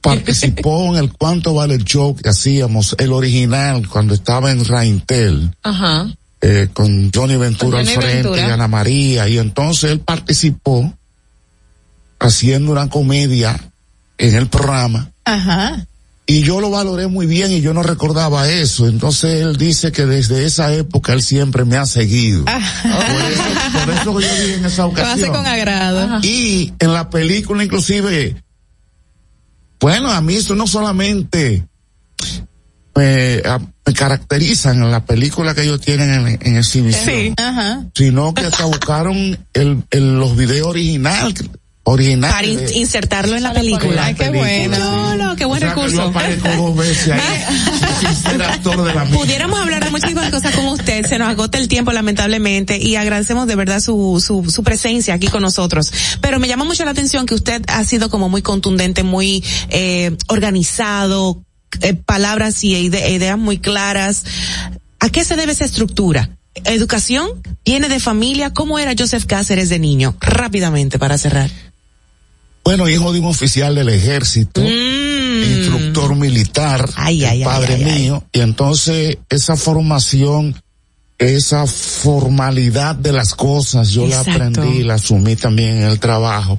[0.00, 5.54] participó en el cuánto vale el show que hacíamos, el original, cuando estaba en Raintel
[5.62, 6.06] Ajá.
[6.40, 8.48] eh, con Johnny Ventura Con al frente Ventura.
[8.48, 10.92] y Ana María y entonces él participó
[12.20, 13.60] haciendo una comedia
[14.18, 15.86] en el programa Ajá.
[16.26, 18.88] Y yo lo valoré muy bien y yo no recordaba eso.
[18.88, 22.44] Entonces él dice que desde esa época él siempre me ha seguido.
[22.46, 22.60] Ah.
[22.82, 23.42] por, eso,
[23.84, 25.18] por eso que yo dije en esa Lo ocasión.
[25.18, 26.20] hace con agrado.
[26.22, 28.36] Y en la película inclusive,
[29.80, 31.66] bueno, a mí eso no solamente
[32.96, 37.84] me, a- me caracterizan en la película que ellos tienen en, en exhibición, Ajá.
[37.94, 41.34] sino que hasta buscaron el, el- los videos original,
[41.84, 42.30] original.
[42.30, 44.06] Para in- insertarlo en la película.
[44.06, 44.78] Ay, qué bueno.
[44.78, 45.96] No, no, qué buen O sea, que recurso.
[46.02, 47.20] yo aparezco dos veces ahí,
[48.00, 49.18] sin ser actor de la misma.
[49.20, 53.46] Pudiéramos hablar de muchísimas cosas con usted, se nos agota el tiempo lamentablemente y agradecemos
[53.46, 55.92] de verdad su, su, su presencia aquí con nosotros.
[56.20, 60.16] Pero me llama mucho la atención que usted ha sido como muy contundente, muy eh,
[60.28, 61.42] organizado,
[61.80, 64.24] eh, palabras y ide- ideas muy claras.
[65.00, 66.30] ¿A qué se debe esa estructura?
[66.64, 67.28] ¿Educación?
[67.64, 68.50] ¿Viene de familia?
[68.54, 70.16] ¿Cómo era Joseph Cáceres de niño?
[70.20, 71.50] Rápidamente para cerrar.
[72.64, 76.88] Bueno, hijo de un oficial del ejército, instructor militar,
[77.44, 80.54] padre mío, y entonces esa formación,
[81.18, 86.58] esa formalidad de las cosas, yo la aprendí, la asumí también en el trabajo.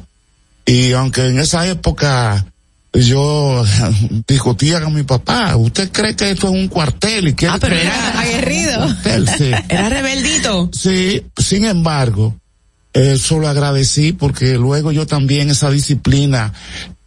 [0.65, 2.45] Y aunque en esa época
[2.93, 3.63] yo
[4.27, 8.19] discutía con mi papá, ¿usted cree que esto es un cuartel y Ah, pero era
[8.19, 8.85] aguerrido.
[8.85, 9.29] un cuartel?
[9.37, 9.51] Sí.
[9.69, 10.69] Era rebeldito.
[10.71, 12.35] Sí, sin embargo,
[12.95, 16.53] eso lo agradecí porque luego yo también esa disciplina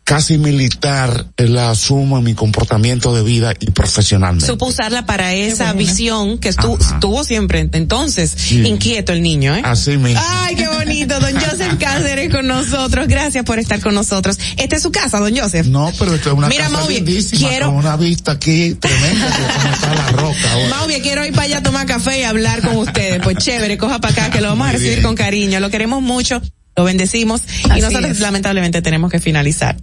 [0.09, 4.47] casi militar la asumo en mi comportamiento de vida y profesionalmente.
[4.47, 9.61] Supo usarla para esa visión que estu- estuvo siempre entonces inquieto el niño, ¿eh?
[9.67, 10.19] Así mismo.
[10.27, 13.07] Ay, qué bonito, don Joseph Cáceres con nosotros.
[13.07, 14.39] Gracias por estar con nosotros.
[14.57, 15.67] Esta es su casa, don Joseph.
[15.67, 19.75] No, pero esto es una Mira, casa lindísima quiero- con una vista aquí tremenda como
[19.75, 20.69] está la roca ahora.
[20.71, 23.21] Mauvie, quiero ir para allá a tomar café y hablar con ustedes.
[23.23, 25.03] Pues chévere, coja para acá que lo vamos a recibir bien.
[25.03, 25.61] con cariño.
[25.61, 26.41] Lo queremos mucho,
[26.79, 28.21] lo bendecimos y nosotros es.
[28.21, 29.77] lamentablemente tenemos que finalizar.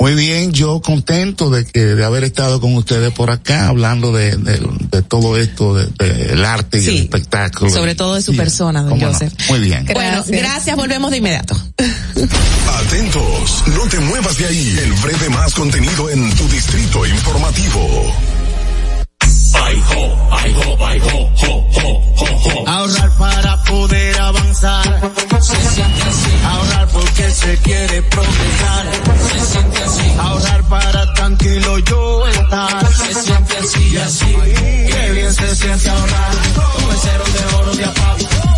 [0.00, 4.36] Muy bien, yo contento de que de haber estado con ustedes por acá hablando de,
[4.36, 4.60] de,
[4.92, 7.68] de todo esto del de, el arte y el espectáculo.
[7.72, 9.08] Sobre todo de su Sí, persona, don no.
[9.08, 9.32] Joseph.
[9.48, 9.84] Muy bien.
[9.92, 11.56] Bueno, gracias, volvemos de inmediato.
[12.86, 14.76] Atentos, no te muevas de ahí.
[14.84, 18.14] El breve más contenido en tu distrito informativo.
[22.66, 25.12] Ahorrar para poder avanzar.
[25.40, 26.30] Se siente así.
[26.44, 28.86] Ahorrar porque se quiere progresar.
[29.30, 30.14] Se siente así.
[30.18, 32.94] Ahorrar para tranquilo yo estar.
[32.94, 34.36] Se siente así y así.
[34.90, 36.32] Qué bien se siente ahorrar.
[37.02, 38.57] Cero de oro de APAP.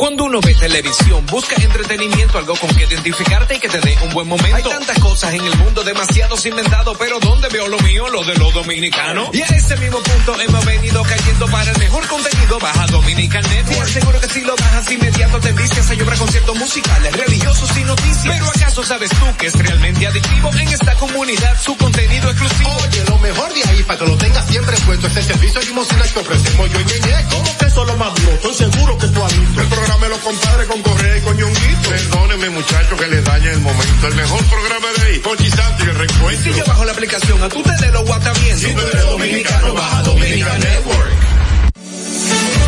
[0.00, 4.14] Cuando uno ve televisión, busca entretenimiento, algo con que identificarte y que te dé un
[4.14, 4.56] buen momento.
[4.56, 8.08] Hay tantas cosas en el mundo, demasiados inventados, pero ¿dónde veo lo mío?
[8.08, 9.28] Lo de los dominicanos.
[9.34, 12.58] Y a ese mismo punto hemos venido cayendo para el mejor contenido.
[12.58, 13.88] Baja Dominican Network.
[13.90, 18.34] Seguro que si lo bajas inmediato te envicias a llorar conciertos musicales, religiosos y noticias.
[18.38, 22.74] Pero ¿acaso sabes tú que es realmente adictivo en esta comunidad su contenido exclusivo?
[22.88, 26.04] Oye, lo mejor de ahí para que lo tengas siempre puesto es el servicio limosina
[26.04, 27.26] que ofrecemos yo y Ñeñe.
[27.28, 28.32] ¿Cómo que eso es lo más duro?
[28.32, 29.60] Estoy seguro que tú has visto.
[29.60, 31.88] El programa me lo compadre con Correa y con Ñonguito.
[31.88, 34.06] Perdóneme muchacho que le dañe el momento.
[34.08, 36.42] El mejor programa de ahí, Santo y el recuento.
[36.42, 38.58] Si yo bajo la aplicación, a tu tele lo guata bien.
[38.58, 41.10] Si tú eres dominicano, baja Dominican Network.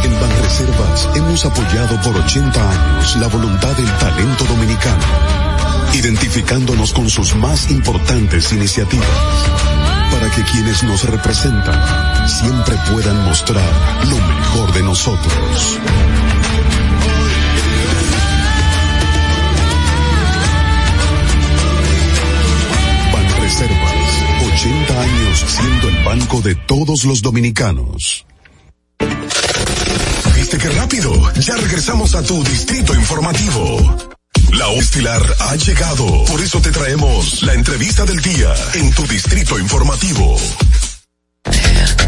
[0.05, 5.05] En Banreservas hemos apoyado por 80 años la voluntad del talento dominicano,
[5.95, 9.09] identificándonos con sus más importantes iniciativas,
[10.13, 13.69] para que quienes nos representan siempre puedan mostrar
[14.09, 15.79] lo mejor de nosotros.
[23.13, 24.25] Banreservas,
[24.55, 28.27] 80 años siendo el banco de todos los dominicanos.
[30.37, 31.33] ¿Viste qué rápido?
[31.41, 34.22] Ya regresamos a tu distrito informativo.
[34.53, 36.25] La hora estilar ha llegado.
[36.25, 40.37] Por eso te traemos la entrevista del día en tu distrito informativo.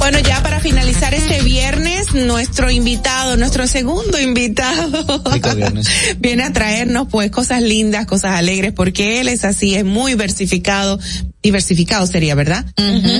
[0.04, 5.22] Bueno, ya para finalizar este viernes, nuestro invitado, nuestro segundo invitado,
[6.18, 11.00] viene a traernos pues cosas lindas, cosas alegres, porque él es así, es muy versificado,
[11.42, 12.66] diversificado sería, ¿verdad?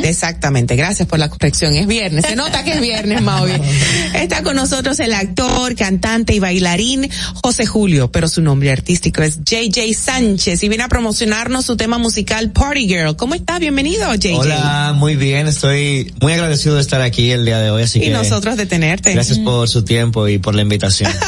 [0.03, 3.53] Exactamente, gracias por la corrección, es viernes, se nota que es viernes, Maui.
[4.15, 7.09] Está con nosotros el actor, cantante y bailarín
[7.43, 11.97] José Julio, pero su nombre artístico es JJ Sánchez y viene a promocionarnos su tema
[11.97, 13.17] musical Party Girl.
[13.17, 13.59] ¿Cómo está?
[13.59, 14.37] Bienvenido, JJ.
[14.37, 18.03] Hola, muy bien, estoy muy agradecido de estar aquí el día de hoy, así y
[18.03, 19.12] que nosotros de tenerte.
[19.12, 21.11] gracias por su tiempo y por la invitación.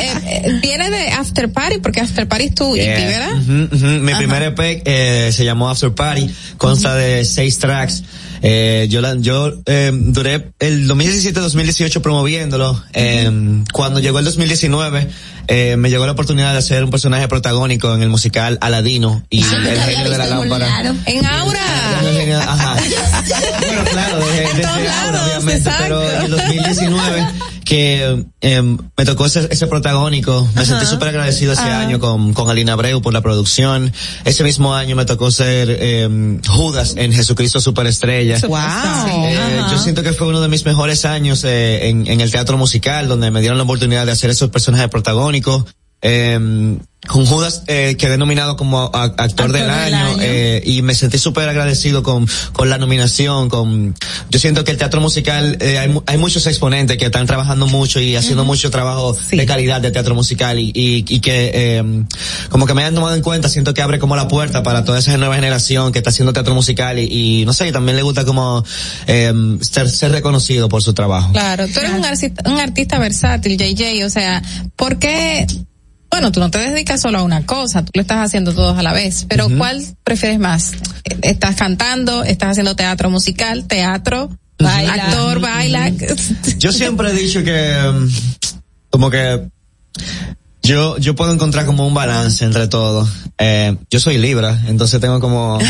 [0.00, 3.06] Eh, eh, viene de After Party, porque After Party es tu EP, Yeah.
[3.08, 3.32] ¿verdad?
[3.34, 3.86] Ujú, ujú.
[4.02, 8.02] Mi primer EP eh, se llamó After Party, consta de seis tracks.
[8.42, 12.82] Eh, yo la- yo eh, duré el 2017-2018 promoviéndolo.
[12.92, 13.30] Eh,
[13.72, 15.08] cuando llegó el 2019
[15.48, 19.42] eh, me llegó la oportunidad de hacer un personaje protagónico en el musical Aladino y
[19.42, 20.94] el genio de la lámpara.
[21.06, 21.60] En Aura.
[22.42, 22.76] Ajá.
[23.66, 27.26] Bueno, claro, desde, desde ahora, obviamente, pero en el 2019
[27.66, 32.48] que eh, me tocó ese, ese protagónico, me sentí súper agradecido ese año con, con
[32.48, 33.92] Alina Abreu por la producción.
[34.24, 38.38] Ese mismo año me tocó ser eh, Judas en Jesucristo Superestrella.
[38.46, 38.58] Wow.
[39.26, 42.56] Eh, yo siento que fue uno de mis mejores años eh, en, en el teatro
[42.56, 45.64] musical, donde me dieron la oportunidad de hacer esos personajes protagónicos.
[46.02, 51.18] Eh, con Judas eh, quedé nominado como a- actor, del, año, eh, y me sentí
[51.18, 53.48] súper agradecido con, con la nominación.
[53.48, 53.94] Con,
[54.30, 58.00] yo siento que el teatro musical eh, hay, hay muchos exponentes que están trabajando mucho
[58.00, 61.84] y haciendo mucho trabajo de calidad de teatro musical y, y, y que eh,
[62.50, 64.98] como que me han tomado en cuenta, siento que abre como la puerta para toda
[64.98, 68.02] esa nueva generación que está haciendo teatro musical y, y no sé, y también le
[68.02, 68.64] gusta como
[69.06, 71.32] eh, ser, ser reconocido por su trabajo.
[71.32, 74.42] Claro, tú eres un artista, un artista versátil, JJ, o sea,
[74.76, 75.46] ¿por qué?
[76.16, 78.82] Bueno, tú no te dedicas solo a una cosa, tú lo estás haciendo todos a
[78.82, 80.72] la vez, pero ¿cuál prefieres más?
[81.20, 85.92] ¿Estás cantando, estás haciendo teatro musical, teatro, actor, baila?
[86.56, 88.08] Yo siempre he dicho que mm,
[88.88, 89.46] como que
[90.62, 93.06] yo yo puedo encontrar como un balance entre todo.
[93.36, 95.58] Eh, yo soy Libra, entonces tengo como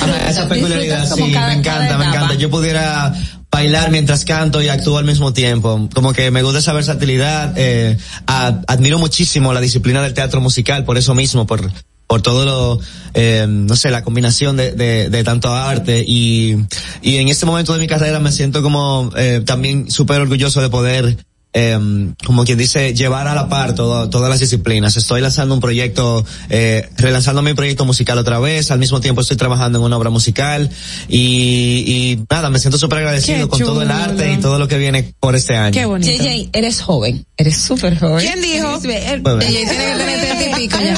[0.00, 2.34] Ajá, esa peculiaridad, sí, me encanta, me encanta.
[2.34, 3.14] Yo pudiera
[3.50, 5.88] bailar mientras canto y actúo al mismo tiempo.
[5.94, 7.54] Como que me gusta esa versatilidad.
[7.56, 11.70] Eh, admiro muchísimo la disciplina del teatro musical por eso mismo, por
[12.06, 12.80] por todo lo,
[13.14, 16.56] eh, no sé, la combinación de, de, de tanto arte y,
[17.02, 20.68] y en este momento de mi carrera me siento como eh, también súper orgulloso de
[20.68, 21.16] poder
[21.58, 21.78] eh,
[22.26, 24.94] como quien dice, llevar a la par todo- todas las disciplinas.
[24.98, 29.38] Estoy lanzando un proyecto, eh, relanzando mi proyecto musical otra vez, al mismo tiempo estoy
[29.38, 30.68] trabajando en una obra musical
[31.08, 34.68] y, y nada, me siento súper agradecido Qué con todo el arte y todo lo
[34.68, 35.72] que viene por este año.
[36.02, 38.18] JJ, eres joven, eres súper joven.
[38.26, 38.78] ¿Quién dijo?
[39.22, 39.40] Bueno.
[39.40, 40.94] JJ tiene que tener treinta y pico ya.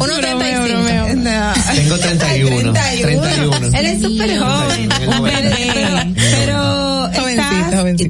[0.00, 0.60] Uno treinta y.
[1.76, 2.72] Tengo 31.
[2.72, 3.76] 31.
[3.76, 6.14] Eres súper joven, un bebé,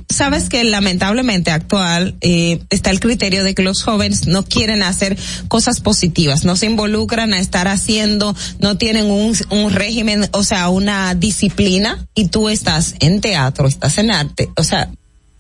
[0.08, 5.16] sabes que lamentablemente actual eh, está el criterio de que los jóvenes no quieren hacer
[5.48, 10.68] cosas positivas, no se involucran a estar haciendo, no tienen un, un régimen, o sea,
[10.68, 14.90] una disciplina y tú estás en teatro, estás en arte, o sea,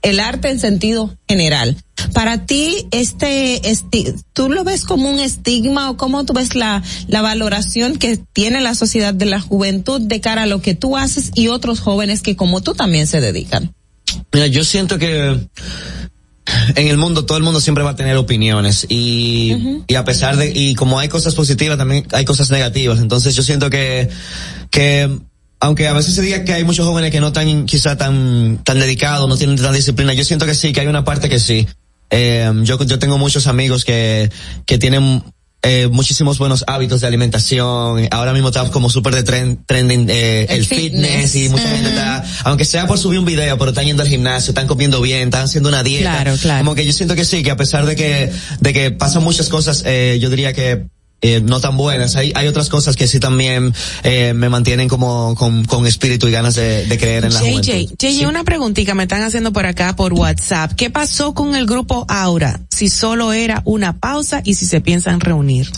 [0.02, 1.76] el arte en sentido general.
[2.14, 6.82] Para ti, este, este, ¿tú lo ves como un estigma o cómo tú ves la,
[7.06, 10.96] la valoración que tiene la sociedad de la juventud de cara a lo que tú
[10.96, 13.74] haces y otros jóvenes que como tú también se dedican?
[14.32, 15.48] Mira, yo siento que
[16.74, 20.36] en el mundo todo el mundo siempre va a tener opiniones y, y a pesar
[20.36, 23.00] de, y como hay cosas positivas también hay cosas negativas.
[23.00, 24.08] Entonces yo siento que,
[24.70, 25.10] que
[25.60, 28.78] aunque a veces se diga que hay muchos jóvenes que no están quizá tan, tan
[28.80, 31.68] dedicados, no tienen tanta disciplina, yo siento que sí, que hay una parte que sí.
[32.08, 34.30] Eh, yo, yo tengo muchos amigos que,
[34.66, 35.22] que tienen
[35.62, 38.08] eh, muchísimos buenos hábitos de alimentación.
[38.10, 41.34] Ahora mismo está como súper de trend, trending eh, el, fitness.
[41.34, 44.52] y mucha gente está, aunque sea por subir un video, pero están yendo al gimnasio,
[44.52, 46.10] están comiendo bien, están haciendo una dieta.
[46.10, 46.64] Claro, claro.
[46.64, 49.50] Como que yo siento que sí, que a pesar de que, de que pasan muchas
[49.50, 50.86] cosas, eh, yo diría que
[51.22, 52.16] eh, no tan buenas.
[52.16, 53.74] Hay, hay otras cosas que sí también
[54.04, 57.50] eh, me mantienen como con, con espíritu y ganas de, de creer en la JJ,
[57.50, 57.94] juventud.
[57.98, 58.24] JJ, Sí.
[58.24, 60.72] una preguntita me están haciendo por acá por WhatsApp.
[60.72, 62.60] ¿Qué pasó con el grupo Aura?
[62.70, 65.70] Si solo era una pausa y si se piensan reunir.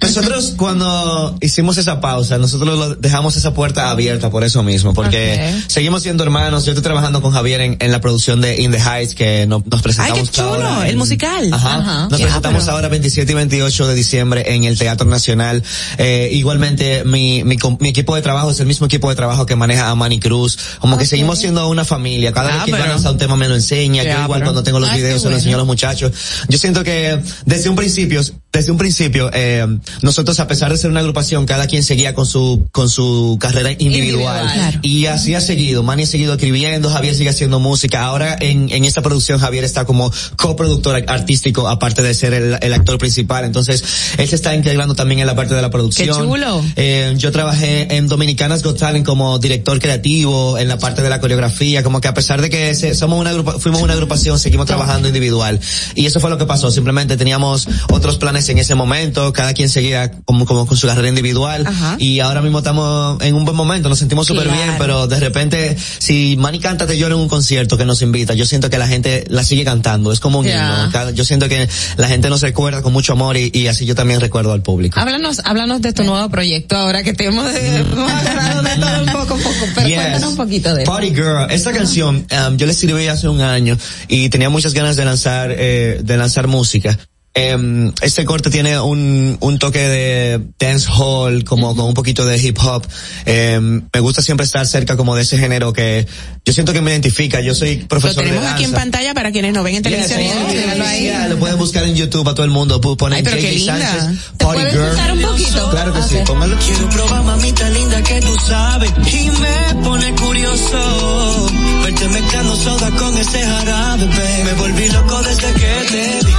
[0.00, 5.54] Nosotros cuando hicimos esa pausa, nosotros lo- dejamos esa puerta abierta por eso mismo, porque
[5.56, 5.64] Ok.
[5.70, 6.64] seguimos siendo hermanos.
[6.64, 9.62] Yo estoy trabajando con Javier en, en la producción de In the Heights, que no-
[9.70, 11.52] nos presentamos Ay, qué chulo, ahora el en- musical.
[11.52, 11.76] Ajá.
[11.78, 12.08] Ajá.
[12.10, 15.62] Nos Ya, presentamos pero- ahora 27 y 28 de diciembre en el Teatro Nacional.
[15.98, 19.56] Eh, igualmente, mi, mi, mi equipo de trabajo es el mismo equipo de trabajo que
[19.56, 20.58] maneja a Manny Cruz.
[20.78, 22.32] Como que seguimos siendo una familia.
[22.32, 24.02] Cada Ah, vez que pero- lanzar un tema me lo enseña.
[24.02, 25.36] Ya, Yo igual pero- cuando tengo los qué videos se los bueno.
[25.38, 26.12] enseño a los muchachos.
[26.48, 28.20] Yo siento que desde un principio,
[28.52, 29.64] desde un principio, eh,
[30.02, 33.70] nosotros a pesar de ser una agrupación, cada quien seguía con su, con su carrera
[33.70, 34.00] individual.
[34.00, 34.50] Individual.
[34.52, 34.78] Claro.
[34.82, 35.82] Y así ha seguido.
[35.84, 38.02] Manny ha seguido escribiendo, Javier sigue haciendo música.
[38.04, 42.72] Ahora en, en esta producción Javier está como coproductor artístico, aparte de ser el, el
[42.72, 43.44] actor principal.
[43.44, 43.84] Entonces,
[44.18, 46.08] él se está integrando también en la parte de la producción.
[46.08, 46.64] Qué chulo.
[46.74, 51.20] Eh, yo trabajé en Dominicanas Got Talent como director creativo, en la parte de la
[51.20, 53.30] coreografía, como que a pesar de que se- somos una
[53.60, 55.60] fuimos una agrupación, seguimos trabajando individual.
[55.94, 56.70] Y eso fue lo que pasó.
[56.72, 61.08] Simplemente teníamos otros planes en ese momento, cada quien seguía como, como con su carrera
[61.08, 61.66] individual.
[61.66, 61.96] Ajá.
[61.98, 64.58] Y ahora mismo estamos en un buen momento, nos sentimos súper Claro.
[64.62, 68.34] bien, pero de repente, si Manny canta Te lloro en un concierto que nos invita,
[68.34, 70.88] yo siento que la gente la sigue cantando, es como un Ya.
[70.92, 71.10] himno.
[71.10, 74.20] Yo siento que la gente nos recuerda con mucho amor y, y así yo también
[74.20, 74.98] recuerdo al público.
[74.98, 79.34] Háblanos, háblanos de tu nuevo proyecto ahora que te hemos, hemos de todo un poco,
[79.34, 79.96] un poco, pero Yes.
[79.98, 80.84] cuéntanos un poquito de.
[80.84, 81.50] Party Girl.
[81.50, 83.76] Esta canción um, yo la escribí hace un año
[84.08, 86.98] y tenía muchas ganas de lanzar eh, de lanzar música.
[87.32, 92.36] Em, este corte tiene un, un toque de dance hall, como con un poquito de
[92.38, 92.84] hip hop.
[93.24, 96.08] Em, me gusta siempre estar cerca como de ese género que
[96.44, 97.40] yo siento que me identifica.
[97.40, 98.54] Yo soy Lo profesor de tenemos danza.
[98.56, 100.20] aquí en pantalla para quienes nos ven en Yes, televisión.
[100.20, 102.80] sí, y- sí, sí, sí, lo pueden buscar en YouTube a todo el mundo.
[102.80, 103.78] Ponen Ay, pero qué JJ linda.
[104.00, 105.12] Sánchez, ¿Te Party puedes Girl.
[105.12, 105.70] un poquito?
[105.70, 106.26] Claro que sí, Ok.
[106.26, 106.56] póngalo.
[106.58, 111.46] Quiero probar mamita linda que tú sabes y me pone curioso
[111.84, 114.06] verte mezclando soda con ese jarabe.
[114.44, 116.32] Me volví loco desde que te vi.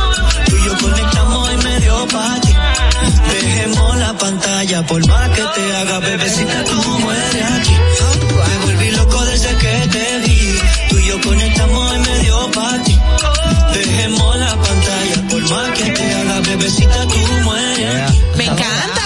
[0.71, 2.53] Yo conectamos y medio pa' ti.
[3.29, 7.75] Dejemos la pantalla por más que te haga bebecita tú mueres aquí.
[8.47, 10.59] Me volví loco desde que te vi.
[10.89, 12.99] Tú y yo conectamos y medio pa' ti.
[13.73, 18.21] Dejemos la pantalla por más que te haga bebecita tú mueres aquí.
[18.37, 19.01] Me encanta.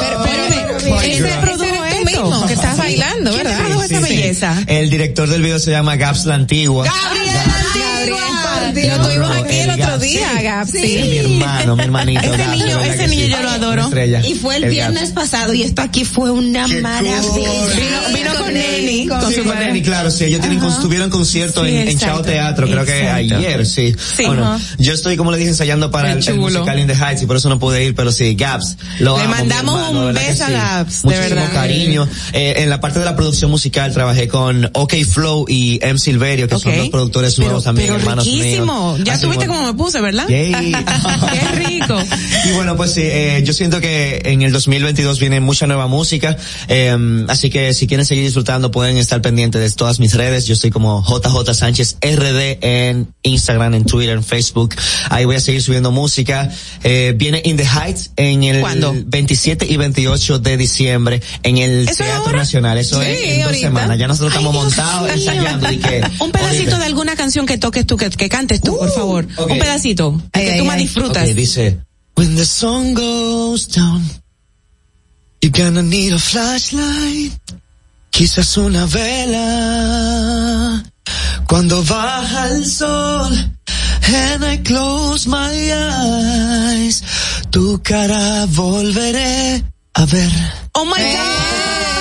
[0.00, 3.70] Pero, pero, Party ese eres tú mismo, que estás bailando, ¿Quién te ¿verdad?
[4.26, 4.66] Produjo esa Sí, sí.
[4.66, 4.80] belleza?
[4.80, 6.84] El director del video se llama Gaps la Antigua.
[6.86, 7.26] Gabriel,
[8.98, 10.98] lo tuvimos aquí el otro día, Gab, Sí, sí.
[11.08, 12.20] mi hermano, mi hermanito.
[12.20, 13.30] Ese Gaps, niño- ese niño sí.
[13.30, 13.90] yo lo adoro.
[14.24, 14.72] Y fue el, Gaps.
[14.74, 17.20] viernes pasado y esto aquí fue una maravilla.
[17.20, 21.64] Vino, vino con Nelly, con Sí, su con Nelly, claro, sí, ellos tienen, tuvieron concierto
[21.64, 23.94] Sí, en, en Chao Teatro, creo que ayer, sí.
[24.16, 24.24] Sí.
[24.26, 24.64] Bueno, Ajá.
[24.78, 27.36] yo estoy, como le dije, ensayando para el, el musical In the Heights y por
[27.36, 30.46] eso no pude ir, pero sí, Gaps, lo Le amo, mandamos hermano, un beso a
[30.48, 30.52] sí.
[30.52, 31.52] Gaps, de Muchísimo verdad.
[31.52, 32.08] cariño.
[32.32, 36.48] Eh, en la parte de la producción musical trabajé con OK Flow y M Silverio,
[36.48, 38.94] que son los productores nuevos también, pero hermanos riquísimo.
[38.94, 39.04] míos.
[39.06, 40.26] Ya Así, tuviste cómo me puse, ¿verdad?
[40.28, 40.52] Yay.
[41.32, 41.98] Qué rico.
[42.48, 46.36] Y bueno, pues sí, eh, yo siento que en el 2022 viene mucha nueva música,
[46.68, 46.96] eh,
[47.28, 50.46] así que si quieren seguir disfrutando pueden estar pendientes de todas mis redes.
[50.46, 54.74] Yo estoy como JJ Sánchez RD en Instagram, en Twitter, en Facebook.
[55.10, 56.50] Ahí voy a seguir subiendo música.
[56.84, 58.94] Eh, viene In the Heights en el ¿Cuándo?
[59.06, 62.38] 27 y 28 de diciembre en el ¿Eso es Teatro ahora?
[62.38, 62.78] Nacional.
[62.78, 63.66] Eso Sí, es en dos ahorita.
[63.68, 63.98] semanas.
[63.98, 65.12] Ya nosotros Ay, estamos Dios montados mío.
[65.14, 66.78] ensayando y que Un pedacito ahorita.
[66.78, 69.26] de alguna canción que toques tú, que, que cantes tú, por favor.
[69.36, 69.50] ok.
[69.50, 70.22] Un pedacito.
[70.32, 71.28] Ay, que ay, tú más disfrutas.
[71.28, 71.78] Ok, dice,
[72.16, 74.02] When the sun goes down,
[75.42, 77.32] you're gonna need a flashlight.
[78.10, 80.82] Quizás una vela.
[81.46, 87.02] Cuando baja el sol and I close my eyes,
[87.50, 89.62] tu cara volveré
[89.94, 90.30] a ver.
[90.72, 91.95] Oh my God.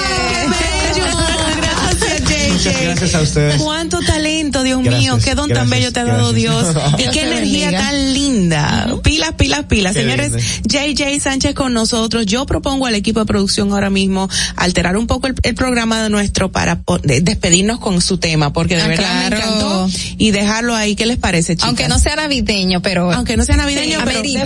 [2.66, 3.62] Muchas gracias a ustedes.
[3.62, 6.66] Cuánto talento, Dios Gracias, mío, qué don tan bello te ha dado Dios.
[6.98, 7.80] y qué energía bendiga.
[7.80, 8.96] tan linda.
[9.04, 9.94] Pilas, pilas, pilas.
[9.94, 10.32] Qué Señores,
[10.64, 12.26] JJ Sánchez con nosotros.
[12.26, 16.10] Yo propongo al equipo de producción ahora mismo alterar un poco el, el programa de
[16.10, 20.76] nuestro para de- despedirnos con su tema, porque de Ah, verdad me encantó y dejarlo
[20.76, 20.96] ahí.
[20.96, 21.68] ¿Qué les parece, chicas?
[21.68, 23.12] Aunque no sea navideño, pero.
[23.12, 24.42] Aunque no sea navideño, Sí, pero amerita.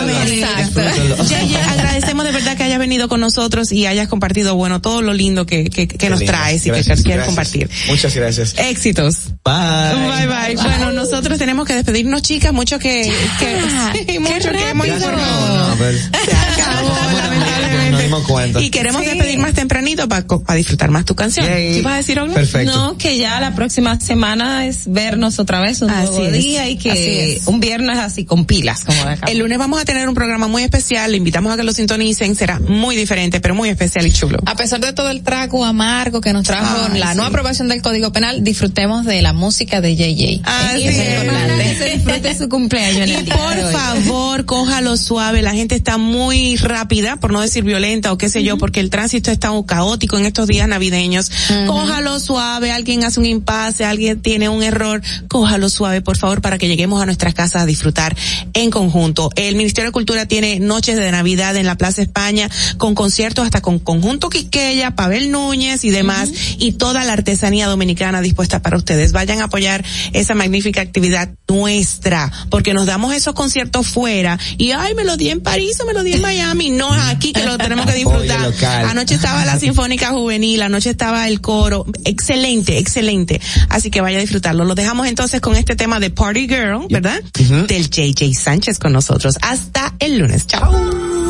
[0.00, 0.48] amerita.
[0.60, 1.24] Exacto.
[1.24, 5.12] JJ, agradecemos de verdad que hayas venido con nosotros y hayas compartido, bueno, todo lo
[5.12, 6.32] lindo que, que, que Qué nos lindo.
[6.32, 7.68] traes y Gracias, que quieres compartir.
[7.88, 8.54] Muchas gracias.
[8.58, 9.16] Éxitos.
[9.44, 9.94] Bye.
[10.08, 10.56] Bye bye.
[10.56, 12.52] Bueno, nosotros tenemos que despedirnos, chicas.
[12.52, 13.60] Mucho que, que
[14.06, 18.10] sí, mucho que hemos Se acabó, lamentablemente.
[18.26, 18.60] cuenta.
[18.62, 19.08] Y queremos Sí.
[19.10, 20.24] despedir más tempranito para
[20.56, 21.46] disfrutar más tu canción.
[21.46, 22.34] ¿Qué vas a decir, Olga?
[22.34, 22.72] Perfecto.
[22.74, 26.32] No, que ya la próxima semana es vernos otra vez un Así nuevo es.
[26.32, 29.26] día y que un viernes así con pilas, como acá.
[29.30, 31.10] El lunes vamos a tener un programa muy especial.
[31.10, 32.34] Le invitamos a que lo sintonicen.
[32.34, 34.38] Será muy diferente, pero muy especial y chulo.
[34.46, 37.16] A pesar de todo el trago amargo que nos trajo Ay, la sí.
[37.18, 40.42] no aprobación del Código Penal, disfrutemos de la música de JJ.
[40.78, 41.64] Importante.
[41.64, 45.42] que se disfrute su cumpleaños en Y por favor, cójalo suave.
[45.42, 48.90] La gente está muy rápida, por no decir violenta o qué sé yo, porque el
[48.90, 51.30] tránsito está caótico en estos días navideños.
[51.66, 52.72] Cójalo suave.
[52.72, 55.02] Alguien hace un impasse, alguien tiene un error.
[55.28, 58.16] Cójalo suave, por favor, para que lleguemos a nuestras casas a disfrutar
[58.52, 59.30] en conjunto.
[59.36, 62.48] El Ministerio de Cultura tiene noches de Navidad en la Plaza España
[62.78, 68.20] con conciertos hasta con Conjunto Quiqueya, Pavel Núñez y demás y toda la artesanía dominicana
[68.20, 69.12] dispuesta para ustedes.
[69.26, 74.94] Vayan a apoyar esa magnífica actividad nuestra, porque nos damos esos conciertos fuera y ay,
[74.94, 76.70] me lo di en París o me lo di en Miami.
[76.70, 78.52] No, es aquí que lo tenemos que disfrutar.
[78.86, 81.86] Anoche estaba la Sinfónica Juvenil, anoche estaba el coro.
[82.04, 83.40] Excelente, excelente.
[83.68, 84.64] Así que vaya a disfrutarlo.
[84.64, 87.22] Lo dejamos entonces con este tema de Party Girl, ¿verdad?
[87.66, 89.36] Del JJ Sánchez con nosotros.
[89.40, 90.46] Hasta el lunes.
[90.46, 90.72] Chao.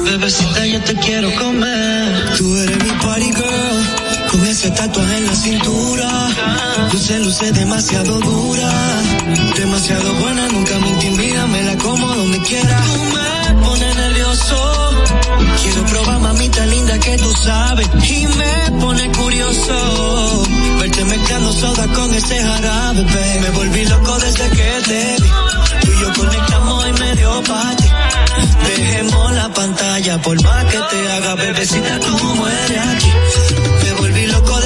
[0.05, 2.37] Bebecita, yo te quiero comer.
[2.37, 4.14] Tú eres mi party girl.
[4.35, 6.11] Con ese tatuaje en la cintura.
[6.93, 8.69] Luce, luce demasiado dura.
[9.57, 11.47] Demasiado buena, nunca me intimida.
[11.47, 12.81] Me la como donde quiera.
[12.83, 14.91] Tú me pones nervioso.
[15.63, 17.89] Quiero probar, mamita linda, que tú sabes.
[18.11, 20.43] Y me pone curioso.
[20.81, 23.41] Verte mezclando soda con ese jarabe, babe.
[23.41, 25.29] Me volví loco desde que te vi.
[25.81, 27.89] Tú y yo conectamos y me dio pa' ti.
[28.67, 33.13] Dejemos la pantalla por más que te haga bebecita, tú mueres aquí.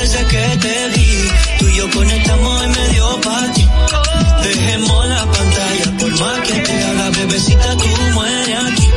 [0.09, 1.29] Desde que te vi.
[1.59, 3.69] Tú y yo conectamos y me dio pa' ti.
[4.43, 8.89] Dejemos la pantalla por más que te haga bebecita, tú mueres aquí.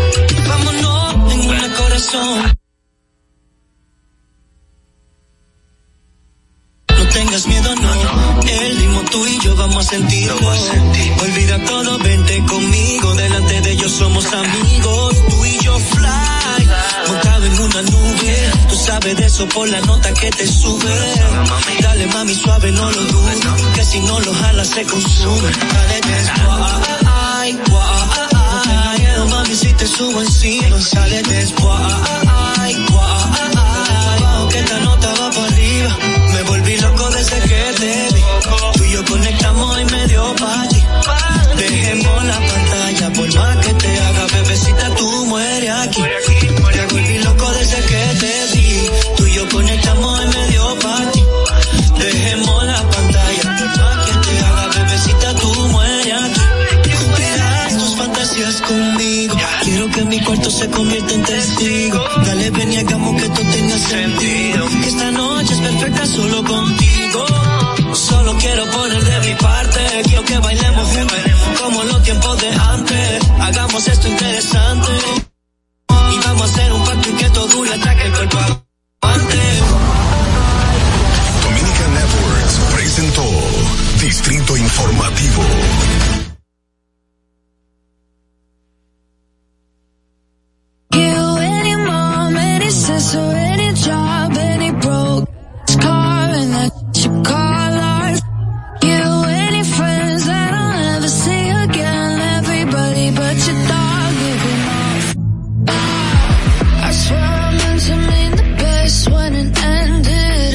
[0.48, 2.58] Vámonos en un corazón.
[6.98, 8.42] No tengas miedo, no.
[8.48, 10.50] El ritmo tú y yo vamos a sentirlo.
[11.24, 13.16] Olvida todo, vente conmigo.
[13.16, 15.16] Delante de ellos somos amigos.
[15.30, 16.70] Tú y yo fly.
[17.10, 18.61] Montado en una nube.
[18.82, 20.92] Tú sabes de eso por la nota que te sube.
[21.82, 23.40] Dale mami suave, no lo dudes.
[23.76, 25.52] Que si no lo jalas se consume.
[25.52, 27.06] Dale después.
[27.06, 28.10] Ay, guay.
[28.32, 30.82] No tengas miedo, mami, si te subo encima.
[30.82, 32.31] Sale después.
[60.62, 62.00] Se convierta en testigo.
[62.26, 64.68] Dale, ven y hagamos que esto tenga sentido.
[64.82, 67.26] Que esta noche es perfecta solo contigo.
[67.94, 69.80] Solo quiero poner de mi parte.
[70.04, 70.88] Quiero que bailemos
[71.62, 73.22] como los tiempos de antes.
[73.40, 74.92] Hagamos esto interesante.
[76.14, 79.42] Y vamos a hacer un pacto y que todo dure hasta que el cuerpo aguante.
[81.44, 83.26] Dominica Networks presentó
[84.00, 85.44] Distrito Informativo.
[92.92, 95.30] answers to any job, any broke
[95.80, 98.20] car, and that cheap car life.
[98.84, 99.04] You,
[99.48, 104.36] any friends that I'll never see again, everybody but your dog, you
[104.80, 105.06] off.
[106.88, 110.54] I swear I meant to mean the best when it ended.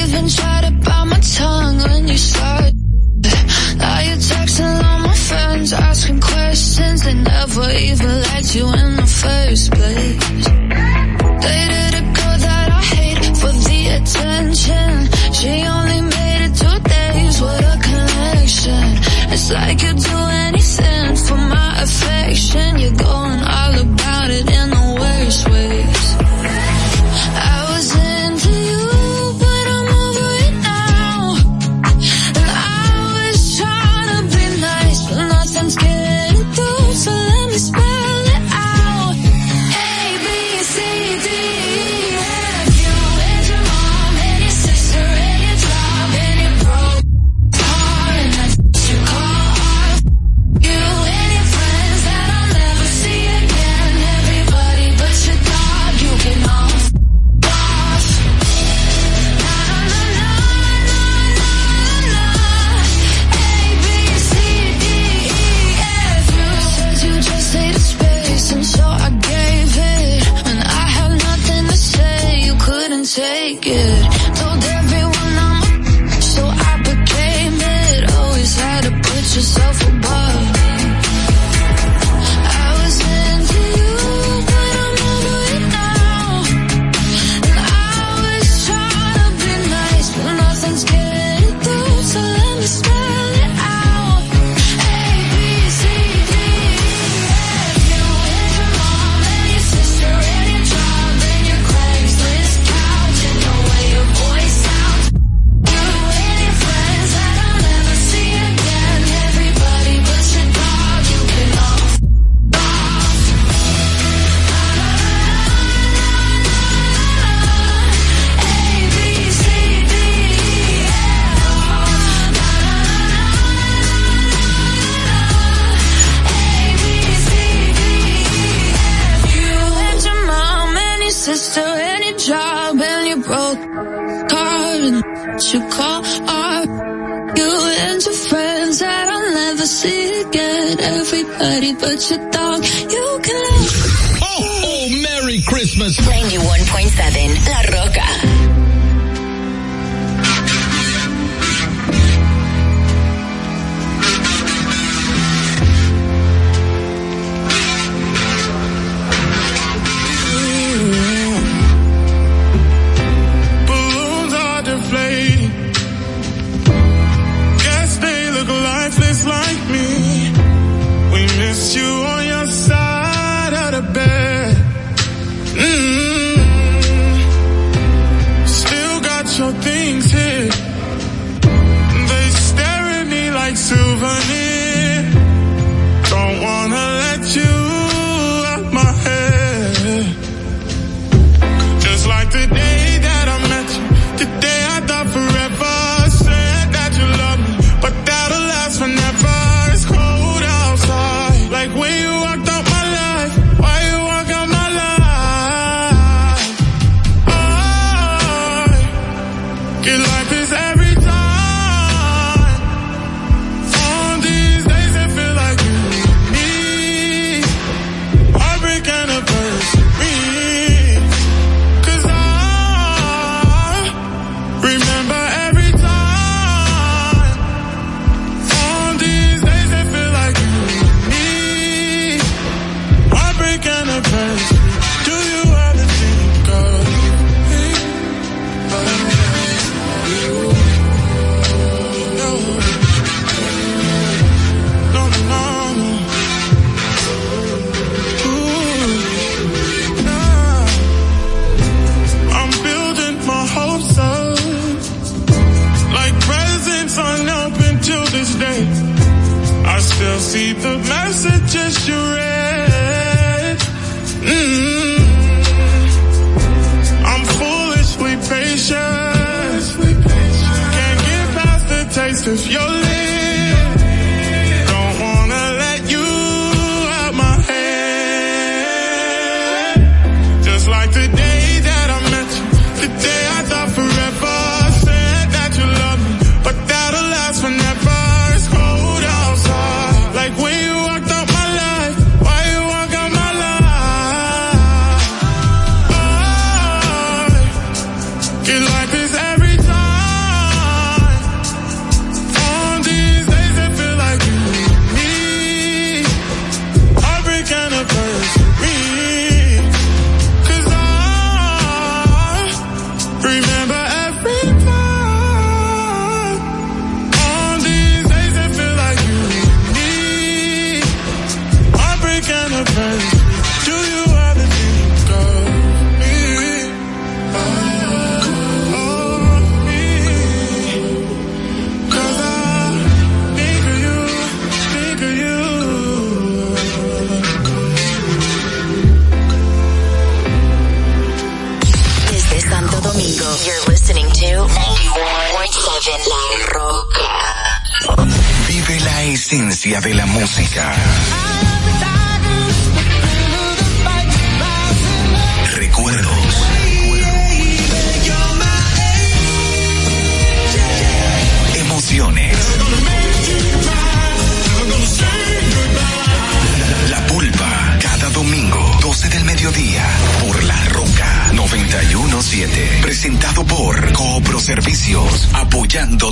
[0.00, 2.74] Even tried to bite my tongue when you started.
[3.82, 7.02] Now you're texting all my friends, asking questions.
[7.04, 10.45] They never even liked you in the first place.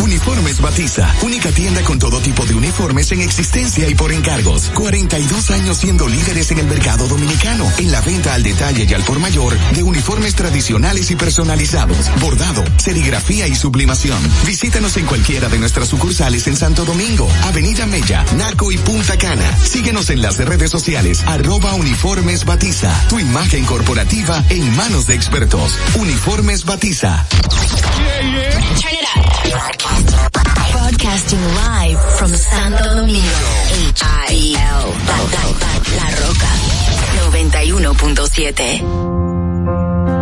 [0.00, 4.70] Uniformes Batiza, única tienda con todo tipo de uniformes en existencia y por encargos.
[4.74, 9.02] 42 años siendo líderes en el mercado dominicano, en la venta al detalle y al
[9.02, 14.18] por mayor de uniformes tradicionales y personalizados, bordado, serigrafía y sublimación.
[14.46, 19.56] Visítanos en cualquiera de nuestras sucursales en Santo Domingo, Avenida Mella, Naco y Punta Cana.
[19.56, 22.92] Síguenos en las redes sociales, arroba uniformes batiza.
[23.08, 25.78] Tu imagen corporativa en manos de expertos.
[25.94, 27.24] Uniformes batiza.
[27.30, 29.24] Turn it up.
[30.72, 33.22] Broadcasting live from Santo Domingo.
[33.88, 34.92] H-I-L.
[35.96, 36.52] La Roca.
[37.30, 40.13] 91.7.